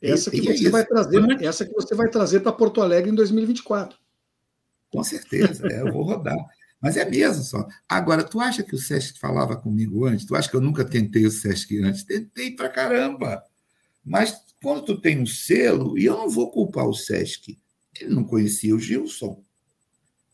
Essa 0.00 0.30
que, 0.30 0.40
você, 0.40 0.66
é 0.66 0.70
vai 0.70 0.84
trazer, 0.84 1.42
essa 1.42 1.64
que 1.64 1.72
você 1.72 1.94
vai 1.94 2.08
trazer 2.08 2.40
para 2.40 2.52
Porto 2.52 2.80
Alegre 2.80 3.10
em 3.10 3.14
2024. 3.14 3.98
Com 4.90 5.04
certeza, 5.04 5.66
é, 5.68 5.80
eu 5.80 5.92
vou 5.92 6.02
rodar. 6.02 6.36
Mas 6.80 6.96
é 6.96 7.08
mesmo 7.08 7.42
só. 7.42 7.66
Agora, 7.86 8.24
tu 8.24 8.40
acha 8.40 8.62
que 8.62 8.74
o 8.74 8.78
Sesc 8.78 9.18
falava 9.18 9.56
comigo 9.56 10.06
antes? 10.06 10.24
Tu 10.24 10.34
acha 10.34 10.48
que 10.48 10.56
eu 10.56 10.60
nunca 10.60 10.84
tentei 10.84 11.26
o 11.26 11.30
Sesc 11.30 11.78
antes? 11.82 12.02
Tentei 12.02 12.52
pra 12.52 12.70
caramba. 12.70 13.42
Mas 14.02 14.34
quando 14.62 14.84
tu 14.84 15.00
tem 15.00 15.20
um 15.20 15.26
selo, 15.26 15.98
e 15.98 16.06
eu 16.06 16.16
não 16.16 16.30
vou 16.30 16.50
culpar 16.50 16.86
o 16.86 16.94
Sesc, 16.94 17.58
ele 18.00 18.14
não 18.14 18.24
conhecia 18.24 18.74
o 18.74 18.80
Gilson. 18.80 19.42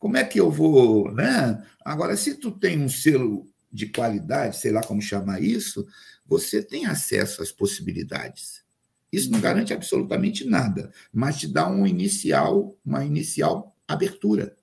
Como 0.07 0.17
é 0.19 0.23
que 0.23 0.39
eu 0.39 0.53
vou, 0.53 1.11
né? 1.11 1.67
Agora, 1.85 2.17
se 2.17 2.37
tu 2.37 2.53
tem 2.53 2.81
um 2.81 2.89
selo 2.89 3.45
de 3.73 3.89
qualidade, 3.89 4.57
sei 4.57 4.71
lá 4.71 4.81
como 4.81 5.03
chamar 5.03 5.43
isso, 5.43 5.85
você 6.25 6.63
tem 6.63 6.87
acesso 6.87 7.43
às 7.43 7.51
possibilidades. 7.51 8.63
Isso 9.11 9.33
não 9.33 9.41
garante 9.41 9.75
absolutamente 9.75 10.45
nada, 10.45 10.93
mas 11.13 11.39
te 11.39 11.49
dá 11.49 11.69
um 11.69 11.85
inicial, 11.85 12.79
uma 12.87 13.05
inicial 13.05 13.77
abertura. 13.89 14.57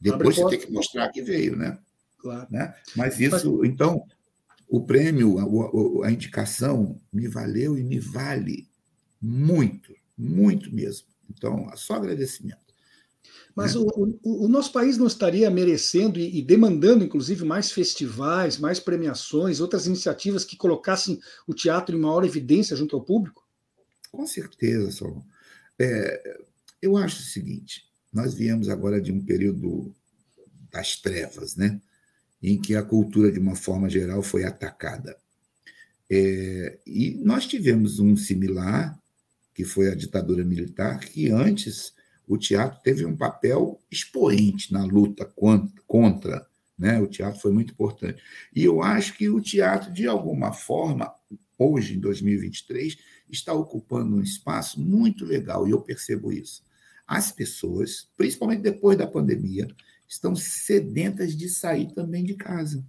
Depois 0.00 0.36
você 0.36 0.56
tem 0.56 0.66
que 0.68 0.72
mostrar 0.72 1.08
que 1.08 1.20
veio, 1.20 1.56
né? 1.56 1.76
Claro. 2.18 2.46
Né? 2.48 2.72
Mas 2.94 3.18
isso, 3.18 3.64
então, 3.64 4.06
o 4.68 4.84
prêmio, 4.84 5.36
a, 5.40 6.06
a, 6.06 6.12
indicação 6.12 7.00
me 7.12 7.26
valeu 7.26 7.76
e 7.76 7.82
me 7.82 7.98
vale 7.98 8.68
muito, 9.20 9.92
muito 10.16 10.72
mesmo. 10.72 11.08
Então, 11.28 11.68
só 11.74 11.94
agradecimento. 11.94 12.65
Mas 13.54 13.74
né? 13.74 13.80
o, 13.80 14.18
o, 14.22 14.44
o, 14.44 14.48
nosso 14.48 14.72
país 14.72 14.98
não 14.98 15.06
estaria 15.06 15.50
merecendo 15.50 16.18
e, 16.18 16.38
e, 16.38 16.42
demandando, 16.42 17.04
inclusive, 17.04 17.44
mais 17.44 17.72
festivais, 17.72 18.58
mais 18.58 18.78
premiações, 18.78 19.60
outras 19.60 19.86
iniciativas 19.86 20.44
que 20.44 20.56
colocassem 20.56 21.18
o 21.46 21.54
teatro 21.54 21.96
em 21.96 22.00
maior 22.00 22.24
evidência 22.24 22.76
junto 22.76 22.94
ao 22.94 23.02
público? 23.02 23.42
Com 24.12 24.26
certeza, 24.26 24.92
Salomão. 24.92 25.24
É, 25.78 26.38
eu 26.82 26.96
acho 26.96 27.20
o 27.20 27.24
seguinte: 27.24 27.84
nós 28.12 28.34
viemos 28.34 28.68
agora 28.68 29.00
de 29.00 29.10
um 29.10 29.24
período 29.24 29.94
das 30.70 30.96
trevas, 30.96 31.56
né? 31.56 31.80
em 32.42 32.60
que 32.60 32.74
a 32.76 32.82
cultura, 32.82 33.32
de 33.32 33.38
uma 33.38 33.56
forma 33.56 33.88
geral, 33.88 34.22
foi 34.22 34.44
atacada. 34.44 35.16
É, 36.10 36.78
e 36.86 37.14
nós 37.24 37.46
tivemos 37.46 37.98
um 37.98 38.16
similar, 38.16 38.96
que 39.54 39.64
foi 39.64 39.90
a 39.90 39.94
ditadura 39.94 40.44
militar, 40.44 41.00
que 41.00 41.30
antes 41.30 41.92
o 42.26 42.36
teatro 42.36 42.80
teve 42.82 43.04
um 43.04 43.16
papel 43.16 43.80
expoente 43.90 44.72
na 44.72 44.84
luta 44.84 45.24
contra. 45.86 46.46
Né? 46.78 47.00
O 47.00 47.06
teatro 47.06 47.40
foi 47.40 47.52
muito 47.52 47.72
importante. 47.72 48.22
E 48.54 48.64
eu 48.64 48.82
acho 48.82 49.16
que 49.16 49.28
o 49.28 49.40
teatro, 49.40 49.92
de 49.92 50.06
alguma 50.06 50.52
forma, 50.52 51.12
hoje, 51.58 51.96
em 51.96 52.00
2023, 52.00 52.96
está 53.30 53.52
ocupando 53.52 54.16
um 54.16 54.22
espaço 54.22 54.80
muito 54.80 55.24
legal, 55.24 55.66
e 55.66 55.70
eu 55.70 55.80
percebo 55.80 56.32
isso 56.32 56.66
as 57.06 57.30
pessoas, 57.30 58.08
principalmente 58.16 58.62
depois 58.62 58.98
da 58.98 59.06
pandemia, 59.06 59.68
estão 60.08 60.34
sedentas 60.34 61.36
de 61.36 61.48
sair 61.48 61.92
também 61.92 62.24
de 62.24 62.34
casa. 62.34 62.84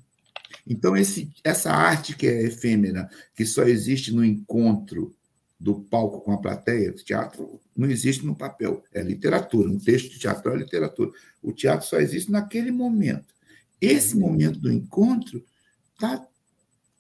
Então, 0.66 0.98
esse, 0.98 1.32
essa 1.44 1.72
arte 1.72 2.16
que 2.16 2.26
é 2.26 2.44
efêmera, 2.44 3.10
que 3.36 3.46
só 3.46 3.64
existe 3.64 4.14
no 4.14 4.26
encontro 4.26 5.16
do 5.60 5.82
palco 5.82 6.22
com 6.22 6.32
a 6.32 6.38
plateia, 6.38 6.92
o 6.92 6.96
teatro 6.96 7.60
não 7.76 7.90
existe 7.90 8.26
no 8.26 8.36
papel, 8.36 8.84
é 8.94 9.02
literatura. 9.02 9.70
Um 9.70 9.80
texto 9.80 10.12
de 10.12 10.20
teatro 10.20 10.52
é 10.52 10.58
literatura. 10.58 11.12
O 11.42 11.52
teatro 11.52 11.88
só 11.88 11.98
existe 11.98 12.32
naquele 12.32 12.72
momento. 12.72 13.34
Esse 13.82 14.18
momento 14.18 14.60
do 14.60 14.72
encontro 14.72 15.44
está 15.94 16.28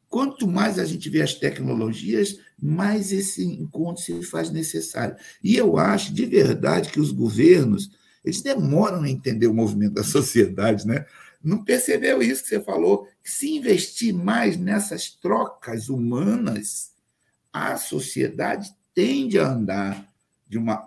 Quanto 0.09 0.47
mais 0.47 0.79
a 0.79 0.85
gente 0.85 1.09
vê 1.09 1.21
as 1.21 1.33
tecnologias, 1.33 2.39
mais 2.61 3.11
esse 3.11 3.43
encontro 3.43 4.01
se 4.01 4.23
faz 4.23 4.49
necessário. 4.49 5.17
E 5.43 5.55
eu 5.55 5.77
acho, 5.77 6.13
de 6.13 6.25
verdade, 6.25 6.89
que 6.89 6.99
os 6.99 7.11
governos 7.11 7.91
eles 8.23 8.41
demoram 8.41 9.03
a 9.03 9.09
entender 9.09 9.47
o 9.47 9.53
movimento 9.53 9.93
da 9.93 10.03
sociedade, 10.03 10.87
né? 10.87 11.05
Não 11.43 11.63
percebeu 11.63 12.21
isso 12.21 12.43
que 12.43 12.49
você 12.49 12.61
falou? 12.61 13.07
Se 13.23 13.49
investir 13.49 14.13
mais 14.13 14.57
nessas 14.57 15.09
trocas 15.11 15.87
humanas, 15.87 16.91
a 17.57 17.77
sociedade 17.77 18.69
tende 18.93 19.39
a 19.39 19.47
andar 19.47 20.07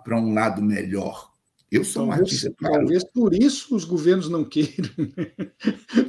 para 0.03 0.19
um 0.19 0.33
lado 0.33 0.61
melhor. 0.61 1.31
Eu 1.71 1.85
sou 1.85 2.05
talvez, 2.05 2.19
um 2.19 2.23
artista. 2.23 2.53
Claro. 2.57 2.75
Talvez 2.75 3.03
por 3.05 3.33
isso 3.33 3.73
os 3.73 3.85
governos 3.85 4.29
não 4.29 4.43
queiram. 4.43 4.89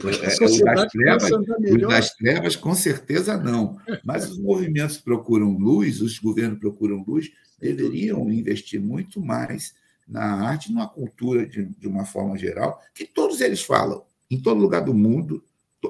Porque 0.00 0.26
a 0.26 0.30
sociedade 0.30 0.80
é, 0.80 1.14
o 1.14 1.18
das, 1.18 1.28
trevas, 1.28 1.88
das 1.88 2.14
trevas, 2.14 2.56
com 2.56 2.74
certeza, 2.74 3.36
não. 3.36 3.78
Mas 4.04 4.28
os 4.28 4.38
movimentos 4.38 4.98
procuram 4.98 5.56
luz, 5.56 6.00
os 6.00 6.18
governos 6.18 6.58
procuram 6.58 7.04
luz, 7.06 7.30
deveriam 7.60 8.28
investir 8.32 8.80
muito 8.80 9.20
mais 9.20 9.72
na 10.08 10.48
arte 10.48 10.72
na 10.72 10.86
cultura, 10.86 11.46
de, 11.46 11.64
de 11.64 11.86
uma 11.86 12.04
forma 12.04 12.36
geral, 12.36 12.80
que 12.92 13.06
todos 13.06 13.40
eles 13.40 13.62
falam, 13.62 14.02
em 14.28 14.40
todo 14.40 14.60
lugar 14.60 14.80
do 14.84 14.92
mundo, 14.92 15.42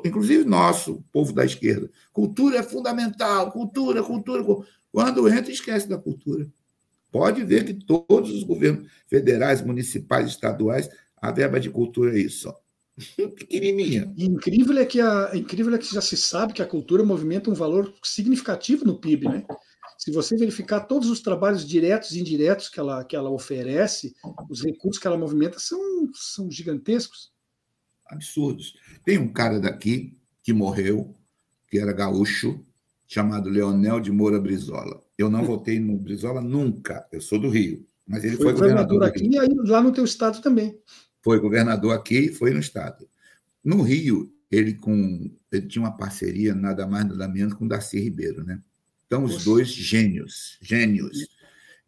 inclusive 0.05 0.45
nosso, 0.45 1.05
povo 1.13 1.33
da 1.33 1.45
esquerda. 1.45 1.91
Cultura 2.13 2.59
é 2.59 2.63
fundamental, 2.63 3.53
cultura, 3.53 4.03
cultura. 4.03 4.45
Quando 4.91 5.29
entra, 5.29 5.53
esquece 5.53 5.89
da 5.89 5.99
cultura. 5.99 6.49
Pode 7.11 7.45
ver 7.45 7.65
que 7.65 7.75
todos 7.75 8.31
os 8.31 8.43
governos 8.43 8.91
federais, 9.07 9.61
municipais, 9.63 10.29
estaduais, 10.29 10.89
a 11.17 11.31
verba 11.31 11.61
de 11.61 11.69
cultura 11.69 12.17
é 12.17 12.21
isso. 12.21 12.49
Ó. 12.49 12.55
Pequenininha. 13.37 14.13
incrível 14.17 14.79
é, 14.79 14.85
que 14.85 15.01
a, 15.01 15.31
incrível 15.35 15.75
é 15.75 15.79
que 15.79 15.93
já 15.95 16.01
se 16.01 16.17
sabe 16.17 16.53
que 16.53 16.63
a 16.63 16.67
cultura 16.67 17.05
movimenta 17.05 17.51
um 17.51 17.55
valor 17.55 17.93
significativo 18.03 18.85
no 18.85 18.99
PIB, 18.99 19.29
né? 19.29 19.45
Se 19.99 20.11
você 20.11 20.37
verificar 20.37 20.81
todos 20.81 21.09
os 21.09 21.21
trabalhos 21.21 21.67
diretos 21.67 22.13
e 22.13 22.21
indiretos 22.21 22.69
que 22.69 22.81
ela, 22.81 23.05
que 23.05 23.15
ela 23.15 23.31
oferece, 23.31 24.15
os 24.51 24.63
recursos 24.63 25.01
que 25.01 25.07
ela 25.07 25.17
movimenta 25.17 25.61
são, 25.61 25.81
são 26.13 26.51
gigantescos. 26.51 27.32
Absurdos. 28.07 28.75
Tem 29.05 29.19
um 29.19 29.33
cara 29.33 29.59
daqui 29.59 30.19
que 30.43 30.53
morreu, 30.53 31.15
que 31.69 31.79
era 31.79 31.93
gaúcho, 31.93 32.65
chamado 33.07 33.51
Leonel 33.51 34.01
de 34.01 34.11
Moura 34.11 34.41
Brizola. 34.41 35.03
Eu 35.19 35.31
não 35.31 35.45
votei 35.45 35.79
no 35.79 35.99
Brizola 35.99 36.41
nunca, 36.41 37.07
eu 37.13 37.21
sou 37.21 37.39
do 37.39 37.49
Rio, 37.49 37.87
mas 38.07 38.25
ele 38.25 38.37
foi, 38.37 38.47
foi 38.47 38.53
governador, 38.55 38.99
governador 38.99 39.09
aqui 39.09 39.29
e 39.29 39.39
aí 39.39 39.49
lá 39.69 39.81
no 39.81 39.93
teu 39.93 40.05
estado 40.05 40.41
também. 40.41 40.79
Foi 41.21 41.39
governador 41.39 41.95
aqui 41.95 42.19
e 42.19 42.33
foi 42.33 42.53
no 42.53 42.59
estado. 42.59 43.09
No 43.63 43.83
Rio, 43.83 44.33
ele 44.51 44.75
com 44.75 45.31
ele 45.53 45.67
tinha 45.67 45.85
uma 45.85 45.97
parceria 45.97 46.55
nada 46.55 46.87
mais 46.87 47.07
nada 47.07 47.29
menos 47.29 47.55
com 47.55 47.69
Darcy 47.69 48.01
Ribeiro, 48.01 48.45
né? 48.45 48.61
Então 49.07 49.25
os 49.25 49.45
dois 49.45 49.69
gênios, 49.69 50.59
gênios. 50.61 51.29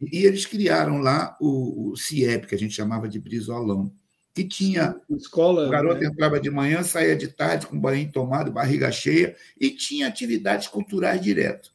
E 0.00 0.26
eles 0.26 0.44
criaram 0.44 0.98
lá 0.98 1.36
o, 1.40 1.90
o 1.90 1.96
CIEP, 1.96 2.46
que 2.46 2.54
a 2.54 2.58
gente 2.58 2.74
chamava 2.74 3.08
de 3.08 3.18
Brizolão 3.18 3.90
que 4.34 4.44
tinha. 4.44 4.96
Escola, 5.08 5.68
o 5.68 5.70
garoto 5.70 6.00
né? 6.00 6.08
entrava 6.08 6.40
de 6.40 6.50
manhã, 6.50 6.82
saía 6.82 7.16
de 7.16 7.28
tarde 7.28 7.66
com 7.66 7.78
banho 7.78 8.10
tomado, 8.10 8.50
barriga 8.50 8.90
cheia, 8.90 9.36
e 9.58 9.70
tinha 9.70 10.08
atividades 10.08 10.66
culturais 10.66 11.20
direto. 11.20 11.72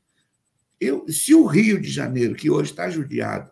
Eu, 0.80 1.06
se 1.08 1.34
o 1.34 1.46
Rio 1.46 1.80
de 1.80 1.90
Janeiro, 1.90 2.36
que 2.36 2.50
hoje 2.50 2.72
está 2.72 2.90
judiado, 2.90 3.50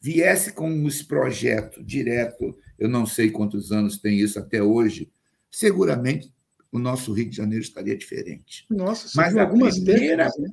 viesse 0.00 0.52
com 0.52 0.86
esse 0.86 1.04
projeto 1.04 1.82
direto, 1.82 2.56
eu 2.78 2.88
não 2.88 3.06
sei 3.06 3.30
quantos 3.30 3.72
anos 3.72 3.98
tem 3.98 4.18
isso 4.18 4.38
até 4.38 4.62
hoje, 4.62 5.10
seguramente 5.50 6.32
o 6.70 6.78
nosso 6.78 7.12
Rio 7.12 7.30
de 7.30 7.36
Janeiro 7.36 7.64
estaria 7.64 7.96
diferente. 7.96 8.66
Nossa, 8.68 9.08
mas 9.14 9.36
algumas 9.36 9.78
primeira, 9.78 10.24
décadas, 10.24 10.38
né? 10.38 10.50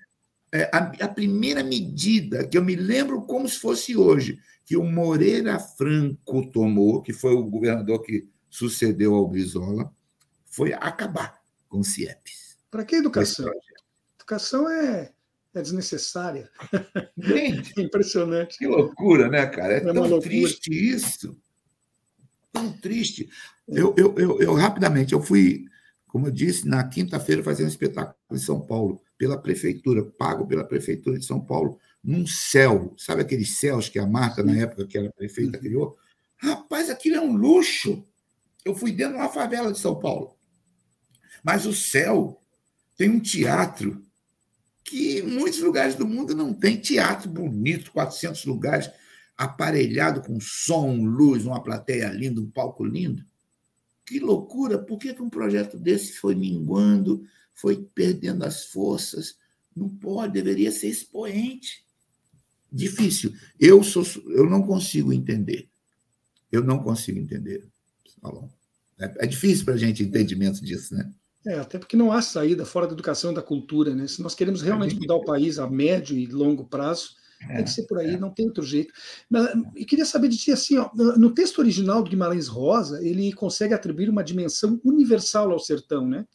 É, 0.53 0.69
a, 0.71 0.77
a, 1.05 1.07
primeira 1.07 1.63
medida 1.63 2.45
que 2.45 2.57
eu 2.57 2.63
me 2.63 2.75
lembro 2.75 3.21
como 3.21 3.47
se 3.47 3.57
fosse 3.57 3.95
hoje, 3.95 4.37
que 4.71 4.77
o 4.77 4.85
Moreira 4.85 5.59
Franco 5.59 6.49
tomou, 6.49 7.01
que 7.01 7.11
foi 7.11 7.33
o 7.33 7.43
governador 7.43 8.01
que 8.01 8.29
sucedeu 8.49 9.13
ao 9.13 9.27
Brizola, 9.27 9.93
foi 10.45 10.71
acabar 10.71 11.41
com 11.67 11.79
o 11.79 11.83
CIEPs. 11.83 12.57
Para 12.69 12.85
que 12.85 12.95
educação? 12.95 13.51
Educação 14.15 14.69
é, 14.69 15.11
é 15.53 15.61
desnecessária. 15.61 16.49
Gente, 17.17 17.73
é 17.77 17.83
impressionante. 17.83 18.59
Que 18.59 18.65
loucura, 18.65 19.27
né, 19.27 19.45
cara? 19.45 19.73
É, 19.73 19.77
é 19.79 19.93
tão 19.93 20.21
triste 20.21 20.69
isso. 20.71 21.37
Tão 22.53 22.71
triste. 22.71 23.29
Eu, 23.67 23.93
eu, 23.97 24.15
eu, 24.17 24.39
eu, 24.39 24.53
rapidamente, 24.53 25.11
eu 25.11 25.21
fui, 25.21 25.65
como 26.07 26.27
eu 26.27 26.31
disse, 26.31 26.65
na 26.65 26.81
quinta-feira 26.87 27.43
fazer 27.43 27.65
um 27.65 27.67
espetáculo 27.67 28.15
em 28.31 28.37
São 28.37 28.61
Paulo, 28.61 29.01
pela 29.17 29.37
prefeitura, 29.37 30.01
pago 30.17 30.47
pela 30.47 30.63
prefeitura 30.63 31.19
de 31.19 31.25
São 31.25 31.41
Paulo, 31.41 31.77
num 32.03 32.25
céu. 32.25 32.93
Sabe 32.97 33.21
aqueles 33.21 33.57
céus 33.57 33.89
que 33.89 33.99
a 33.99 34.05
Marta, 34.05 34.43
na 34.43 34.55
época 34.55 34.87
que 34.87 34.97
era 34.97 35.11
prefeita, 35.11 35.57
uhum. 35.57 35.63
criou? 35.63 35.97
Rapaz, 36.37 36.89
aquilo 36.89 37.17
é 37.17 37.21
um 37.21 37.35
luxo. 37.35 38.05
Eu 38.65 38.75
fui 38.75 38.91
dentro 38.91 39.13
de 39.13 39.19
uma 39.19 39.29
favela 39.29 39.71
de 39.71 39.79
São 39.79 39.99
Paulo. 39.99 40.35
Mas 41.43 41.65
o 41.65 41.73
céu 41.73 42.41
tem 42.97 43.09
um 43.09 43.19
teatro 43.19 44.03
que 44.83 45.19
em 45.19 45.23
muitos 45.23 45.59
lugares 45.59 45.95
do 45.95 46.07
mundo 46.07 46.35
não 46.35 46.53
tem 46.53 46.77
teatro 46.77 47.29
bonito, 47.29 47.91
400 47.91 48.45
lugares, 48.45 48.89
aparelhado 49.37 50.21
com 50.21 50.39
som, 50.39 50.95
luz, 50.95 51.45
uma 51.45 51.63
plateia 51.63 52.09
linda, 52.09 52.41
um 52.41 52.49
palco 52.49 52.83
lindo. 52.83 53.25
que 54.05 54.19
loucura! 54.19 54.77
Por 54.77 54.97
que, 54.97 55.13
que 55.13 55.21
um 55.21 55.29
projeto 55.29 55.77
desse 55.77 56.13
foi 56.13 56.35
minguando, 56.35 57.23
foi 57.53 57.87
perdendo 57.95 58.43
as 58.43 58.65
forças? 58.65 59.37
Não 59.75 59.87
pode, 59.87 60.33
deveria 60.33 60.71
ser 60.71 60.89
expoente. 60.89 61.85
Difícil. 62.71 63.33
Eu, 63.59 63.83
sou, 63.83 64.03
eu 64.27 64.49
não 64.49 64.63
consigo 64.63 65.11
entender. 65.11 65.67
Eu 66.51 66.63
não 66.63 66.79
consigo 66.79 67.19
entender. 67.19 67.67
É, 68.99 69.25
é 69.25 69.27
difícil 69.27 69.65
para 69.65 69.73
a 69.73 69.77
gente 69.77 70.03
entendimento 70.03 70.63
disso, 70.63 70.95
né? 70.95 71.11
É, 71.45 71.55
até 71.55 71.79
porque 71.79 71.97
não 71.97 72.11
há 72.11 72.21
saída 72.21 72.65
fora 72.65 72.85
da 72.85 72.93
educação 72.93 73.31
e 73.31 73.35
da 73.35 73.41
cultura, 73.41 73.95
né? 73.95 74.07
Se 74.07 74.21
nós 74.21 74.35
queremos 74.35 74.61
realmente 74.61 74.95
mudar 74.95 75.15
o 75.15 75.25
país 75.25 75.57
a 75.57 75.67
médio 75.67 76.15
e 76.15 76.27
longo 76.27 76.65
prazo, 76.65 77.15
é, 77.49 77.55
tem 77.55 77.63
que 77.63 77.71
ser 77.71 77.87
por 77.87 77.97
aí, 77.97 78.13
é. 78.13 78.17
não 78.17 78.29
tem 78.29 78.45
outro 78.45 78.63
jeito. 78.63 78.93
Mas, 79.27 79.51
eu 79.75 79.85
queria 79.85 80.05
saber 80.05 80.27
de 80.27 80.37
ti 80.37 80.51
assim, 80.51 80.77
ó, 80.77 80.89
no 80.93 81.33
texto 81.33 81.57
original 81.59 82.03
do 82.03 82.09
Guimarães 82.09 82.47
Rosa, 82.47 83.03
ele 83.03 83.33
consegue 83.33 83.73
atribuir 83.73 84.07
uma 84.07 84.23
dimensão 84.23 84.79
universal 84.83 85.51
ao 85.51 85.59
sertão, 85.59 86.07
né? 86.07 86.25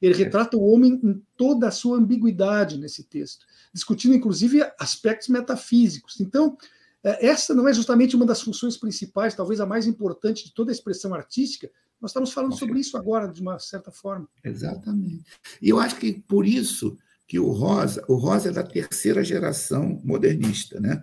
Ele 0.00 0.14
retrata 0.14 0.56
o 0.56 0.64
homem 0.64 1.00
em 1.02 1.22
toda 1.36 1.68
a 1.68 1.70
sua 1.70 1.98
ambiguidade 1.98 2.78
nesse 2.78 3.04
texto, 3.04 3.46
discutindo 3.72 4.14
inclusive 4.14 4.62
aspectos 4.78 5.28
metafísicos. 5.28 6.20
Então, 6.20 6.56
é, 7.02 7.26
essa 7.26 7.54
não 7.54 7.68
é 7.68 7.72
justamente 7.72 8.16
uma 8.16 8.26
das 8.26 8.42
funções 8.42 8.76
principais, 8.76 9.34
talvez 9.34 9.60
a 9.60 9.66
mais 9.66 9.86
importante 9.86 10.44
de 10.44 10.52
toda 10.52 10.70
a 10.70 10.74
expressão 10.74 11.14
artística. 11.14 11.70
Nós 12.00 12.10
estamos 12.10 12.32
falando 12.32 12.56
sobre 12.56 12.80
isso 12.80 12.96
agora, 12.96 13.26
de 13.28 13.40
uma 13.40 13.58
certa 13.58 13.90
forma. 13.90 14.28
Exatamente. 14.44 15.24
E 15.62 15.68
eu 15.68 15.78
acho 15.78 15.96
que 15.96 16.12
por 16.12 16.46
isso 16.46 16.96
que 17.26 17.38
o 17.38 17.50
Rosa, 17.50 18.04
o 18.08 18.14
Rosa 18.14 18.50
é 18.50 18.52
da 18.52 18.62
terceira 18.62 19.24
geração 19.24 20.00
modernista, 20.04 20.80
né? 20.80 21.02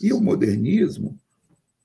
E 0.00 0.12
o 0.12 0.20
modernismo 0.20 1.18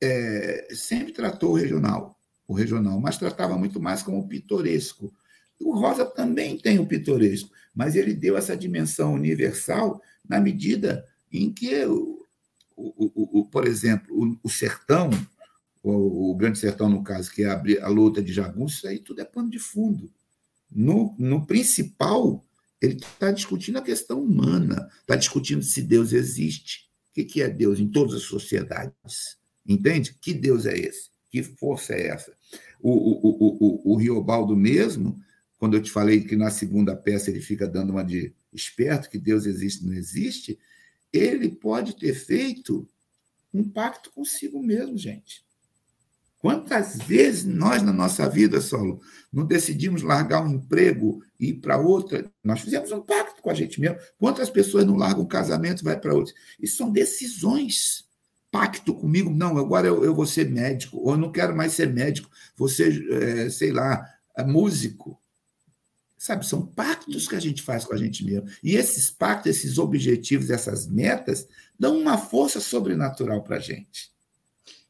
é, 0.02 0.68
sempre 0.72 1.14
tratou 1.14 1.52
o 1.52 1.56
regional, 1.56 2.20
o 2.48 2.54
regional, 2.54 3.00
mas 3.00 3.18
tratava 3.18 3.58
muito 3.58 3.80
mais 3.80 4.02
como 4.02 4.28
pitoresco. 4.28 5.14
O 5.60 5.74
Rosa 5.78 6.06
também 6.06 6.58
tem 6.58 6.80
o 6.80 6.86
pitoresco, 6.86 7.52
mas 7.76 7.96
ele 7.96 8.14
deu 8.14 8.38
essa 8.38 8.56
dimensão 8.56 9.14
universal 9.14 10.02
na 10.28 10.40
medida 10.40 11.06
em 11.32 11.52
que, 11.52 11.86
o, 11.86 12.26
o, 12.76 13.40
o 13.40 13.46
por 13.46 13.68
exemplo, 13.68 14.40
o, 14.42 14.50
sertão, 14.50 15.10
o, 15.84 16.36
grande 16.36 16.60
sertão, 16.60 16.90
no 16.90 17.04
caso, 17.04 17.32
que 17.32 17.44
é 17.44 17.50
a, 17.50 17.62
a 17.86 17.88
luta 17.88 18.22
de 18.22 18.32
jagunço, 18.32 18.78
isso 18.78 18.88
aí 18.88 19.00
tudo 19.00 19.22
é 19.22 19.26
pano 19.26 19.50
de 19.50 19.60
fundo. 19.60 20.12
No, 20.72 21.16
no 21.18 21.46
principal, 21.46 22.46
ele 22.82 22.96
está 22.96 23.32
discutindo 23.32 23.78
a 23.78 23.82
questão 23.82 24.24
humana, 24.24 24.90
está 25.02 25.16
discutindo 25.16 25.64
se 25.64 25.82
Deus 25.82 26.14
existe. 26.14 26.90
O 27.10 27.26
que 27.26 27.42
é 27.42 27.50
Deus 27.50 27.80
em 27.80 27.88
todas 27.88 28.16
as 28.16 28.22
sociedades? 28.24 29.38
Entende? 29.68 30.16
Que 30.22 30.34
Deus 30.34 30.66
é 30.66 30.78
esse? 30.78 31.10
Que 31.30 31.44
força 31.44 31.94
é 31.94 32.08
essa? 32.08 32.34
O, 32.80 32.92
o, 32.92 33.28
o, 33.28 33.58
o, 33.60 33.94
o 33.94 33.96
Riobaldo 33.98 34.56
mesmo, 34.56 35.20
quando 35.60 35.76
eu 35.76 35.84
te 35.84 35.92
falei 35.92 36.22
que 36.22 36.38
na 36.38 36.50
segunda 36.50 36.96
peça 36.96 37.30
ele 37.30 37.42
fica 37.42 37.68
dando 37.68 37.92
uma 37.92 38.04
de 38.04 38.34
esperto, 38.52 39.10
que 39.10 39.20
Deus 39.20 39.46
existe 39.46 39.86
não 39.86 39.94
existe, 39.94 40.58
ele 41.12 41.50
pode 41.50 41.96
ter 41.98 42.14
feito 42.14 42.88
um 43.54 43.68
pacto 43.70 44.12
consigo 44.12 44.64
mesmo, 44.64 44.98
gente. 44.98 45.44
Quantas 46.40 46.98
vezes 46.98 47.44
nós, 47.44 47.84
na 47.84 47.92
nossa 47.92 48.30
vida, 48.30 48.62
Solo, 48.62 49.02
não 49.32 49.46
decidimos 49.46 50.02
largar 50.02 50.42
um 50.42 50.54
emprego 50.54 51.22
e 51.38 51.50
ir 51.50 51.56
para 51.56 51.78
outra? 51.78 52.32
Nós 52.42 52.62
fizemos 52.62 52.94
um 52.94 53.02
pacto 53.02 53.42
com 53.42 53.50
a 53.50 53.54
gente 53.54 53.82
mesmo. 53.82 53.98
Quantas 54.18 54.50
pessoas 54.50 54.86
não 54.86 54.96
largam 54.96 55.24
um 55.24 55.28
casamento 55.28 55.82
e 55.82 55.84
vai 55.84 56.00
para 56.00 56.16
outro? 56.16 56.34
Isso 56.58 56.78
são 56.78 56.90
decisões. 56.90 58.08
Pacto 58.50 58.96
comigo, 58.96 59.30
não, 59.30 59.58
agora 59.58 59.88
eu, 59.88 60.04
eu 60.04 60.16
vou 60.16 60.26
ser 60.26 60.50
médico, 60.50 60.98
ou 60.98 61.12
eu 61.12 61.18
não 61.18 61.32
quero 61.32 61.56
mais 61.56 61.74
ser 61.74 61.92
médico, 61.92 62.30
vou 62.56 62.70
ser, 62.70 63.06
é, 63.12 63.50
sei 63.50 63.72
lá, 63.72 64.02
músico. 64.48 65.19
Sabe, 66.20 66.46
são 66.46 66.66
pactos 66.66 67.30
que 67.30 67.36
a 67.36 67.40
gente 67.40 67.62
faz 67.62 67.86
com 67.86 67.94
a 67.94 67.98
gente 67.98 68.26
mesmo. 68.26 68.50
E 68.62 68.76
esses 68.76 69.10
pactos, 69.10 69.52
esses 69.52 69.78
objetivos, 69.78 70.50
essas 70.50 70.86
metas, 70.86 71.48
dão 71.80 71.98
uma 71.98 72.18
força 72.18 72.60
sobrenatural 72.60 73.42
para 73.42 73.56
a 73.56 73.60
gente. 73.60 74.12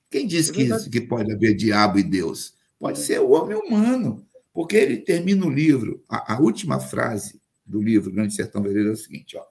Quem 0.09 0.25
diz 0.25 0.49
é 0.49 0.53
que, 0.53 0.89
que 0.89 1.01
pode 1.01 1.31
haver 1.31 1.53
diabo 1.53 1.99
e 1.99 2.03
Deus? 2.03 2.55
Pode 2.79 2.97
ser 2.97 3.19
o 3.19 3.29
homem 3.29 3.55
humano, 3.55 4.25
porque 4.51 4.75
ele 4.75 4.97
termina 4.97 5.45
o 5.45 5.51
livro, 5.51 6.03
a, 6.09 6.33
a 6.33 6.39
última 6.39 6.79
frase 6.79 7.39
do 7.63 7.79
livro 7.79 8.11
Grande 8.11 8.33
Sertão 8.33 8.63
Vereiro 8.63 8.89
é 8.89 8.93
o 8.93 8.97
seguinte, 8.97 9.37
ó, 9.37 9.45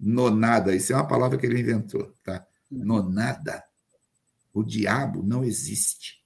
nonada, 0.00 0.74
isso 0.74 0.94
é 0.94 0.96
uma 0.96 1.06
palavra 1.06 1.36
que 1.36 1.44
ele 1.44 1.60
inventou, 1.60 2.10
tá? 2.24 2.46
Hum. 2.72 2.86
Nonada, 2.86 3.62
o 4.54 4.64
diabo 4.64 5.22
não 5.22 5.44
existe. 5.44 6.22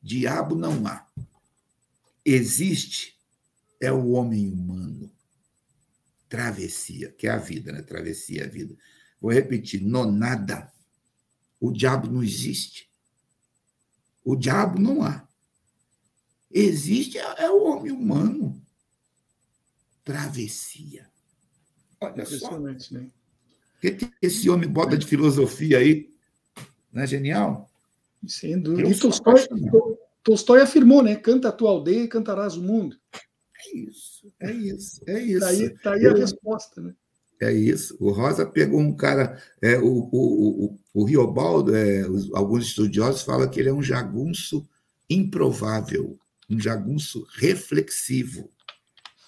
Diabo 0.00 0.54
não 0.54 0.86
há. 0.86 1.04
Existe 2.24 3.15
é 3.86 3.92
o 3.92 4.10
homem 4.10 4.48
humano. 4.50 5.10
Travessia, 6.28 7.12
que 7.12 7.26
é 7.26 7.30
a 7.30 7.38
vida, 7.38 7.72
né? 7.72 7.82
Travessia 7.82 8.42
é 8.42 8.44
a 8.46 8.50
vida. 8.50 8.76
Vou 9.20 9.32
repetir, 9.32 9.80
nonada. 9.80 10.72
O 11.60 11.70
diabo 11.70 12.10
não 12.10 12.22
existe. 12.22 12.90
O 14.24 14.34
diabo 14.34 14.80
não 14.80 15.02
há. 15.02 15.26
Existe 16.50 17.18
é, 17.18 17.44
é 17.44 17.50
o 17.50 17.64
homem 17.64 17.92
humano. 17.92 18.60
Travessia. 20.02 21.08
Olha 22.00 22.26
só. 22.26 22.58
Né? 22.58 22.76
O 23.76 23.80
que, 23.80 23.92
que 23.92 24.12
esse 24.20 24.50
homem 24.50 24.68
bota 24.68 24.96
de 24.96 25.06
filosofia 25.06 25.78
aí? 25.78 26.10
Não 26.92 27.02
é 27.02 27.06
genial? 27.06 27.70
Sem 28.26 28.60
dúvida. 28.60 28.88
E 28.88 28.98
Tolstói, 28.98 29.46
Tolstói 30.22 30.60
afirmou, 30.60 31.02
né? 31.02 31.14
Canta 31.14 31.48
a 31.48 31.52
tua 31.52 31.70
aldeia 31.70 32.02
e 32.02 32.08
cantarás 32.08 32.56
o 32.56 32.62
mundo. 32.62 32.98
É 33.66 33.76
isso, 33.76 34.32
é 34.40 34.52
isso, 34.52 35.00
é 35.06 35.22
isso. 35.22 35.36
Está 35.36 35.48
aí, 35.48 35.70
tá 35.70 35.92
aí 35.94 36.02
Eu, 36.04 36.14
a 36.14 36.18
resposta, 36.18 36.80
né? 36.80 36.94
É 37.40 37.52
isso. 37.52 37.96
O 38.00 38.10
Rosa 38.10 38.46
pegou 38.46 38.80
um 38.80 38.94
cara. 38.96 39.40
É, 39.60 39.78
o, 39.78 40.08
o, 40.10 40.64
o, 40.64 40.78
o 40.94 41.04
Riobaldo, 41.04 41.74
é, 41.76 42.08
os, 42.08 42.32
alguns 42.32 42.66
estudiosos 42.66 43.22
falam 43.22 43.48
que 43.48 43.60
ele 43.60 43.68
é 43.68 43.72
um 43.72 43.82
jagunço 43.82 44.66
improvável, 45.08 46.18
um 46.48 46.58
jagunço 46.58 47.26
reflexivo. 47.34 48.50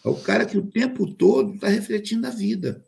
É 0.05 0.09
o 0.09 0.17
cara 0.17 0.47
que 0.47 0.57
o 0.57 0.67
tempo 0.67 1.13
todo 1.13 1.55
está 1.55 1.69
refletindo 1.69 2.27
a 2.27 2.31
vida. 2.31 2.85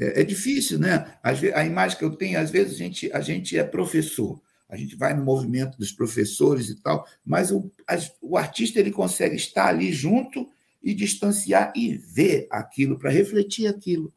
É, 0.00 0.20
é, 0.20 0.24
difícil, 0.24 0.78
né? 0.78 1.18
A, 1.22 1.30
a 1.30 1.64
imagem 1.64 1.98
que 1.98 2.04
eu 2.04 2.14
tenho, 2.14 2.38
às 2.38 2.50
vezes 2.50 2.74
a 2.74 2.78
gente, 2.78 3.12
a 3.12 3.20
gente 3.20 3.58
é 3.58 3.64
professor, 3.64 4.40
a 4.68 4.76
gente 4.76 4.94
vai 4.94 5.14
no 5.14 5.24
movimento 5.24 5.78
dos 5.78 5.92
professores 5.92 6.68
e 6.68 6.74
tal, 6.76 7.06
mas 7.24 7.50
o, 7.50 7.70
a, 7.88 7.96
o 8.20 8.36
artista 8.36 8.78
ele 8.78 8.90
consegue 8.90 9.36
estar 9.36 9.66
ali 9.66 9.92
junto 9.92 10.48
e 10.82 10.94
distanciar 10.94 11.72
e 11.74 11.96
ver 11.96 12.46
aquilo, 12.50 12.98
para 12.98 13.10
refletir 13.10 13.66
aquilo. 13.66 14.12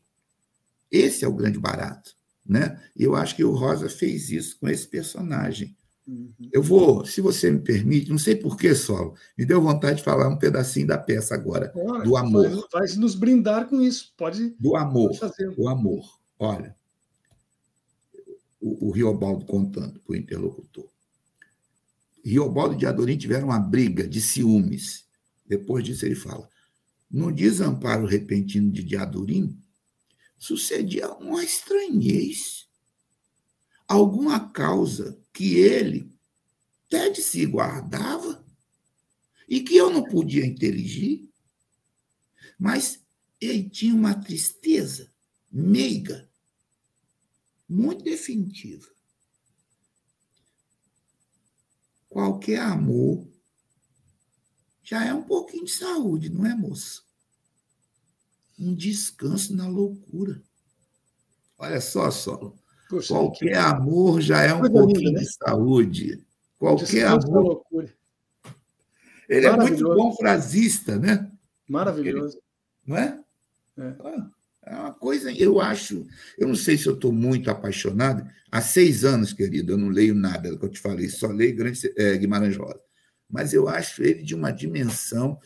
Esse 0.91 1.23
é 1.23 1.27
o 1.27 1.33
grande 1.33 1.57
barato. 1.57 2.15
Né? 2.45 2.79
E 2.97 3.03
eu 3.03 3.15
acho 3.15 3.35
que 3.35 3.43
o 3.43 3.55
Rosa 3.55 3.87
fez 3.87 4.29
isso 4.29 4.59
com 4.59 4.67
esse 4.67 4.87
personagem. 4.87 5.75
Uhum. 6.07 6.33
Eu 6.51 6.61
vou, 6.61 7.05
se 7.05 7.21
você 7.21 7.49
me 7.49 7.59
permite, 7.59 8.09
não 8.09 8.17
sei 8.17 8.35
por 8.35 8.57
que, 8.57 8.73
Solo, 8.75 9.15
me 9.37 9.45
deu 9.45 9.61
vontade 9.61 9.97
de 9.97 10.03
falar 10.03 10.27
um 10.27 10.37
pedacinho 10.37 10.87
da 10.87 10.97
peça 10.97 11.33
agora, 11.33 11.71
do 12.03 12.17
amor. 12.17 12.67
Vai, 12.71 12.87
vai, 12.87 12.97
nos 12.97 13.15
brindar 13.15 13.67
com 13.67 13.79
isso, 13.81 14.11
pode. 14.17 14.49
Do 14.59 14.75
amor, 14.75 15.11
o 15.57 15.69
amor. 15.69 16.19
Olha, 16.37 16.75
o, 18.61 18.87
o 18.87 18.91
Riobaldo 18.91 19.45
contando 19.45 19.99
para 19.99 20.13
o 20.13 20.15
interlocutor. 20.15 20.87
Riobaldo 22.23 22.75
e 22.75 22.77
Diadorim 22.77 23.17
tiveram 23.17 23.47
uma 23.47 23.59
briga 23.59 24.07
de 24.07 24.21
ciúmes. 24.21 25.05
Depois 25.45 25.83
disso, 25.83 26.05
ele 26.05 26.15
fala: 26.15 26.47
no 27.09 27.31
desamparo 27.31 28.05
repentino 28.05 28.71
de 28.71 28.83
Diadurim, 28.83 29.59
sucedia 30.37 31.11
uma 31.13 31.43
estranhez, 31.43 32.67
alguma 33.87 34.51
causa 34.51 35.19
que 35.33 35.55
ele 35.55 36.11
até 36.85 37.09
de 37.09 37.21
si 37.21 37.45
guardava 37.45 38.45
e 39.47 39.61
que 39.61 39.75
eu 39.75 39.89
não 39.89 40.03
podia 40.03 40.45
inteligir, 40.45 41.29
mas 42.59 43.01
ele 43.39 43.69
tinha 43.69 43.95
uma 43.95 44.13
tristeza 44.13 45.11
meiga, 45.51 46.29
muito 47.71 48.03
definitiva. 48.03 48.85
Qualquer 52.09 52.59
amor 52.59 53.25
já 54.83 55.05
é 55.05 55.13
um 55.13 55.23
pouquinho 55.23 55.63
de 55.63 55.71
saúde, 55.71 56.29
não 56.29 56.45
é, 56.45 56.53
moço? 56.53 57.05
Um 58.59 58.75
descanso 58.75 59.55
na 59.55 59.69
loucura. 59.69 60.43
Olha 61.57 61.79
só, 61.79 62.11
Solo. 62.11 62.59
Poxa, 62.89 63.13
Qualquer 63.13 63.51
que... 63.51 63.57
amor 63.57 64.19
já 64.19 64.41
é 64.41 64.53
um 64.53 64.69
pouquinho 64.69 64.99
linda, 64.99 65.19
né? 65.19 65.25
de 65.25 65.33
saúde. 65.33 66.25
Qualquer 66.59 67.07
amor. 67.07 67.43
Loucura. 67.43 67.95
Ele 69.29 69.45
é 69.45 69.55
muito 69.55 69.83
bom 69.85 70.13
frasista, 70.13 70.99
né? 70.99 71.31
Maravilhoso. 71.65 72.37
Ele... 72.37 72.43
Não 72.85 72.97
é? 72.97 73.23
é? 73.77 74.40
É 74.71 74.75
uma 74.75 74.93
coisa, 74.93 75.29
eu 75.33 75.59
acho, 75.59 76.07
eu 76.37 76.47
não 76.47 76.55
sei 76.55 76.77
se 76.77 76.87
eu 76.87 76.93
estou 76.93 77.11
muito 77.11 77.51
apaixonado. 77.51 78.25
Há 78.49 78.61
seis 78.61 79.03
anos, 79.03 79.33
querido, 79.33 79.73
eu 79.73 79.77
não 79.77 79.89
leio 79.89 80.15
nada 80.15 80.49
do 80.49 80.57
que 80.57 80.63
eu 80.63 80.69
te 80.69 80.79
falei, 80.79 81.09
só 81.09 81.27
leio 81.27 81.57
grande, 81.57 81.93
é, 81.97 82.15
Guimarães 82.17 82.55
Rosa. 82.55 82.79
mas 83.29 83.53
eu 83.53 83.67
acho 83.67 84.01
ele 84.01 84.23
de 84.23 84.33
uma 84.33 84.49
dimensão. 84.49 85.37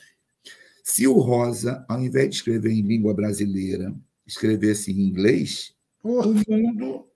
Se 0.83 1.07
o 1.07 1.13
Rosa, 1.13 1.83
ao 1.89 1.99
invés 1.99 2.29
de 2.29 2.35
escrever 2.35 2.71
em 2.71 2.83
língua 2.83 3.15
brasileira, 3.15 3.95
escrevesse 4.27 4.91
em 4.91 5.01
inglês, 5.01 5.73
oh, 6.03 6.21
o 6.21 6.33
mundo 6.47 7.07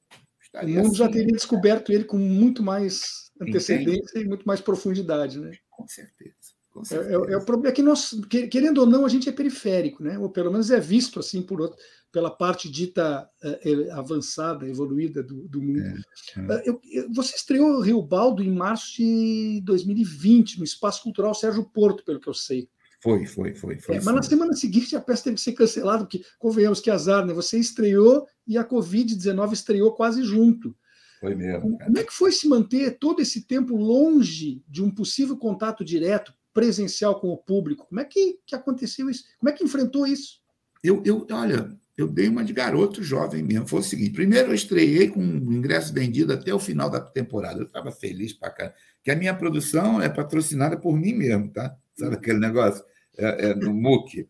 o 0.64 0.68
mundo 0.68 0.88
assim. 0.88 0.96
já 0.96 1.08
teria 1.08 1.36
descoberto 1.36 1.92
ele 1.92 2.06
com 2.06 2.18
muito 2.18 2.64
mais 2.64 3.32
antecedência 3.40 4.18
e 4.18 4.26
muito 4.26 4.46
mais 4.46 4.60
profundidade, 4.60 5.40
né? 5.40 5.52
Com 5.70 5.88
certeza. 5.88 6.34
Com 6.72 6.84
certeza. 6.84 7.12
É, 7.12 7.14
é, 7.14 7.34
é, 7.34 7.38
o 7.38 7.46
problema 7.46 7.70
é 7.70 7.76
que 7.76 7.82
nós, 7.82 8.16
querendo 8.50 8.80
ou 8.80 8.86
não, 8.86 9.06
a 9.06 9.10
gente 9.10 9.28
é 9.28 9.32
periférico, 9.32 10.04
né? 10.04 10.18
Ou 10.18 10.30
pelo 10.30 10.52
menos 10.52 10.72
é 10.72 10.80
visto 10.80 11.20
assim 11.20 11.42
por 11.42 11.62
outro, 11.62 11.78
pela 12.12 12.32
parte 12.32 12.70
dita 12.70 13.30
uh, 13.44 13.92
avançada, 13.94 14.68
evoluída 14.68 15.22
do, 15.22 15.48
do 15.48 15.62
mundo. 15.62 16.04
É, 16.38 16.40
é. 16.40 16.64
Eu, 16.66 16.82
eu, 16.92 17.14
você 17.14 17.36
estreou 17.36 17.82
Rio 17.82 18.02
Baldo 18.02 18.44
em 18.44 18.52
março 18.52 18.98
de 18.98 19.62
2020 19.64 20.58
no 20.58 20.64
Espaço 20.64 21.04
Cultural 21.04 21.34
Sérgio 21.34 21.64
Porto, 21.64 22.04
pelo 22.04 22.20
que 22.20 22.28
eu 22.28 22.34
sei. 22.34 22.68
Foi, 23.02 23.26
foi, 23.26 23.56
foi. 23.56 23.80
foi 23.80 23.96
é, 23.96 24.02
mas 24.02 24.16
na 24.16 24.22
semana 24.22 24.54
seguinte 24.54 24.96
a 24.96 25.00
peça 25.00 25.26
teve 25.26 25.36
que 25.36 25.42
ser 25.42 25.54
cancelada, 25.54 26.04
porque 26.04 26.22
convenhamos 26.38 26.82
que 26.82 26.92
azar, 26.92 27.26
né? 27.26 27.34
Você 27.34 27.58
estreou 27.58 28.28
e 28.46 28.58
a 28.58 28.68
Covid-19 28.68 29.54
estreou 29.54 29.94
quase 29.94 30.24
junto. 30.24 30.76
Foi 31.22 31.36
mesmo. 31.36 31.78
Cara. 31.78 31.86
Como 31.86 31.98
é 31.98 32.04
que 32.04 32.14
foi 32.14 32.32
se 32.32 32.48
manter 32.48 32.98
todo 32.98 33.22
esse 33.22 33.46
tempo 33.46 33.76
longe 33.76 34.64
de 34.68 34.84
um 34.84 34.90
possível 34.90 35.38
contato 35.38 35.84
direto, 35.84 36.34
presencial 36.54 37.20
com 37.20 37.30
o 37.30 37.38
público? 37.38 37.88
Como 37.88 38.02
é 38.02 38.06
que, 38.06 38.40
que 38.46 38.56
aconteceu 38.56 39.10
isso? 39.10 39.24
Como 39.38 39.50
é 39.50 39.54
que 39.54 39.64
enfrentou 39.64 40.06
isso? 40.06 40.42
Eu, 40.84 41.02
eu, 41.06 41.26
olha, 41.32 41.78
eu 42.02 42.08
dei 42.08 42.30
uma 42.30 42.44
de 42.44 42.54
garoto 42.54 43.04
jovem 43.04 43.44
mesmo. 43.44 43.68
Foi 43.68 43.80
o 43.80 43.84
seguinte: 43.84 44.12
primeiro 44.12 44.50
eu 44.50 44.56
estreiei 44.56 45.10
com 45.10 45.20
o 45.20 45.54
ingresso 45.54 45.94
vendido 45.94 46.32
até 46.32 46.54
o 46.54 46.60
final 46.60 46.90
da 46.90 47.02
temporada. 47.02 47.60
Eu 47.60 47.66
estava 47.66 47.92
feliz 47.92 48.32
para 48.32 48.50
cá. 48.50 48.74
Que 49.04 49.12
a 49.12 49.16
minha 49.16 49.34
produção 49.34 50.02
é 50.02 50.08
patrocinada 50.08 50.78
por 50.78 50.98
mim 50.98 51.14
mesmo, 51.14 51.50
tá? 51.50 51.76
Sabe 51.96 52.16
aquele 52.16 52.40
negócio? 52.40 52.84
É, 53.18 53.50
é 53.50 53.56
no 53.56 53.74
MOOC. 53.74 54.28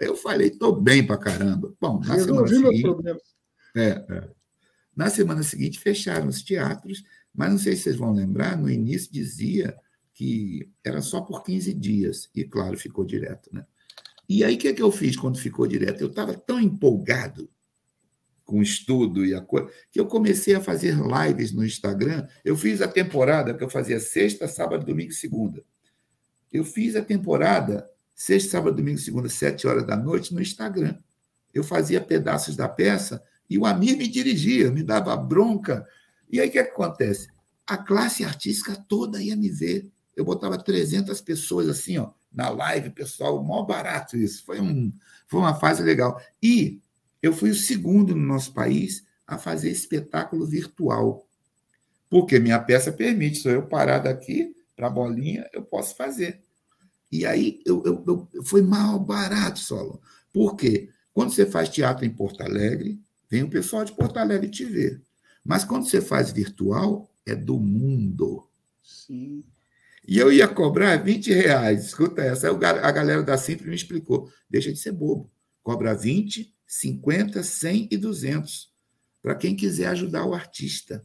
Eu 0.00 0.16
falei, 0.16 0.48
estou 0.48 0.74
bem 0.74 1.06
para 1.06 1.16
caramba. 1.16 1.72
Bom, 1.80 2.00
na 2.00 2.18
semana 2.18 2.48
seguinte. 2.48 2.84
É, 3.76 3.88
é. 3.88 4.28
Na 4.96 5.08
semana 5.08 5.42
seguinte, 5.44 5.78
fecharam 5.78 6.26
os 6.26 6.42
teatros, 6.42 7.04
mas 7.32 7.50
não 7.50 7.58
sei 7.58 7.76
se 7.76 7.84
vocês 7.84 7.96
vão 7.96 8.12
lembrar, 8.12 8.56
no 8.56 8.68
início 8.68 9.10
dizia 9.12 9.76
que 10.12 10.68
era 10.84 11.00
só 11.00 11.20
por 11.20 11.42
15 11.42 11.72
dias, 11.72 12.28
e 12.34 12.44
claro, 12.44 12.76
ficou 12.76 13.04
direto. 13.04 13.48
Né? 13.52 13.64
E 14.34 14.42
aí, 14.42 14.54
o 14.54 14.58
que, 14.58 14.68
é 14.68 14.72
que 14.72 14.80
eu 14.80 14.90
fiz 14.90 15.14
quando 15.14 15.38
ficou 15.38 15.66
direto? 15.66 16.00
Eu 16.00 16.06
estava 16.08 16.32
tão 16.32 16.58
empolgado 16.58 17.50
com 18.46 18.60
o 18.60 18.62
estudo 18.62 19.26
e 19.26 19.34
a 19.34 19.42
coisa, 19.42 19.68
que 19.90 20.00
eu 20.00 20.06
comecei 20.06 20.54
a 20.54 20.60
fazer 20.60 20.96
lives 20.96 21.52
no 21.52 21.62
Instagram. 21.62 22.26
Eu 22.42 22.56
fiz 22.56 22.80
a 22.80 22.88
temporada 22.88 23.52
que 23.52 23.62
eu 23.62 23.68
fazia 23.68 24.00
sexta, 24.00 24.48
sábado, 24.48 24.86
domingo 24.86 25.10
e 25.10 25.14
segunda. 25.14 25.62
Eu 26.50 26.64
fiz 26.64 26.96
a 26.96 27.02
temporada 27.02 27.86
sexta, 28.14 28.52
sábado, 28.52 28.74
domingo 28.74 28.98
e 28.98 29.02
segunda, 29.02 29.28
sete 29.28 29.66
horas 29.66 29.86
da 29.86 29.98
noite, 29.98 30.32
no 30.32 30.40
Instagram. 30.40 30.96
Eu 31.52 31.62
fazia 31.62 32.00
pedaços 32.00 32.56
da 32.56 32.70
peça 32.70 33.22
e 33.50 33.58
o 33.58 33.66
Amir 33.66 33.98
me 33.98 34.08
dirigia, 34.08 34.70
me 34.70 34.82
dava 34.82 35.14
bronca. 35.14 35.86
E 36.30 36.40
aí 36.40 36.48
o 36.48 36.50
que, 36.50 36.58
é 36.58 36.64
que 36.64 36.70
acontece? 36.70 37.28
A 37.66 37.76
classe 37.76 38.24
artística 38.24 38.82
toda 38.88 39.22
ia 39.22 39.36
me 39.36 39.50
ver. 39.50 39.90
Eu 40.16 40.24
botava 40.24 40.56
300 40.56 41.20
pessoas 41.20 41.68
assim, 41.68 41.98
ó, 41.98 42.12
na 42.32 42.48
live, 42.48 42.90
pessoal, 42.90 43.42
mó 43.42 43.62
barato 43.64 44.16
isso. 44.16 44.44
Foi, 44.44 44.60
um, 44.60 44.92
foi 45.26 45.40
uma 45.40 45.54
fase 45.54 45.82
legal. 45.82 46.20
E 46.42 46.80
eu 47.22 47.32
fui 47.32 47.50
o 47.50 47.54
segundo 47.54 48.14
no 48.14 48.26
nosso 48.26 48.52
país 48.52 49.04
a 49.26 49.38
fazer 49.38 49.70
espetáculo 49.70 50.46
virtual. 50.46 51.26
Porque 52.08 52.38
minha 52.38 52.58
peça 52.58 52.92
permite, 52.92 53.38
se 53.38 53.48
eu 53.48 53.66
parar 53.66 53.98
daqui 53.98 54.54
para 54.76 54.86
a 54.86 54.90
bolinha, 54.90 55.48
eu 55.52 55.62
posso 55.62 55.96
fazer. 55.96 56.42
E 57.10 57.26
aí 57.26 57.60
eu, 57.66 57.82
eu, 57.84 58.04
eu, 58.06 58.44
foi 58.44 58.62
mal 58.62 58.98
barato, 58.98 59.58
Solo. 59.58 60.00
Por 60.32 60.56
quê? 60.56 60.88
Quando 61.12 61.30
você 61.30 61.44
faz 61.44 61.68
teatro 61.68 62.04
em 62.06 62.10
Porto 62.10 62.42
Alegre, 62.42 62.98
vem 63.28 63.42
o 63.42 63.50
pessoal 63.50 63.84
de 63.84 63.92
Porto 63.92 64.18
Alegre 64.18 64.48
te 64.48 64.64
ver. 64.64 65.02
Mas 65.44 65.64
quando 65.64 65.86
você 65.86 66.00
faz 66.00 66.30
virtual, 66.30 67.10
é 67.26 67.34
do 67.34 67.58
mundo. 67.58 68.48
Sim. 68.82 69.44
E 70.06 70.18
eu 70.18 70.32
ia 70.32 70.48
cobrar 70.48 70.96
20 70.96 71.32
reais. 71.32 71.86
Escuta 71.86 72.22
essa. 72.22 72.48
Aí 72.48 72.54
a 72.54 72.90
galera 72.90 73.22
da 73.22 73.36
Simples 73.36 73.68
me 73.68 73.76
explicou. 73.76 74.28
Deixa 74.48 74.72
de 74.72 74.78
ser 74.78 74.92
bobo. 74.92 75.30
Cobra 75.62 75.94
20, 75.94 76.52
50, 76.66 77.42
100 77.42 77.88
e 77.90 77.96
200. 77.96 78.72
Para 79.22 79.36
quem 79.36 79.54
quiser 79.54 79.86
ajudar 79.88 80.26
o 80.26 80.34
artista. 80.34 81.04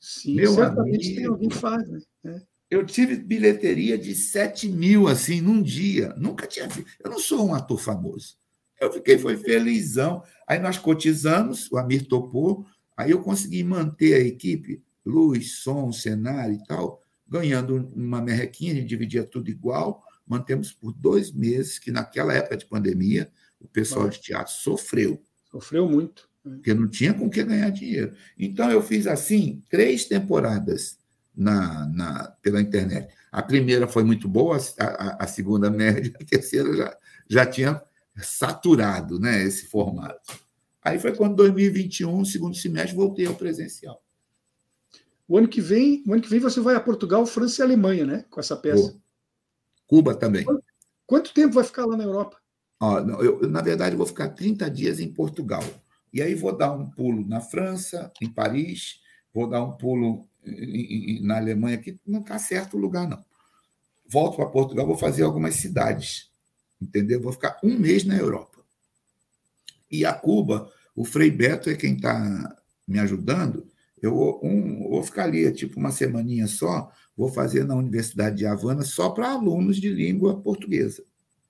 Sim, 0.00 0.34
Meu 0.34 0.54
certamente 0.54 1.06
amigo, 1.06 1.16
tem 1.16 1.24
alguém 1.26 1.48
que 1.48 1.56
faz, 1.56 1.88
né? 1.88 2.00
É. 2.24 2.42
Eu 2.68 2.86
tive 2.86 3.16
bilheteria 3.16 3.98
de 3.98 4.14
7 4.14 4.66
mil, 4.68 5.06
assim, 5.06 5.40
num 5.40 5.62
dia. 5.62 6.14
Nunca 6.16 6.46
tinha 6.46 6.66
visto. 6.66 6.90
Eu 7.04 7.10
não 7.10 7.18
sou 7.18 7.46
um 7.46 7.54
ator 7.54 7.78
famoso. 7.78 8.36
Eu 8.80 8.90
fiquei, 8.90 9.18
foi 9.18 9.36
felizão. 9.36 10.24
Aí 10.48 10.58
nós 10.58 10.78
cotizamos, 10.78 11.70
o 11.70 11.76
Amir 11.76 12.08
topou, 12.08 12.66
aí 12.96 13.10
eu 13.10 13.22
consegui 13.22 13.62
manter 13.62 14.14
a 14.14 14.18
equipe, 14.18 14.82
luz, 15.04 15.58
som, 15.58 15.92
cenário 15.92 16.54
e 16.54 16.64
tal, 16.64 17.01
ganhando 17.32 17.90
uma 17.96 18.20
merrequinha, 18.20 18.72
a 18.72 18.76
gente 18.76 18.88
dividia 18.88 19.24
tudo 19.24 19.48
igual, 19.48 20.04
mantemos 20.26 20.70
por 20.70 20.92
dois 20.92 21.32
meses, 21.32 21.78
que 21.78 21.90
naquela 21.90 22.34
época 22.34 22.58
de 22.58 22.66
pandemia, 22.66 23.32
o 23.58 23.66
pessoal 23.66 24.06
de 24.08 24.20
teatro 24.20 24.52
sofreu. 24.52 25.22
Sofreu 25.50 25.88
muito. 25.88 26.28
Porque 26.42 26.74
não 26.74 26.88
tinha 26.88 27.14
com 27.14 27.30
que 27.30 27.42
ganhar 27.42 27.70
dinheiro. 27.70 28.14
Então, 28.38 28.70
eu 28.70 28.82
fiz 28.82 29.06
assim, 29.06 29.62
três 29.70 30.04
temporadas 30.04 30.98
na, 31.34 31.86
na, 31.86 32.36
pela 32.42 32.60
internet. 32.60 33.08
A 33.30 33.42
primeira 33.42 33.88
foi 33.88 34.04
muito 34.04 34.28
boa, 34.28 34.58
a, 34.78 34.84
a, 34.84 35.24
a 35.24 35.26
segunda 35.26 35.70
média, 35.70 36.12
a 36.20 36.24
terceira 36.24 36.76
já, 36.76 36.98
já 37.30 37.46
tinha 37.46 37.82
saturado 38.16 39.18
né, 39.18 39.42
esse 39.42 39.66
formato. 39.68 40.38
Aí 40.82 40.98
foi 40.98 41.14
quando 41.14 41.36
2021, 41.36 42.24
segundo 42.26 42.56
semestre, 42.56 42.96
voltei 42.96 43.24
ao 43.24 43.34
presencial. 43.34 44.01
O 45.32 45.38
ano 45.38 45.48
que 45.48 45.62
vem, 45.62 46.04
o 46.06 46.12
ano 46.12 46.20
que 46.20 46.28
vem 46.28 46.40
você 46.40 46.60
vai 46.60 46.74
a 46.74 46.80
Portugal, 46.80 47.24
França 47.24 47.62
e 47.62 47.64
Alemanha, 47.64 48.04
né? 48.04 48.24
Com 48.28 48.38
essa 48.38 48.54
peça. 48.54 48.94
Cuba 49.86 50.14
também. 50.14 50.44
Quanto, 50.44 50.64
quanto 51.06 51.32
tempo 51.32 51.54
vai 51.54 51.64
ficar 51.64 51.86
lá 51.86 51.96
na 51.96 52.04
Europa? 52.04 52.36
Ó, 52.78 52.98
eu, 52.98 53.48
na 53.48 53.62
verdade, 53.62 53.96
vou 53.96 54.04
ficar 54.04 54.28
30 54.28 54.70
dias 54.70 55.00
em 55.00 55.10
Portugal. 55.10 55.64
E 56.12 56.20
aí 56.20 56.34
vou 56.34 56.54
dar 56.54 56.72
um 56.72 56.90
pulo 56.90 57.26
na 57.26 57.40
França, 57.40 58.12
em 58.20 58.28
Paris, 58.28 59.00
vou 59.32 59.48
dar 59.48 59.64
um 59.64 59.72
pulo 59.72 60.28
na 61.22 61.38
Alemanha, 61.38 61.78
que 61.78 61.98
não 62.06 62.20
está 62.20 62.38
certo 62.38 62.76
o 62.76 62.80
lugar, 62.80 63.08
não. 63.08 63.24
Volto 64.06 64.36
para 64.36 64.46
Portugal, 64.46 64.86
vou 64.86 64.98
fazer 64.98 65.22
algumas 65.22 65.54
cidades 65.54 66.30
entendeu? 66.82 67.20
Vou 67.20 67.32
ficar 67.32 67.58
um 67.62 67.78
mês 67.78 68.04
na 68.04 68.16
Europa. 68.16 68.58
E 69.90 70.04
a 70.04 70.12
Cuba, 70.12 70.70
o 70.96 71.04
Frei 71.04 71.30
Beto 71.30 71.70
é 71.70 71.74
quem 71.74 71.94
está 71.94 72.56
me 72.86 72.98
ajudando. 72.98 73.71
Eu 74.02 74.40
um, 74.42 74.88
vou 74.90 75.02
ficar 75.02 75.24
ali, 75.24 75.50
tipo 75.52 75.78
uma 75.78 75.92
semaninha 75.92 76.48
só, 76.48 76.90
vou 77.16 77.28
fazer 77.28 77.64
na 77.64 77.76
Universidade 77.76 78.36
de 78.36 78.44
Havana 78.44 78.82
só 78.82 79.10
para 79.10 79.30
alunos 79.30 79.76
de 79.76 79.88
língua 79.88 80.40
portuguesa. 80.40 81.04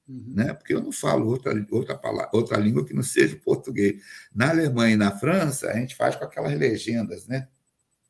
Uhum. 0.07 0.35
Né? 0.35 0.53
Porque 0.53 0.75
eu 0.75 0.83
não 0.83 0.93
falo 0.93 1.29
outra, 1.29 1.67
outra, 1.71 1.97
palavra, 1.97 2.31
outra 2.35 2.59
língua 2.59 2.85
que 2.85 2.93
não 2.93 3.03
seja 3.03 3.37
português. 3.37 4.03
Na 4.35 4.51
Alemanha 4.51 4.95
e 4.95 4.97
na 4.99 5.17
França, 5.19 5.71
a 5.71 5.77
gente 5.77 5.97
faz 5.97 6.15
com 6.15 6.25
aquelas 6.25 6.59
legendas, 6.59 7.27
né? 7.27 7.49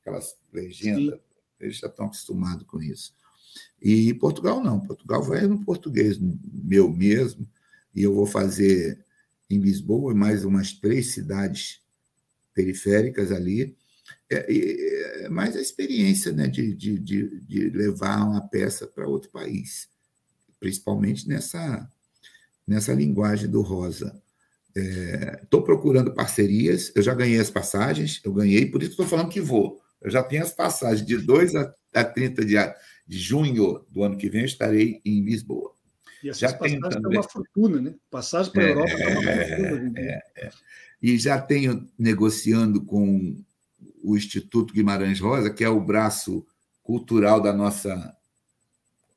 Aquelas 0.01 0.35
legendas, 0.53 1.15
Sim. 1.15 1.25
eles 1.61 1.77
já 1.77 1.87
estão 1.87 2.07
acostumados 2.07 2.67
com 2.67 2.83
isso. 2.83 3.15
E 3.81 4.15
Portugal 4.15 4.63
não, 4.63 4.81
Portugal 4.81 5.23
vai 5.23 5.47
no 5.47 5.65
português 5.65 6.19
meu 6.21 6.91
mesmo, 6.91 7.49
e 7.95 8.03
eu 8.03 8.15
vou 8.15 8.27
fazer 8.27 9.05
em 9.51 9.59
Lisboa 9.59 10.15
mais 10.15 10.45
umas 10.45 10.73
três 10.73 11.13
cidades 11.13 11.83
periféricas 12.55 13.31
ali. 13.31 13.77
É, 14.31 15.25
é 15.25 15.29
mais 15.29 15.57
a 15.57 15.61
experiência 15.61 16.33
né, 16.33 16.47
de, 16.47 16.75
de, 16.75 16.99
de, 16.99 17.41
de 17.41 17.71
levar 17.71 18.25
uma 18.25 18.41
peça 18.49 18.87
para 18.87 19.07
outro 19.07 19.31
país, 19.31 19.89
principalmente 20.59 21.29
nessa, 21.29 21.89
nessa 22.67 22.93
linguagem 22.93 23.49
do 23.49 23.61
Rosa. 23.63 24.21
Estou 24.75 25.61
é, 25.61 25.65
procurando 25.65 26.15
parcerias, 26.15 26.91
eu 26.95 27.03
já 27.03 27.15
ganhei 27.15 27.39
as 27.39 27.51
passagens, 27.51 28.21
eu 28.25 28.33
ganhei, 28.33 28.67
por 28.67 28.83
isso 28.83 28.93
estou 28.93 29.07
falando 29.07 29.29
que 29.29 29.41
vou. 29.41 29.81
Eu 30.01 30.11
já 30.11 30.23
tenho 30.23 30.43
as 30.43 30.53
passagens 30.53 31.07
de 31.07 31.19
2 31.19 31.55
a, 31.55 31.75
a 31.95 32.05
30 32.05 32.45
de, 32.45 32.55
de 33.07 33.19
junho 33.19 33.85
do 33.91 34.03
ano 34.03 34.17
que 34.17 34.31
vem, 34.31 34.41
eu 34.41 34.47
estarei 34.47 35.01
em 35.05 35.23
Lisboa. 35.23 35.73
E 36.23 36.31
essas 36.31 36.41
já 36.41 36.53
passagens 36.53 36.81
também... 36.81 37.17
é 37.17 37.21
uma 37.21 37.29
fortuna, 37.29 37.81
né? 37.81 37.95
Passagem 38.11 38.53
para 38.53 38.63
a 38.63 38.67
é, 38.67 38.71
Europa 38.71 38.93
é 38.93 39.09
uma 39.09 39.69
fortuna. 39.69 39.93
É, 39.97 40.23
é. 40.37 40.51
E 41.03 41.19
já 41.19 41.41
tenho 41.41 41.89
negociando 41.99 42.85
com 42.85 43.37
o 44.03 44.17
Instituto 44.17 44.75
Guimarães 44.75 45.21
Rosa, 45.21 45.53
que 45.53 45.65
é 45.65 45.69
o 45.69 45.81
braço 45.81 46.47
cultural 46.83 47.41
da 47.41 47.53
nossa 47.53 48.17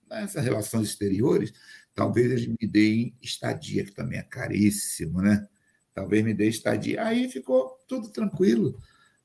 nessas 0.09 0.43
relações 0.43 0.89
exteriores, 0.89 1.51
talvez 1.93 2.31
eles 2.31 2.47
me 2.47 2.67
deem 2.67 3.17
estadia, 3.21 3.83
que 3.83 3.91
também 3.91 4.19
é 4.19 4.23
caríssimo, 4.23 5.21
né? 5.21 5.45
Talvez 5.93 6.23
me 6.23 6.33
dê 6.33 6.47
estadia. 6.47 7.03
Aí 7.03 7.29
ficou 7.29 7.77
tudo 7.87 8.09
tranquilo. 8.09 8.79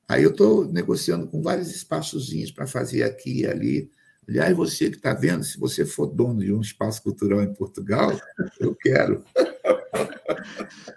Aí 0.07 0.23
eu 0.23 0.31
estou 0.31 0.65
negociando 0.65 1.27
com 1.27 1.41
vários 1.41 1.73
espaçozinhos 1.73 2.51
para 2.51 2.67
fazer 2.67 3.03
aqui 3.03 3.41
e 3.41 3.47
ali 3.47 3.91
Aliás, 4.27 4.55
você 4.55 4.89
que 4.89 4.97
está 4.97 5.13
vendo, 5.13 5.43
se 5.43 5.59
você 5.59 5.85
for 5.85 6.05
dono 6.07 6.39
de 6.39 6.53
um 6.53 6.61
espaço 6.61 7.01
cultural 7.01 7.41
em 7.41 7.53
Portugal, 7.53 8.11
eu 8.59 8.73
quero. 8.75 9.25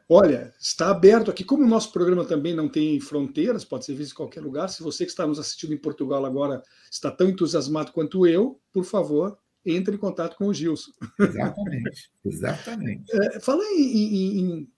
Olha, 0.08 0.52
está 0.60 0.90
aberto 0.90 1.30
aqui. 1.30 1.44
Como 1.44 1.64
o 1.64 1.68
nosso 1.68 1.92
programa 1.92 2.24
também 2.24 2.54
não 2.54 2.68
tem 2.68 3.00
fronteiras, 3.00 3.64
pode 3.64 3.84
ser 3.84 3.94
visto 3.94 4.12
em 4.12 4.16
qualquer 4.16 4.40
lugar. 4.40 4.68
Se 4.68 4.82
você 4.82 5.04
que 5.04 5.10
está 5.10 5.26
nos 5.26 5.38
assistindo 5.38 5.74
em 5.74 5.78
Portugal 5.78 6.24
agora 6.24 6.62
está 6.90 7.10
tão 7.10 7.28
entusiasmado 7.28 7.92
quanto 7.92 8.26
eu, 8.26 8.60
por 8.72 8.84
favor, 8.84 9.38
entre 9.64 9.94
em 9.94 9.98
contato 9.98 10.36
com 10.36 10.46
o 10.46 10.54
Gilson. 10.54 10.92
Exatamente, 11.18 12.10
exatamente. 12.24 13.04
É, 13.14 13.40
fala 13.40 13.64
em, 13.64 13.82
em, 13.82 14.38
em, 14.38 14.68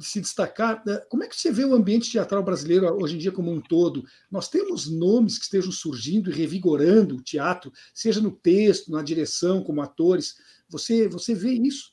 se 0.00 0.20
destacar, 0.20 0.82
né, 0.86 0.98
como 1.08 1.24
é 1.24 1.26
que 1.26 1.34
você 1.34 1.50
vê 1.50 1.64
o 1.64 1.74
ambiente 1.74 2.12
teatral 2.12 2.42
brasileiro 2.42 2.86
hoje 3.02 3.16
em 3.16 3.18
dia 3.18 3.32
como 3.32 3.50
um 3.50 3.60
todo? 3.60 4.04
Nós 4.30 4.48
temos 4.48 4.88
nomes 4.88 5.36
que 5.36 5.44
estejam 5.44 5.72
surgindo 5.72 6.30
e 6.30 6.34
revigorando 6.34 7.16
o 7.16 7.22
teatro, 7.22 7.72
seja 7.92 8.20
no 8.20 8.30
texto, 8.30 8.92
na 8.92 9.02
direção, 9.02 9.64
como 9.64 9.82
atores. 9.82 10.36
Você, 10.68 11.08
você 11.08 11.34
vê 11.34 11.52
isso? 11.52 11.92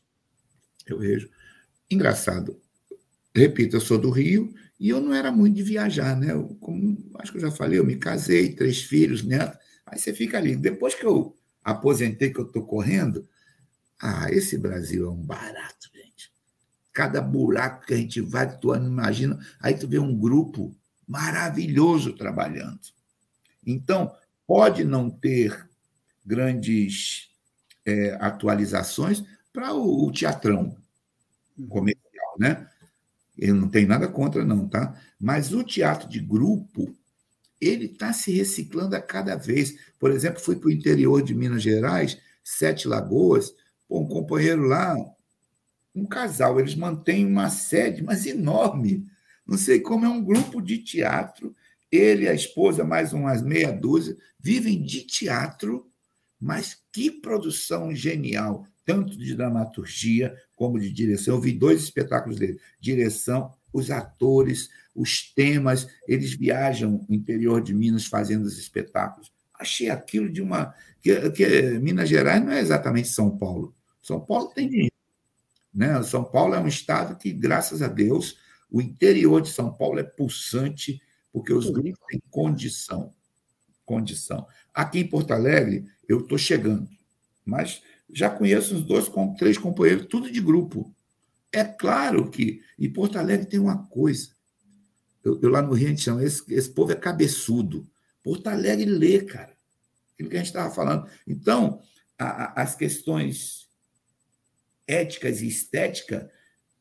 Eu 0.86 1.00
vejo. 1.00 1.30
Engraçado. 1.90 2.60
Repito, 3.34 3.76
eu 3.76 3.82
sou 3.82 3.98
do 3.98 4.10
Rio 4.10 4.54
e 4.80 4.90
eu 4.90 5.00
não 5.00 5.14
era 5.14 5.32
muito 5.32 5.56
de 5.56 5.64
viajar, 5.64 6.16
né? 6.16 6.32
Eu, 6.32 6.48
como 6.60 6.98
acho 7.20 7.32
que 7.32 7.38
eu 7.38 7.42
já 7.42 7.52
falei, 7.52 7.80
eu 7.80 7.86
me 7.86 7.96
casei, 7.96 8.54
três 8.54 8.82
filhos, 8.82 9.24
né? 9.24 9.54
Aí 9.86 9.98
você 9.98 10.14
fica 10.14 10.38
ali. 10.38 10.56
Depois 10.56 10.94
que 10.96 11.06
eu 11.06 11.36
aposentei, 11.64 12.32
que 12.32 12.40
eu 12.40 12.46
estou 12.46 12.66
correndo, 12.66 13.28
ah, 14.00 14.32
esse 14.32 14.58
Brasil 14.58 15.06
é 15.06 15.10
um 15.10 15.22
barato, 15.22 15.90
gente. 15.94 16.32
Cada 16.92 17.22
buraco 17.22 17.86
que 17.86 17.94
a 17.94 17.98
gente 17.98 18.22
vai, 18.22 18.58
tu 18.58 18.68
não 18.76 18.88
imagina. 18.88 19.40
Aí 19.60 19.74
tu 19.74 19.88
vê 19.88 19.98
um 20.00 20.18
grupo 20.18 20.76
maravilhoso 21.08 22.14
trabalhando. 22.14 22.80
Então, 23.66 24.14
pode 24.46 24.84
não 24.84 25.10
ter 25.10 25.68
grandes 26.26 27.30
é, 27.86 28.18
atualizações 28.20 29.24
para 29.54 29.74
o, 29.74 30.08
o 30.08 30.12
teatrão, 30.12 30.76
comercial, 31.68 32.36
né? 32.40 32.68
Eu 33.38 33.56
não 33.56 33.70
tenho 33.70 33.88
nada 33.88 34.08
contra, 34.08 34.44
não, 34.44 34.68
tá? 34.68 35.00
Mas 35.20 35.54
o 35.54 35.64
teatro 35.64 36.10
de 36.10 36.20
grupo, 36.20 36.94
ele 37.62 37.86
está 37.86 38.12
se 38.12 38.32
reciclando 38.32 38.96
a 38.96 39.02
cada 39.02 39.36
vez. 39.36 39.78
Por 40.00 40.12
exemplo, 40.12 40.40
fui 40.42 40.56
para 40.56 40.70
o 40.70 40.72
interior 40.72 41.22
de 41.22 41.36
Minas 41.36 41.62
Gerais, 41.62 42.18
Sete 42.44 42.88
Lagoas, 42.88 43.54
um 43.90 44.08
companheiro 44.08 44.64
lá, 44.64 44.96
um 45.94 46.06
casal, 46.06 46.60
eles 46.60 46.76
mantêm 46.76 47.26
uma 47.26 47.50
sede, 47.50 48.04
mas 48.04 48.26
enorme. 48.26 49.06
Não 49.46 49.58
sei 49.58 49.80
como 49.80 50.06
é 50.06 50.10
um 50.10 50.24
grupo 50.24 50.62
de 50.62 50.78
teatro. 50.80 51.56
Ele 51.92 52.26
e 52.26 52.28
a 52.28 52.34
esposa, 52.34 52.84
mais 52.84 53.14
umas 53.14 53.42
meia 53.42 53.72
dúzia, 53.72 54.16
vivem 54.40 54.82
de 54.82 55.04
teatro, 55.04 55.90
mas 56.40 56.78
que 56.92 57.10
produção 57.10 57.96
genial 57.96 58.68
tanto 58.88 59.18
de 59.18 59.36
dramaturgia 59.36 60.34
como 60.56 60.80
de 60.80 60.90
direção. 60.90 61.36
Eu 61.36 61.42
vi 61.42 61.52
dois 61.52 61.84
espetáculos 61.84 62.40
dele: 62.40 62.58
direção, 62.80 63.54
os 63.74 63.92
atores, 63.92 64.70
os 64.96 65.34
temas. 65.34 65.88
Eles 66.08 66.34
viajam 66.34 67.06
no 67.08 67.14
interior 67.14 67.62
de 67.62 67.74
Minas 67.74 68.06
fazendo 68.06 68.46
os 68.46 68.58
espetáculos. 68.58 69.30
Achei 69.60 69.90
aquilo 69.90 70.32
de 70.32 70.42
uma. 70.42 70.74
Que, 71.02 71.30
que 71.32 71.78
Minas 71.80 72.08
Gerais 72.08 72.44
não 72.44 72.54
é 72.54 72.62
exatamente 72.62 73.10
São 73.10 73.38
Paulo. 73.38 73.76
São 74.02 74.22
Paulo 74.22 74.54
tem 74.56 74.70
dinheiro. 74.70 74.94
Né? 75.74 76.02
São 76.04 76.24
Paulo 76.24 76.56
é 76.56 76.60
um 76.60 76.68
estado 76.68 77.18
que, 77.18 77.34
graças 77.34 77.82
a 77.82 77.90
Deus, 77.90 78.38
o 78.72 78.82
interior 78.82 79.42
de 79.42 79.50
São 79.50 79.74
Paulo 79.74 80.00
é 80.00 80.04
pulsante, 80.04 81.02
porque 81.34 81.52
os 81.52 81.70
grupos 81.70 82.00
têm 82.10 82.22
condição. 82.32 83.14
Condição. 83.86 84.48
Aqui 84.74 85.00
em 85.00 85.08
Porto 85.08 85.32
Alegre, 85.32 85.86
eu 86.08 86.20
estou 86.20 86.38
chegando, 86.38 86.88
mas 87.46 87.82
já 88.10 88.30
conheço 88.30 88.76
uns 88.76 88.84
dois, 88.84 89.12
três 89.38 89.58
companheiros, 89.58 90.08
tudo 90.08 90.32
de 90.32 90.42
grupo. 90.42 90.94
É 91.52 91.64
claro 91.64 92.30
que. 92.30 92.62
E 92.78 92.88
Porto 92.88 93.18
Alegre 93.18 93.46
tem 93.46 93.60
uma 93.60 93.86
coisa. 93.88 94.30
Eu, 95.24 95.40
eu 95.42 95.50
lá 95.50 95.62
no 95.62 95.74
Rio 95.74 95.88
a 95.88 95.90
gente 95.90 96.02
chama, 96.02 96.24
esse, 96.24 96.44
esse 96.54 96.70
povo 96.70 96.92
é 96.92 96.96
cabeçudo. 96.96 97.90
Porto 98.24 98.48
Alegre 98.48 98.86
lê, 98.86 99.22
cara. 99.22 99.56
Aquilo 100.14 100.30
que 100.30 100.36
a 100.36 100.40
gente 100.40 100.48
estava 100.48 100.74
falando. 100.74 101.10
Então, 101.26 101.82
a, 102.18 102.26
a, 102.26 102.64
as 102.64 102.76
questões 102.76 103.68
éticas 104.88 105.42
e 105.42 105.48
estética, 105.48 106.32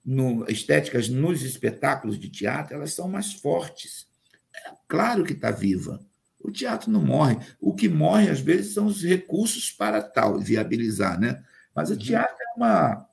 no, 0.05 0.49
estéticas 0.49 1.09
nos 1.09 1.43
espetáculos 1.43 2.19
de 2.19 2.29
teatro, 2.29 2.77
elas 2.77 2.93
são 2.93 3.09
mais 3.09 3.33
fortes. 3.33 4.07
É 4.55 4.73
claro 4.87 5.25
que 5.25 5.33
está 5.33 5.51
viva. 5.51 6.01
O 6.47 6.53
teatro 6.53 6.91
não 6.93 7.03
morre. 7.03 7.37
O 7.61 7.75
que 7.75 7.89
morre, 7.89 8.31
às 8.31 8.39
vezes, 8.39 8.73
são 8.73 8.87
os 8.87 9.03
recursos 9.03 9.73
para 9.73 10.01
tal, 10.01 10.39
viabilizar, 10.39 11.19
né? 11.19 11.43
Mas 11.75 11.91
o 11.91 11.95
uhum. 11.95 11.99
teatro 11.99 12.37
é 12.41 12.57
uma, 12.57 13.09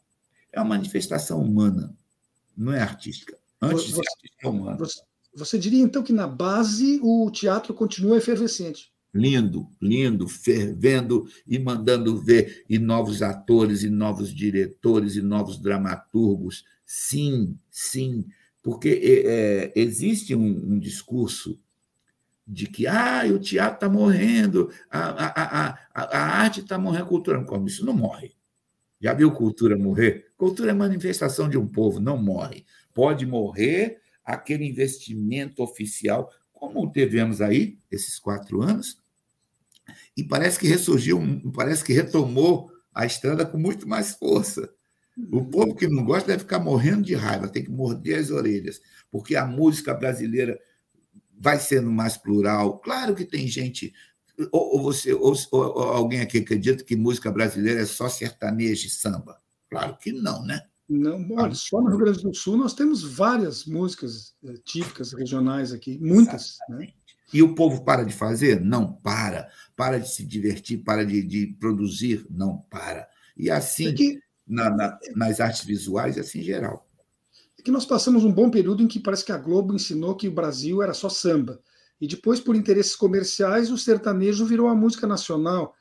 é 0.52 0.60
uma 0.60 0.70
manifestação 0.70 1.42
humana, 1.42 1.92
não 2.56 2.72
é 2.72 2.80
artística. 2.80 3.36
Antes 3.60 3.86
você, 3.86 4.02
de 4.02 4.08
artística, 4.08 4.48
é 4.48 4.48
humana. 4.48 4.78
Você, 4.78 5.02
você 5.34 5.58
diria, 5.58 5.82
então, 5.82 6.04
que 6.04 6.14
na 6.14 6.28
base 6.28 7.00
o 7.02 7.32
teatro 7.32 7.74
continua 7.74 8.18
efervescente? 8.18 8.94
lindo, 9.16 9.70
lindo, 9.80 10.28
fervendo 10.28 11.28
e 11.46 11.60
mandando 11.60 12.18
ver 12.18 12.66
e 12.68 12.80
novos 12.80 13.22
atores, 13.22 13.84
e 13.84 13.90
novos 13.90 14.34
diretores, 14.34 15.16
e 15.16 15.22
novos 15.22 15.60
dramaturgos. 15.60 16.66
Sim, 16.84 17.56
sim, 17.70 18.26
porque 18.64 18.90
é, 18.90 19.72
existe 19.76 20.34
um, 20.34 20.74
um, 20.74 20.80
discurso 20.80 21.60
de 22.46 22.68
que 22.68 22.86
ah, 22.88 23.24
o 23.26 23.40
teatro 23.40 23.76
está 23.76 23.90
morrendo, 23.90 24.72
a, 24.90 25.00
a, 25.00 25.70
a, 25.70 26.04
a 26.04 26.42
arte 26.42 26.60
está 26.60 26.78
morrendo, 26.78 27.06
a 27.06 27.08
cultura. 27.08 27.44
Como 27.44 27.68
isso 27.68 27.86
não 27.86 27.94
morre. 27.94 28.36
Já 29.00 29.14
viu 29.14 29.32
cultura 29.32 29.78
morrer? 29.78 30.32
Cultura 30.38 30.72
é 30.72 30.74
manifestação 30.74 31.50
de 31.50 31.58
um 31.58 31.68
povo, 31.68 32.00
não 32.00 32.18
morre. 32.18 32.66
Pode 32.94 33.26
morrer 33.26 34.00
aquele 34.24 34.66
investimento 34.66 35.62
oficial, 35.62 36.32
como 36.54 36.90
tivemos 36.92 37.42
aí 37.42 37.78
esses 37.92 38.18
quatro 38.18 38.62
anos, 38.62 38.98
e 40.16 40.24
parece 40.24 40.58
que 40.58 40.68
ressurgiu, 40.68 41.20
parece 41.54 41.84
que 41.84 41.92
retomou 41.92 42.72
a 42.94 43.06
estrada 43.06 43.46
com 43.46 43.58
muito 43.58 43.88
mais 43.88 44.14
força. 44.14 44.70
O 45.32 45.44
povo 45.46 45.76
que 45.76 45.88
não 45.88 46.06
gosta 46.06 46.30
deve 46.30 46.40
ficar 46.40 46.60
morrendo 46.60 47.04
de 47.04 47.14
raiva, 47.14 47.48
tem 47.48 47.64
que 47.64 47.70
morder 47.70 48.20
as 48.20 48.32
orelhas, 48.32 48.82
porque 49.12 49.36
a 49.36 49.46
música 49.46 49.94
brasileira 49.94 50.58
vai 51.44 51.60
sendo 51.60 51.92
mais 51.92 52.16
plural. 52.16 52.80
Claro 52.80 53.14
que 53.14 53.26
tem 53.26 53.46
gente. 53.48 53.94
Ou, 54.50 54.82
você, 54.82 55.14
ou, 55.14 55.36
ou, 55.52 55.62
alguém 55.84 56.22
aqui 56.22 56.38
acredita 56.38 56.86
que 56.86 56.96
música 56.96 57.30
brasileira 57.30 57.82
é 57.82 57.86
só 57.86 58.08
sertanejo 58.08 58.88
e 58.88 58.90
samba? 58.90 59.38
Claro 59.70 59.98
que 59.98 60.14
não, 60.14 60.44
né? 60.46 60.62
Não, 60.88 61.26
olha, 61.38 61.54
só 61.54 61.82
no 61.82 61.90
Rio 61.90 61.98
Grande 61.98 62.24
do 62.24 62.34
Sul 62.34 62.58
nós 62.58 62.74
temos 62.74 63.04
várias 63.04 63.66
músicas 63.66 64.34
eh, 64.46 64.54
típicas 64.64 65.12
regionais 65.12 65.74
aqui, 65.74 66.00
muitas. 66.00 66.58
Né? 66.70 66.90
E 67.34 67.44
o 67.44 67.56
povo 67.56 67.84
para 67.84 68.04
de 68.04 68.14
fazer? 68.14 68.62
Não 68.62 68.94
para. 68.94 69.50
Para 69.76 70.00
de 70.00 70.10
se 70.10 70.26
divertir, 70.26 70.84
para 70.84 71.06
de, 71.06 71.24
de 71.24 71.48
produzir? 71.60 72.26
Não 72.30 72.58
para. 72.70 73.08
E 73.36 73.50
assim, 73.50 73.88
é 73.88 73.94
que... 73.94 74.20
na, 74.48 74.70
na, 74.70 75.00
nas 75.16 75.40
artes 75.40 75.66
visuais, 75.66 76.18
assim 76.18 76.40
em 76.40 76.44
geral 76.44 76.88
que 77.64 77.72
nós 77.72 77.86
passamos 77.86 78.24
um 78.24 78.32
bom 78.32 78.50
período 78.50 78.84
em 78.84 78.88
que 78.88 79.00
parece 79.00 79.24
que 79.24 79.32
a 79.32 79.38
Globo 79.38 79.74
ensinou 79.74 80.16
que 80.16 80.28
o 80.28 80.34
Brasil 80.34 80.82
era 80.84 80.94
só 80.94 81.08
samba. 81.10 81.60
E 82.00 82.08
depois, 82.08 82.40
por 82.40 82.56
interesses 82.56 82.96
comerciais, 82.96 83.72
o 83.72 83.78
sertanejo 83.78 84.46
virou 84.46 84.68
a 84.68 84.76
música 84.76 85.08
nacional. 85.08 85.74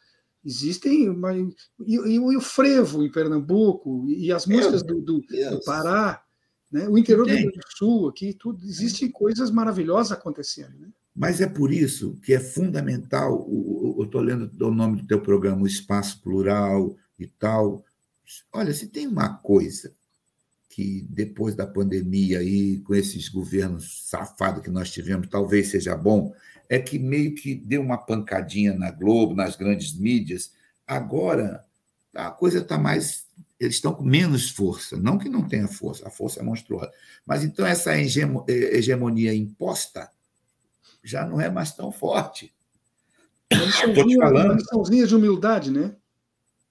Existem. 0.45 1.09
Uma, 1.09 1.37
e, 1.37 1.55
e, 1.87 1.95
e, 1.95 2.37
o 2.37 2.41
frevo 2.41 3.03
em 3.03 3.11
Pernambuco, 3.11 4.09
e 4.09 4.31
as 4.31 4.47
músicas 4.47 4.83
do, 4.83 5.01
do, 5.01 5.21
do 5.21 5.65
Pará, 5.65 6.23
né? 6.71 6.89
o 6.89 6.97
interior 6.97 7.27
do 7.27 7.33
Rio 7.33 7.51
Grande 7.51 7.59
do 7.59 7.77
Sul, 7.77 8.09
aqui, 8.09 8.33
tudo, 8.33 8.65
existem 8.65 9.11
coisas 9.11 9.51
maravilhosas 9.51 10.13
acontecendo. 10.13 10.79
Né? 10.79 10.89
Mas 11.15 11.41
é 11.41 11.47
por 11.47 11.73
isso 11.73 12.17
que 12.25 12.33
é 12.33 12.41
fundamental, 12.41 13.47
eu 13.51 14.05
estou 14.05 14.21
lendo 14.21 14.51
o 14.65 14.71
nome 14.71 15.03
do 15.03 15.07
teu 15.07 15.21
programa, 15.21 15.63
o 15.63 15.67
Espaço 15.67 16.23
Plural 16.23 16.97
e 17.19 17.27
tal. 17.27 17.85
Olha, 18.53 18.73
se 18.73 18.89
tem 18.89 19.07
uma 19.07 19.37
coisa 19.39 19.93
que 20.73 21.07
depois 21.11 21.55
da 21.55 21.67
pandemia 21.67 22.39
aí, 22.39 22.79
com 22.79 22.95
esses 22.95 23.29
governos 23.29 24.09
safados 24.09 24.63
que 24.63 24.71
nós 24.71 24.91
tivemos, 24.91 25.29
talvez 25.29 25.69
seja 25.69 25.95
bom, 25.95 26.35
é 26.67 26.79
que 26.79 26.99
meio 26.99 27.35
que 27.35 27.55
deu 27.55 27.83
uma 27.83 27.99
pancadinha 27.99 28.73
na 28.75 28.91
Globo, 28.91 29.35
nas 29.35 29.55
grandes 29.55 29.95
mídias. 29.95 30.51
Agora 30.87 31.63
a 32.15 32.31
coisa 32.31 32.61
está 32.61 32.79
mais. 32.79 33.27
Eles 33.61 33.75
estão 33.75 33.93
com 33.93 34.03
menos 34.03 34.49
força. 34.49 34.97
Não 34.97 35.19
que 35.19 35.29
não 35.29 35.47
tenha 35.47 35.69
força, 35.69 36.09
a 36.09 36.11
força 36.11 36.41
é 36.41 36.43
monstruosa. 36.43 36.91
Mas 37.27 37.45
então 37.45 37.67
essa 37.67 37.93
hegemonia 37.99 39.35
imposta 39.35 40.11
já 41.05 41.27
não 41.27 41.39
é 41.39 41.51
mais 41.51 41.73
tão 41.73 41.93
forte. 41.93 42.51
Estou 43.51 44.07
te 44.09 44.17
falando. 44.17 44.59
Uma 44.73 45.07
de 45.07 45.15
humildade, 45.15 45.71
né? 45.71 45.95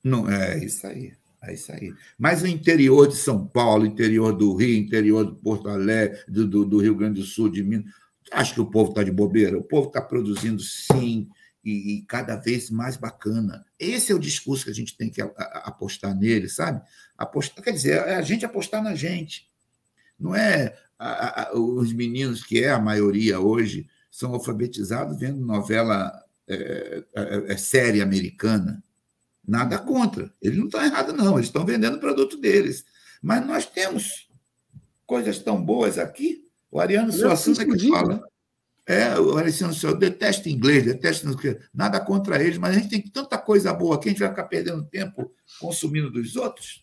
Não, 0.04 0.28
é 0.28 0.58
isso 0.58 0.88
aí. 0.88 1.14
É 1.44 1.54
isso 1.54 1.72
aí. 1.72 1.94
Mas 2.18 2.44
o 2.44 2.48
interior 2.48 3.08
de 3.08 3.16
São 3.16 3.48
Paulo, 3.48 3.86
interior 3.86 4.32
do 4.32 4.54
Rio, 4.54 4.78
interior 4.78 5.26
do 5.26 5.36
Porto 5.36 5.70
Alegre, 5.70 6.20
do, 6.28 6.48
do, 6.48 6.66
do 6.66 6.78
Rio 6.80 6.96
Grande 6.96 7.20
do 7.20 7.26
Sul, 7.26 7.50
de 7.50 7.64
Minas, 7.64 7.92
acho 8.32 8.54
que 8.54 8.62
o 8.62 8.70
povo 8.70 8.92
está 8.92 9.04
de 9.04 9.12
bobeira. 9.12 9.58
O 9.58 9.64
povo 9.64 9.88
está 9.88 10.02
produzindo 10.02 10.62
sim, 10.62 11.28
e, 11.64 11.98
e, 11.98 12.02
cada 12.04 12.36
vez 12.36 12.70
mais 12.70 12.98
bacana. 12.98 13.66
Esse 13.80 14.12
é 14.12 14.16
o 14.16 14.20
discurso 14.20 14.66
que 14.66 14.72
a 14.72 14.74
gente 14.74 14.96
tem 14.98 15.10
que 15.10 15.22
a, 15.22 15.26
a, 15.26 15.70
apostar 15.70 16.16
nele, 16.16 16.50
sabe? 16.50 16.82
Apostar, 17.18 17.64
quer 17.64 17.72
dizer, 17.72 17.98
é 18.08 18.16
a 18.16 18.22
gente 18.22 18.46
apostar 18.46 18.84
na 18.84 18.96
gente. 18.96 19.48
Não 20.20 20.36
é 20.36 20.76
a, 20.98 21.52
os 21.56 21.94
meninos, 21.94 22.44
que 22.44 22.64
é 22.64 22.70
a 22.70 22.80
maioria 22.80 23.40
hoje, 23.40 23.88
são 24.10 24.34
alfabetizados 24.34 25.18
vendo 25.18 25.46
novela 25.46 26.12
é, 26.48 27.04
é, 27.16 27.54
é 27.54 27.58
série 27.58 28.02
americana. 28.02 28.84
Nada 29.48 29.78
contra. 29.78 30.32
Eles 30.42 30.58
não 30.58 30.66
estão 30.66 30.84
errados, 30.84 31.16
não. 31.16 31.36
Eles 31.36 31.48
estão 31.48 31.66
vendendo 31.66 31.96
o 31.96 32.00
produto 32.00 32.38
deles. 32.38 32.86
Mas 33.22 33.46
nós 33.46 33.66
temos 33.66 34.30
coisas 35.06 35.40
tão 35.40 35.64
boas 35.64 35.98
aqui. 35.98 36.46
O 36.70 36.80
Ariano 36.80 37.12
Suassuna 37.12 37.66
que 37.66 37.90
fala. 37.90 38.24
É, 38.88 39.18
o 39.20 39.38
Alessandro 39.38 39.76
Senhor, 39.76 39.96
detesta 39.96 40.50
inglês, 40.50 40.84
detesta 40.84 41.28
nada 41.74 42.00
contra 42.00 42.44
eles, 42.44 42.58
mas 42.58 42.76
a 42.76 42.80
gente 42.80 42.90
tem 42.90 43.02
tanta 43.02 43.38
coisa 43.38 43.72
boa 43.74 43.96
aqui, 43.96 44.10
a 44.10 44.12
gente 44.12 44.20
vai 44.20 44.30
ficar 44.30 44.46
perdendo 44.46 44.84
tempo 44.84 45.32
consumindo 45.60 46.12
dos 46.12 46.36
outros. 46.36 46.81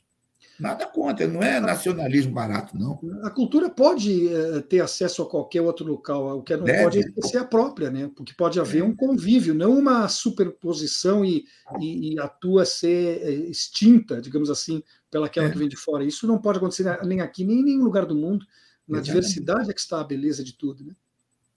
Nada 0.59 0.87
contra, 0.87 1.27
não 1.29 1.41
é 1.41 1.61
nacionalismo 1.61 2.33
barato, 2.33 2.77
não. 2.77 3.01
A 3.23 3.31
cultura 3.31 3.71
pode 3.71 4.27
uh, 4.27 4.61
ter 4.63 4.81
acesso 4.81 5.23
a 5.23 5.31
qualquer 5.31 5.61
outro 5.61 5.87
local, 5.87 6.39
o 6.39 6.43
que 6.43 6.57
não 6.57 6.65
Deve. 6.65 6.83
pode 6.83 6.99
é 6.99 7.23
ser 7.23 7.39
a 7.39 7.45
própria, 7.45 7.91
né? 7.91 8.11
Porque 8.17 8.35
pode 8.37 8.59
haver 8.59 8.81
é. 8.81 8.85
um 8.85 8.95
convívio, 8.95 9.55
não 9.55 9.79
uma 9.79 10.09
superposição 10.09 11.25
e, 11.25 11.45
e, 11.81 12.15
e 12.15 12.19
a 12.19 12.27
tua 12.27 12.65
ser 12.65 13.49
extinta, 13.49 14.21
digamos 14.21 14.51
assim, 14.51 14.83
pelaquela 15.11 15.47
é. 15.47 15.51
que 15.51 15.59
vem 15.59 15.69
de 15.69 15.77
fora. 15.77 16.05
Isso 16.05 16.27
não 16.27 16.39
pode 16.39 16.59
acontecer 16.59 16.85
nem 17.05 17.21
aqui, 17.21 17.45
nem 17.45 17.61
em 17.61 17.65
nenhum 17.65 17.85
lugar 17.85 18.05
do 18.05 18.17
mundo. 18.17 18.45
Na 18.89 18.99
Exatamente. 18.99 19.07
diversidade 19.07 19.71
é 19.71 19.75
que 19.75 19.81
está 19.81 20.01
a 20.01 20.05
beleza 20.05 20.43
de 20.43 20.55
tudo, 20.55 20.85
né? 20.85 20.95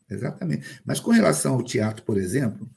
Exatamente. 0.10 0.82
Mas 0.86 1.00
com 1.00 1.12
relação 1.12 1.56
ao 1.56 1.64
teatro, 1.64 2.04
por 2.04 2.18
exemplo, 2.18 2.70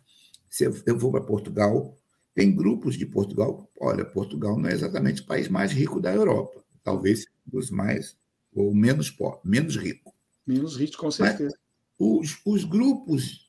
se 0.48 0.64
eu 0.64 0.96
vou 0.96 1.10
para 1.10 1.20
Portugal, 1.20 1.98
tem 2.34 2.54
grupos 2.54 2.96
de 2.96 3.06
Portugal. 3.06 3.70
Olha, 3.78 4.04
Portugal 4.04 4.58
não 4.58 4.68
é 4.68 4.72
exatamente 4.72 5.22
o 5.22 5.26
país 5.26 5.48
mais 5.48 5.72
rico 5.72 6.00
da 6.00 6.12
Europa. 6.12 6.62
Talvez 6.82 7.26
os 7.52 7.70
mais, 7.70 8.16
ou 8.52 8.74
menos, 8.74 9.14
menos 9.44 9.76
rico. 9.76 10.12
Menos 10.46 10.76
rico, 10.76 10.98
com 10.98 11.10
certeza. 11.10 11.56
os, 11.98 12.38
os 12.44 12.64
grupos 12.64 13.48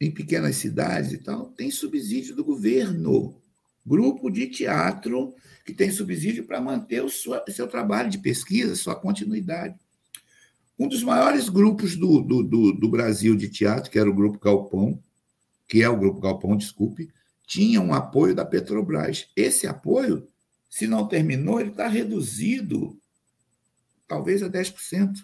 em 0.00 0.10
pequenas 0.10 0.56
cidades 0.56 1.12
e 1.12 1.18
tal 1.18 1.46
têm 1.50 1.70
subsídio 1.70 2.34
do 2.34 2.44
governo. 2.44 3.36
Grupo 3.84 4.30
de 4.30 4.46
teatro 4.46 5.34
que 5.64 5.74
tem 5.74 5.90
subsídio 5.90 6.44
para 6.44 6.60
manter 6.60 7.04
o 7.04 7.10
sua, 7.10 7.44
seu 7.48 7.66
trabalho 7.68 8.08
de 8.08 8.18
pesquisa, 8.18 8.74
sua 8.74 8.96
continuidade. 8.96 9.76
Um 10.78 10.88
dos 10.88 11.02
maiores 11.02 11.48
grupos 11.48 11.96
do, 11.96 12.20
do, 12.20 12.42
do, 12.42 12.72
do 12.72 12.88
Brasil 12.88 13.34
de 13.36 13.48
teatro, 13.48 13.90
que 13.90 13.98
era 13.98 14.08
o 14.08 14.14
Grupo 14.14 14.38
Galpão, 14.38 15.02
que 15.66 15.82
é 15.82 15.88
o 15.88 15.98
Grupo 15.98 16.20
Galpão, 16.20 16.56
desculpe, 16.56 17.10
tinha 17.48 17.80
um 17.80 17.94
apoio 17.94 18.34
da 18.34 18.44
Petrobras. 18.44 19.26
Esse 19.34 19.66
apoio, 19.66 20.28
se 20.68 20.86
não 20.86 21.08
terminou, 21.08 21.58
ele 21.58 21.70
está 21.70 21.88
reduzido 21.88 23.00
talvez 24.06 24.42
a 24.42 24.50
10%. 24.50 25.14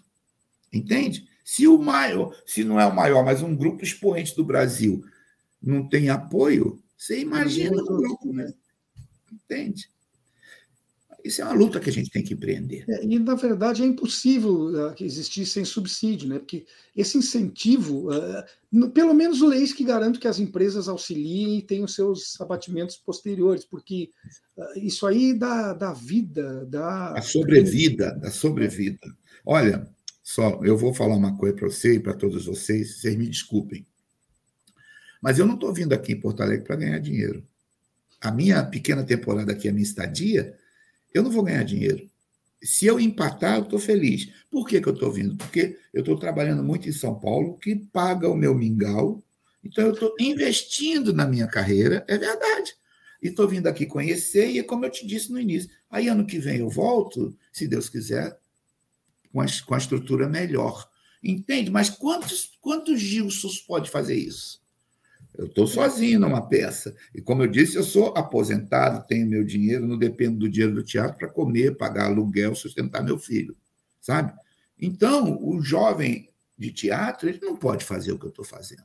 Entende? 0.73 1.29
Se 1.45 1.69
o 1.69 1.77
maior, 1.77 2.35
se 2.47 2.65
não 2.65 2.81
é 2.81 2.87
o 2.87 2.97
maior, 2.97 3.23
mas 3.23 3.43
um 3.43 3.55
grupo 3.55 3.85
expoente 3.85 4.35
do 4.35 4.43
Brasil 4.43 5.05
não 5.63 5.87
tem 5.87 6.09
apoio, 6.09 6.83
você 6.97 7.21
imagina 7.21 7.77
o 7.77 7.85
grupo, 7.85 8.33
né? 8.33 8.53
Entende? 9.31 9.91
Isso 11.25 11.41
é 11.41 11.45
uma 11.47 11.55
luta 11.55 11.81
que 11.81 11.89
a 11.89 11.93
gente 11.93 12.11
tem 12.11 12.23
que 12.23 12.35
empreender. 12.35 12.85
É, 12.87 13.03
e, 13.03 13.19
na 13.19 13.35
verdade, 13.35 13.83
é 13.83 13.87
impossível 13.87 14.67
uh, 14.67 14.95
existir 15.01 15.47
sem 15.47 15.65
subsídio, 15.65 16.29
né? 16.29 16.39
porque 16.39 16.67
esse 16.95 17.17
incentivo, 17.17 18.11
uh, 18.11 18.91
pelo 18.91 19.15
menos 19.15 19.41
leis 19.41 19.73
que 19.73 19.85
garantam 19.85 20.21
que 20.21 20.29
as 20.29 20.39
empresas 20.39 20.87
auxiliem 20.87 21.57
e 21.57 21.63
tenham 21.63 21.89
seus 21.89 22.39
abatimentos 22.43 22.97
posteriores, 22.97 23.65
porque 23.65 24.11
uh, 24.55 24.79
isso 24.79 25.07
aí 25.07 25.33
dá, 25.33 25.73
dá 25.73 25.95
vida, 25.95 26.67
dá. 26.67 27.15
A 27.15 27.23
sobrevida, 27.23 28.13
da 28.17 28.31
sobrevida. 28.31 29.09
Olha, 29.47 29.89
só, 30.23 30.61
eu 30.63 30.77
vou 30.77 30.93
falar 30.93 31.17
uma 31.17 31.39
coisa 31.39 31.57
para 31.57 31.71
você 31.71 31.95
e 31.95 32.01
para 32.01 32.13
todos 32.13 32.45
vocês, 32.45 33.01
vocês 33.01 33.17
me 33.17 33.27
desculpem. 33.27 33.87
Mas 35.23 35.39
eu 35.39 35.47
não 35.47 35.55
estou 35.55 35.73
vindo 35.73 35.95
aqui 35.95 36.13
em 36.13 36.21
Porto 36.21 36.43
Alegre 36.43 36.67
para 36.67 36.77
ganhar 36.77 36.99
dinheiro. 36.99 37.43
A 38.21 38.31
minha 38.31 38.63
pequena 38.63 39.03
temporada 39.03 39.53
aqui, 39.53 39.71
a 39.71 39.73
minha 39.73 39.83
estadia, 39.83 40.55
eu 41.15 41.23
não 41.23 41.31
vou 41.31 41.45
ganhar 41.45 41.63
dinheiro. 41.63 42.11
Se 42.61 42.87
eu 42.87 42.99
empatar, 42.99 43.59
eu 43.59 43.63
estou 43.63 43.79
feliz. 43.79 44.29
Por 44.51 44.67
que, 44.67 44.81
que 44.81 44.89
eu 44.89 44.95
estou 44.95 45.13
vindo? 45.13 45.37
Porque 45.37 45.79
eu 45.93 46.01
estou 46.01 46.19
trabalhando 46.19 46.65
muito 46.65 46.89
em 46.89 46.93
São 46.93 47.15
Paulo, 47.15 47.57
que 47.59 47.77
paga 47.77 48.29
o 48.29 48.37
meu 48.37 48.55
mingau. 48.55 49.23
Então, 49.63 49.87
eu 49.87 49.93
estou 49.93 50.15
investindo 50.19 51.13
na 51.13 51.27
minha 51.27 51.47
carreira, 51.47 52.05
é 52.09 52.19
verdade. 52.19 52.75
E 53.23 53.29
estou 53.29 53.47
vindo 53.47 53.67
aqui 53.67 53.87
conhecer, 53.87 54.49
e 54.49 54.63
como 54.63 54.85
eu 54.85 54.91
te 54.91 55.07
disse 55.07 55.31
no 55.31 55.39
início, 55.39 55.71
aí 55.89 56.09
ano 56.09 56.27
que 56.27 56.39
vem 56.39 56.59
eu 56.59 56.69
volto, 56.69 57.37
se 57.53 57.69
Deus 57.69 57.89
quiser, 57.89 58.37
com 59.33 59.41
a, 59.41 59.47
com 59.65 59.75
a 59.75 59.79
estrutura 59.79 60.29
melhor. 60.29 60.89
Entende? 61.23 61.71
Mas 61.71 61.89
quantos, 61.91 62.59
quantos 62.61 63.01
Gilsons 63.01 63.59
pode 63.59 63.91
fazer 63.91 64.17
isso? 64.17 64.64
Eu 65.37 65.47
estou 65.47 65.67
sozinho 65.67 66.21
numa 66.21 66.47
peça. 66.47 66.95
E 67.13 67.21
como 67.21 67.43
eu 67.43 67.49
disse, 67.49 67.77
eu 67.77 67.83
sou 67.83 68.15
aposentado, 68.17 69.07
tenho 69.07 69.27
meu 69.27 69.45
dinheiro, 69.45 69.87
não 69.87 69.99
dependo 69.99 70.39
do 70.39 70.49
dinheiro 70.49 70.75
do 70.75 70.85
teatro 70.85 71.19
para 71.19 71.29
comer, 71.29 71.77
pagar 71.77 72.07
aluguel, 72.07 72.55
sustentar 72.55 73.03
meu 73.03 73.19
filho, 73.19 73.57
sabe? 74.01 74.33
Então, 74.81 75.39
o 75.43 75.61
jovem 75.61 76.29
de 76.57 76.71
teatro, 76.71 77.29
ele 77.29 77.41
não 77.43 77.57
pode 77.57 77.85
fazer 77.85 78.13
o 78.13 78.19
que 78.19 78.27
eu 78.27 78.31
estou 78.31 78.45
fazendo. 78.45 78.85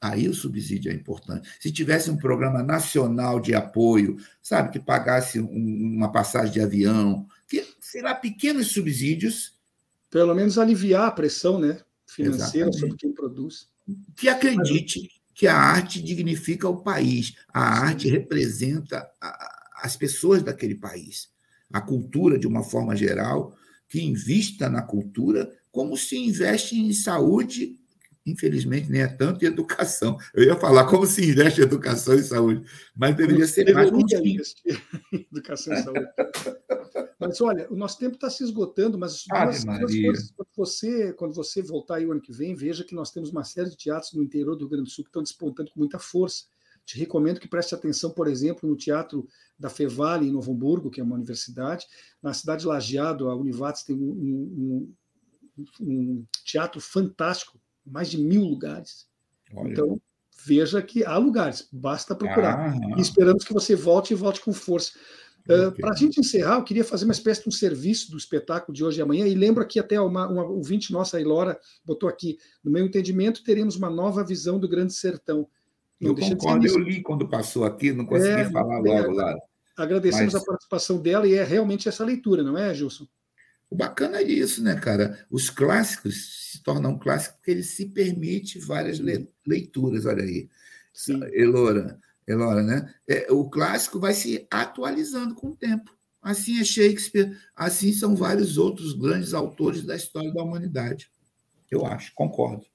Aí 0.00 0.28
o 0.28 0.34
subsídio 0.34 0.90
é 0.90 0.94
importante. 0.94 1.48
Se 1.60 1.70
tivesse 1.70 2.10
um 2.10 2.16
programa 2.16 2.62
nacional 2.62 3.38
de 3.38 3.54
apoio, 3.54 4.16
sabe, 4.40 4.70
que 4.70 4.78
pagasse 4.78 5.40
um, 5.40 5.96
uma 5.96 6.10
passagem 6.10 6.52
de 6.52 6.60
avião, 6.60 7.26
que, 7.46 7.66
sei 7.80 8.00
lá, 8.00 8.14
pequenos 8.14 8.68
subsídios. 8.68 9.58
Pelo 10.08 10.34
menos 10.34 10.58
aliviar 10.58 11.08
a 11.08 11.10
pressão 11.10 11.58
né, 11.58 11.80
financeira 12.06 12.68
Exatamente. 12.68 12.80
sobre 12.80 12.96
quem 12.96 13.12
produz. 13.12 13.68
Que 14.16 14.28
acredite 14.28 15.19
que 15.40 15.48
a 15.48 15.56
arte 15.56 16.02
dignifica 16.02 16.68
o 16.68 16.82
país, 16.82 17.34
a 17.48 17.86
arte 17.86 18.10
representa 18.10 19.10
a, 19.18 19.80
as 19.82 19.96
pessoas 19.96 20.42
daquele 20.42 20.74
país, 20.74 21.30
a 21.72 21.80
cultura 21.80 22.38
de 22.38 22.46
uma 22.46 22.62
forma 22.62 22.94
geral, 22.94 23.56
que 23.88 24.02
invista 24.02 24.68
na 24.68 24.82
cultura 24.82 25.50
como 25.72 25.96
se 25.96 26.18
investe 26.18 26.78
em 26.78 26.92
saúde, 26.92 27.79
infelizmente 28.30 28.90
nem 28.90 29.02
é 29.02 29.08
tanto 29.08 29.44
em 29.44 29.48
educação. 29.48 30.18
Eu 30.34 30.44
ia 30.44 30.56
falar 30.56 30.86
como 30.86 31.06
se 31.06 31.30
investe 31.30 31.60
em 31.60 31.64
educação 31.64 32.14
e 32.14 32.22
saúde, 32.22 32.62
mas 32.96 33.16
deveria 33.16 33.46
ser 33.46 33.64
deveria 33.64 33.92
mais 33.92 34.24
investir 34.24 34.82
em 35.12 35.26
educação 35.30 35.74
e 35.74 35.82
saúde. 35.82 36.06
Mas 37.18 37.40
olha, 37.40 37.70
o 37.70 37.76
nosso 37.76 37.98
tempo 37.98 38.14
está 38.14 38.30
se 38.30 38.42
esgotando, 38.42 38.96
mas 38.96 39.24
duas, 39.28 39.64
duas 39.64 40.00
coisas, 40.00 40.30
quando 40.30 40.48
você, 40.56 41.12
quando 41.12 41.34
você 41.34 41.62
voltar 41.62 41.96
aí 41.96 42.06
o 42.06 42.12
ano 42.12 42.20
que 42.20 42.32
vem, 42.32 42.54
veja 42.54 42.82
que 42.82 42.94
nós 42.94 43.10
temos 43.10 43.30
uma 43.30 43.44
série 43.44 43.68
de 43.68 43.76
teatros 43.76 44.14
no 44.14 44.22
interior 44.22 44.56
do 44.56 44.60
Rio 44.60 44.70
Grande 44.70 44.84
do 44.84 44.90
Sul 44.90 45.04
que 45.04 45.10
estão 45.10 45.22
despontando 45.22 45.70
com 45.70 45.78
muita 45.78 45.98
força. 45.98 46.44
Te 46.86 46.98
recomendo 46.98 47.38
que 47.38 47.46
preste 47.46 47.74
atenção, 47.74 48.10
por 48.10 48.26
exemplo, 48.26 48.68
no 48.68 48.74
Teatro 48.74 49.28
da 49.58 49.68
Fevale, 49.68 50.26
em 50.26 50.32
Novo 50.32 50.50
Hamburgo, 50.50 50.90
que 50.90 51.00
é 51.00 51.04
uma 51.04 51.14
universidade. 51.14 51.86
Na 52.22 52.32
cidade 52.32 52.62
de 52.62 52.68
Lajeado, 52.68 53.28
a 53.28 53.36
Univates 53.36 53.82
tem 53.82 53.94
um, 53.94 54.00
um, 54.00 54.94
um 55.80 56.26
teatro 56.44 56.80
fantástico, 56.80 57.59
mais 57.90 58.10
de 58.10 58.18
mil 58.18 58.44
lugares. 58.44 59.06
Olha. 59.54 59.70
Então, 59.70 60.00
veja 60.46 60.80
que 60.80 61.04
há 61.04 61.16
lugares, 61.18 61.68
basta 61.72 62.14
procurar. 62.14 62.70
Ah, 62.70 62.96
e 62.96 63.00
esperamos 63.00 63.44
que 63.44 63.52
você 63.52 63.74
volte 63.74 64.12
e 64.12 64.16
volte 64.16 64.40
com 64.40 64.52
força. 64.52 64.92
Uh, 65.48 65.68
okay. 65.68 65.80
Para 65.80 65.90
a 65.90 65.96
gente 65.96 66.20
encerrar, 66.20 66.56
eu 66.56 66.64
queria 66.64 66.84
fazer 66.84 67.04
uma 67.04 67.12
espécie 67.12 67.42
de 67.42 67.48
um 67.48 67.52
serviço 67.52 68.10
do 68.10 68.16
espetáculo 68.16 68.74
de 68.74 68.84
hoje 68.84 69.00
e 69.00 69.02
amanhã, 69.02 69.26
e 69.26 69.34
lembro 69.34 69.62
aqui 69.62 69.80
até 69.80 70.00
uma, 70.00 70.28
uma 70.28 70.44
ouvinte 70.44 70.92
nossa, 70.92 71.16
a 71.16 71.20
Ilora, 71.20 71.58
botou 71.84 72.08
aqui, 72.08 72.38
no 72.62 72.70
meu 72.70 72.84
entendimento, 72.84 73.42
teremos 73.42 73.74
uma 73.74 73.90
nova 73.90 74.22
visão 74.22 74.58
do 74.58 74.68
Grande 74.68 74.92
Sertão. 74.92 75.48
Não 76.00 76.10
eu 76.10 76.16
concordo, 76.16 76.66
eu 76.66 76.78
li 76.78 77.02
quando 77.02 77.28
passou 77.28 77.64
aqui, 77.64 77.92
não 77.92 78.06
consegui 78.06 78.42
é, 78.42 78.50
falar 78.50 78.78
logo 78.78 79.12
lá. 79.12 79.34
Agradecemos 79.76 80.34
Mas... 80.34 80.42
a 80.42 80.46
participação 80.46 80.98
dela, 81.00 81.26
e 81.26 81.34
é 81.34 81.42
realmente 81.42 81.88
essa 81.88 82.04
leitura, 82.04 82.42
não 82.42 82.56
é, 82.56 82.72
Gilson? 82.74 83.06
O 83.70 83.76
bacana 83.76 84.18
é 84.18 84.22
isso, 84.24 84.62
né, 84.62 84.74
cara? 84.74 85.24
Os 85.30 85.48
clássicos 85.48 86.50
se 86.50 86.62
tornam 86.62 86.98
clássicos 86.98 87.36
porque 87.36 87.52
eles 87.52 87.68
se 87.68 87.86
permitem 87.86 88.60
várias 88.60 89.00
leituras, 89.46 90.04
olha 90.06 90.24
aí. 90.24 90.48
Sim. 90.92 91.20
Elora, 91.32 91.98
Elora, 92.26 92.62
né? 92.64 92.92
É, 93.08 93.28
o 93.30 93.48
clássico 93.48 94.00
vai 94.00 94.12
se 94.12 94.46
atualizando 94.50 95.36
com 95.36 95.50
o 95.50 95.56
tempo. 95.56 95.96
Assim 96.20 96.60
é 96.60 96.64
Shakespeare, 96.64 97.34
assim 97.56 97.92
são 97.92 98.14
vários 98.14 98.58
outros 98.58 98.92
grandes 98.92 99.32
autores 99.32 99.84
da 99.84 99.96
história 99.96 100.32
da 100.34 100.42
humanidade. 100.42 101.10
Eu 101.70 101.86
acho, 101.86 102.12
concordo. 102.14 102.66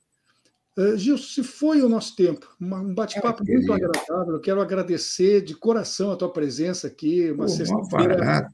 Uh, 0.78 0.98
Gilson, 0.98 1.24
se 1.24 1.44
foi 1.44 1.82
o 1.82 1.90
nosso 1.90 2.16
tempo, 2.16 2.54
um 2.60 2.94
bate-papo 2.94 3.44
muito 3.46 3.72
agradável. 3.72 4.34
Eu 4.34 4.42
quero 4.42 4.62
agradecer 4.62 5.42
de 5.42 5.56
coração 5.56 6.12
a 6.12 6.16
tua 6.16 6.32
presença 6.32 6.88
aqui, 6.88 7.32
uma 7.32 7.48
sexta-feira. 7.48 8.50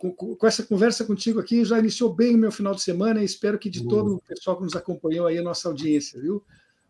Com, 0.00 0.46
essa 0.46 0.62
conversa 0.62 1.04
contigo 1.04 1.38
aqui, 1.38 1.62
já 1.62 1.78
iniciou 1.78 2.14
bem 2.14 2.34
o 2.34 2.38
meu 2.38 2.50
final 2.50 2.74
de 2.74 2.80
semana 2.80 3.20
e 3.20 3.24
espero 3.26 3.58
que 3.58 3.68
de 3.68 3.86
todo 3.86 4.14
o 4.14 4.20
pessoal 4.22 4.56
que 4.56 4.62
nos 4.62 4.74
acompanhou 4.74 5.26
aí, 5.26 5.36
a 5.36 5.42
nossa 5.42 5.68
audiência, 5.68 6.18
viu? 6.18 6.42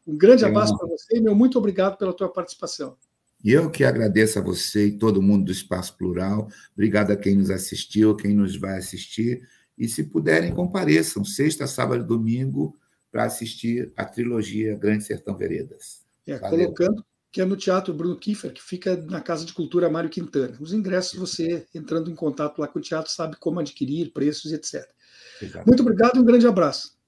Um 0.07 0.17
grande 0.17 0.45
abraço 0.45 0.79
para 0.79 0.87
você 0.87 1.17
e 1.17 1.21
meu 1.21 1.35
muito 1.35 1.59
obrigado 1.59 1.99
pela 1.99 2.13
tua 2.13 2.29
participação. 2.29 2.97
E 3.43 3.53
eu 3.53 3.69
que 3.69 3.83
agradeço 3.83 4.39
a 4.39 4.43
você 4.43 4.87
e 4.87 4.99
todo 4.99 5.21
mundo 5.21 5.47
do 5.47 5.51
Espaço 5.51 5.97
Plural. 5.97 6.49
Obrigado 6.73 7.11
a 7.11 7.17
quem 7.17 7.35
nos 7.35 7.51
assistiu, 7.51 8.15
quem 8.15 8.33
nos 8.33 8.57
vai 8.57 8.79
assistir. 8.79 9.43
E 9.77 9.89
se 9.89 10.05
puderem, 10.05 10.55
compareçam, 10.55 11.25
sexta, 11.25 11.67
sábado 11.67 12.05
e 12.05 12.07
domingo, 12.07 12.79
para 13.11 13.25
assistir 13.25 13.93
a 13.97 14.05
trilogia 14.05 14.77
Grande 14.77 15.03
Sertão 15.03 15.37
Veredas. 15.37 16.05
É, 16.27 16.39
colocando 16.39 17.05
que 17.33 17.41
é 17.41 17.45
no 17.45 17.57
Teatro 17.57 17.95
Bruno 17.95 18.17
Kiefer, 18.17 18.53
que 18.53 18.63
fica 18.63 18.97
na 18.97 19.21
Casa 19.21 19.45
de 19.45 19.53
Cultura 19.53 19.89
Mário 19.89 20.11
Quintana. 20.11 20.57
Os 20.61 20.73
ingressos, 20.73 21.19
você 21.19 21.67
entrando 21.75 22.11
em 22.11 22.15
contato 22.15 22.59
lá 22.59 22.67
com 22.67 22.79
o 22.79 22.83
teatro, 22.83 23.11
sabe 23.11 23.37
como 23.37 23.61
adquirir, 23.61 24.13
preços, 24.13 24.53
etc. 24.53 24.89
Exatamente. 25.41 25.67
Muito 25.67 25.81
obrigado 25.83 26.17
e 26.17 26.21
um 26.21 26.25
grande 26.25 26.47
abraço. 26.47 26.99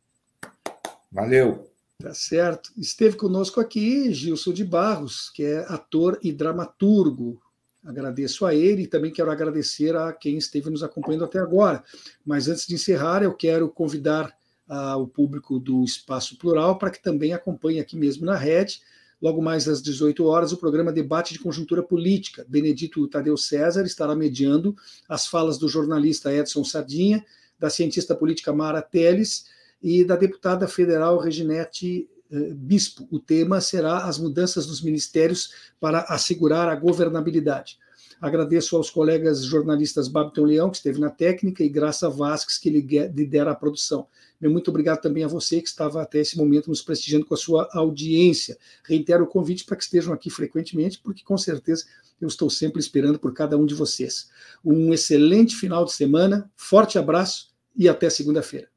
Valeu. 1.11 1.69
Tá 2.01 2.15
certo. 2.15 2.73
Esteve 2.77 3.17
conosco 3.17 3.61
aqui 3.61 4.13
Gilson 4.13 4.53
de 4.53 4.65
Barros, 4.65 5.31
que 5.31 5.45
é 5.45 5.59
ator 5.69 6.19
e 6.23 6.33
dramaturgo. 6.33 7.41
Agradeço 7.85 8.47
a 8.47 8.55
ele 8.55 8.83
e 8.83 8.87
também 8.87 9.13
quero 9.13 9.31
agradecer 9.31 9.97
a 9.97 10.13
quem 10.13 10.39
esteve 10.39 10.71
nos 10.71 10.85
acompanhando 10.85 11.25
até 11.25 11.39
agora. 11.39 11.83
Mas 12.25 12.49
antes 12.49 12.67
de 12.67 12.75
encerrar, 12.75 13.23
eu 13.23 13.35
quero 13.35 13.69
convidar 13.69 14.33
uh, 14.69 14.97
o 14.99 15.07
público 15.07 15.59
do 15.59 15.85
Espaço 15.85 16.39
Plural 16.39 16.79
para 16.79 16.91
que 16.91 17.03
também 17.03 17.33
acompanhe 17.33 17.81
aqui 17.81 17.97
mesmo 17.97 18.25
na 18.25 18.37
rede, 18.37 18.81
logo 19.23 19.41
mais 19.41 19.69
às 19.69 19.81
18 19.81 20.25
horas, 20.25 20.53
o 20.53 20.57
programa 20.57 20.93
Debate 20.93 21.33
de 21.33 21.39
Conjuntura 21.39 21.81
Política. 21.81 22.45
Benedito 22.49 23.07
Tadeu 23.07 23.37
César 23.37 23.85
estará 23.85 24.17
mediando 24.17 24.77
as 25.09 25.29
falas 25.29 25.57
do 25.57 25.69
jornalista 25.69 26.35
Edson 26.35 26.65
Sardinha, 26.65 27.25
da 27.57 27.71
cientista 27.71 28.17
política 28.17 28.53
Mara 28.53 28.83
Teles 28.83 29.47
e 29.81 30.05
da 30.05 30.17
deputada 30.17 30.67
federal 30.67 31.19
Reginete 31.19 32.09
eh, 32.33 32.53
Bispo. 32.53 33.07
O 33.13 33.21
tema 33.21 33.61
será 33.61 33.99
as 33.99 34.19
mudanças 34.19 34.67
dos 34.67 34.83
ministérios 34.83 35.53
para 35.79 36.01
assegurar 36.09 36.69
a 36.69 36.75
governabilidade. 36.75 37.79
Agradeço 38.23 38.77
aos 38.77 38.89
colegas 38.89 39.43
jornalistas 39.43 40.07
Babiton 40.07 40.45
Leão, 40.45 40.71
que 40.71 40.77
esteve 40.77 41.01
na 41.01 41.11
técnica, 41.11 41.65
e 41.65 41.69
Graça 41.69 42.09
Vasques, 42.09 42.57
que 42.57 42.71
lidera 42.71 43.51
a 43.51 43.55
produção. 43.55 44.07
Meu 44.41 44.49
muito 44.49 44.71
obrigado 44.71 45.01
também 45.01 45.25
a 45.25 45.29
você 45.29 45.61
que 45.61 45.67
estava 45.67 46.01
até 46.01 46.21
esse 46.21 46.39
momento 46.39 46.71
nos 46.71 46.81
prestigiando 46.81 47.27
com 47.27 47.35
a 47.35 47.37
sua 47.37 47.69
audiência. 47.73 48.57
Reitero 48.85 49.25
o 49.25 49.27
convite 49.27 49.65
para 49.65 49.77
que 49.77 49.83
estejam 49.83 50.15
aqui 50.15 50.31
frequentemente, 50.31 51.01
porque 51.03 51.25
com 51.25 51.37
certeza 51.37 51.85
eu 52.21 52.29
estou 52.29 52.49
sempre 52.49 52.79
esperando 52.79 53.19
por 53.19 53.35
cada 53.35 53.59
um 53.59 53.67
de 53.67 53.75
vocês. 53.75 54.29
Um 54.65 54.95
excelente 54.95 55.57
final 55.57 55.85
de 55.85 55.93
semana, 55.93 56.49
forte 56.55 57.01
abraço 57.01 57.49
e 57.77 57.89
até 57.89 58.09
segunda-feira. 58.09 58.69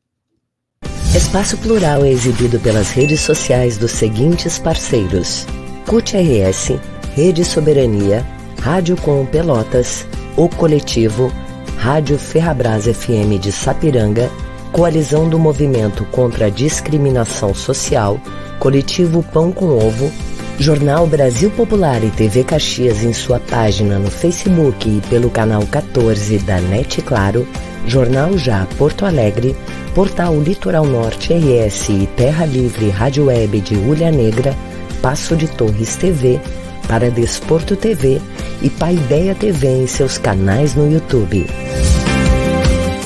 Espaço 1.16 1.56
Plural 1.60 2.04
é 2.04 2.12
exibido 2.12 2.60
pelas 2.60 2.90
redes 2.90 3.22
sociais 3.22 3.78
dos 3.78 3.92
seguintes 3.92 4.58
parceiros: 4.58 5.46
CUT 5.88 6.16
RS, 6.18 6.80
Rede 7.14 7.46
Soberania, 7.46 8.26
Rádio 8.66 8.98
Com 8.98 9.24
Pelotas, 9.28 10.08
O 10.36 10.50
Coletivo, 10.50 11.32
Rádio 11.78 12.18
Ferrabras 12.18 12.86
FM 12.86 13.40
de 13.40 13.52
Sapiranga, 13.52 14.28
Coalizão 14.72 15.30
do 15.30 15.38
Movimento 15.38 16.04
contra 16.06 16.48
a 16.48 16.50
Discriminação 16.50 17.54
Social, 17.54 18.20
Coletivo 18.58 19.22
Pão 19.22 19.52
com 19.52 19.68
Ovo, 19.68 20.12
Jornal 20.58 21.06
Brasil 21.06 21.52
Popular 21.52 22.04
e 22.04 22.10
TV 22.10 22.44
Caxias 22.44 23.04
em 23.04 23.14
sua 23.14 23.40
página 23.40 24.00
no 24.00 24.10
Facebook 24.10 24.90
e 24.90 25.00
pelo 25.12 25.30
canal 25.30 25.62
14 25.68 26.40
da 26.40 26.60
NET 26.60 27.04
Claro, 27.04 27.48
Jornal 27.86 28.36
Já 28.36 28.68
Porto 28.80 29.06
Alegre, 29.06 29.56
Portal 29.94 30.40
Litoral 30.40 30.88
Norte 30.88 31.34
RS 31.34 31.90
e 31.90 32.10
Terra 32.18 32.48
Livre 32.48 32.90
Rádio 32.90 33.26
Web 33.26 33.62
de 33.62 33.76
Ulha 33.76 34.10
Negra, 34.10 34.56
Passo 35.04 35.36
de 35.36 35.48
Torres 35.48 35.96
TV, 35.98 36.42
para 36.88 37.10
Desporto 37.10 37.76
TV 37.76 38.22
e 38.62 38.70
Paideia 38.70 39.36
TV 39.36 39.84
em 39.84 39.88
seus 39.88 40.18
canais 40.18 40.76
no 40.76 40.92
YouTube. 40.92 41.46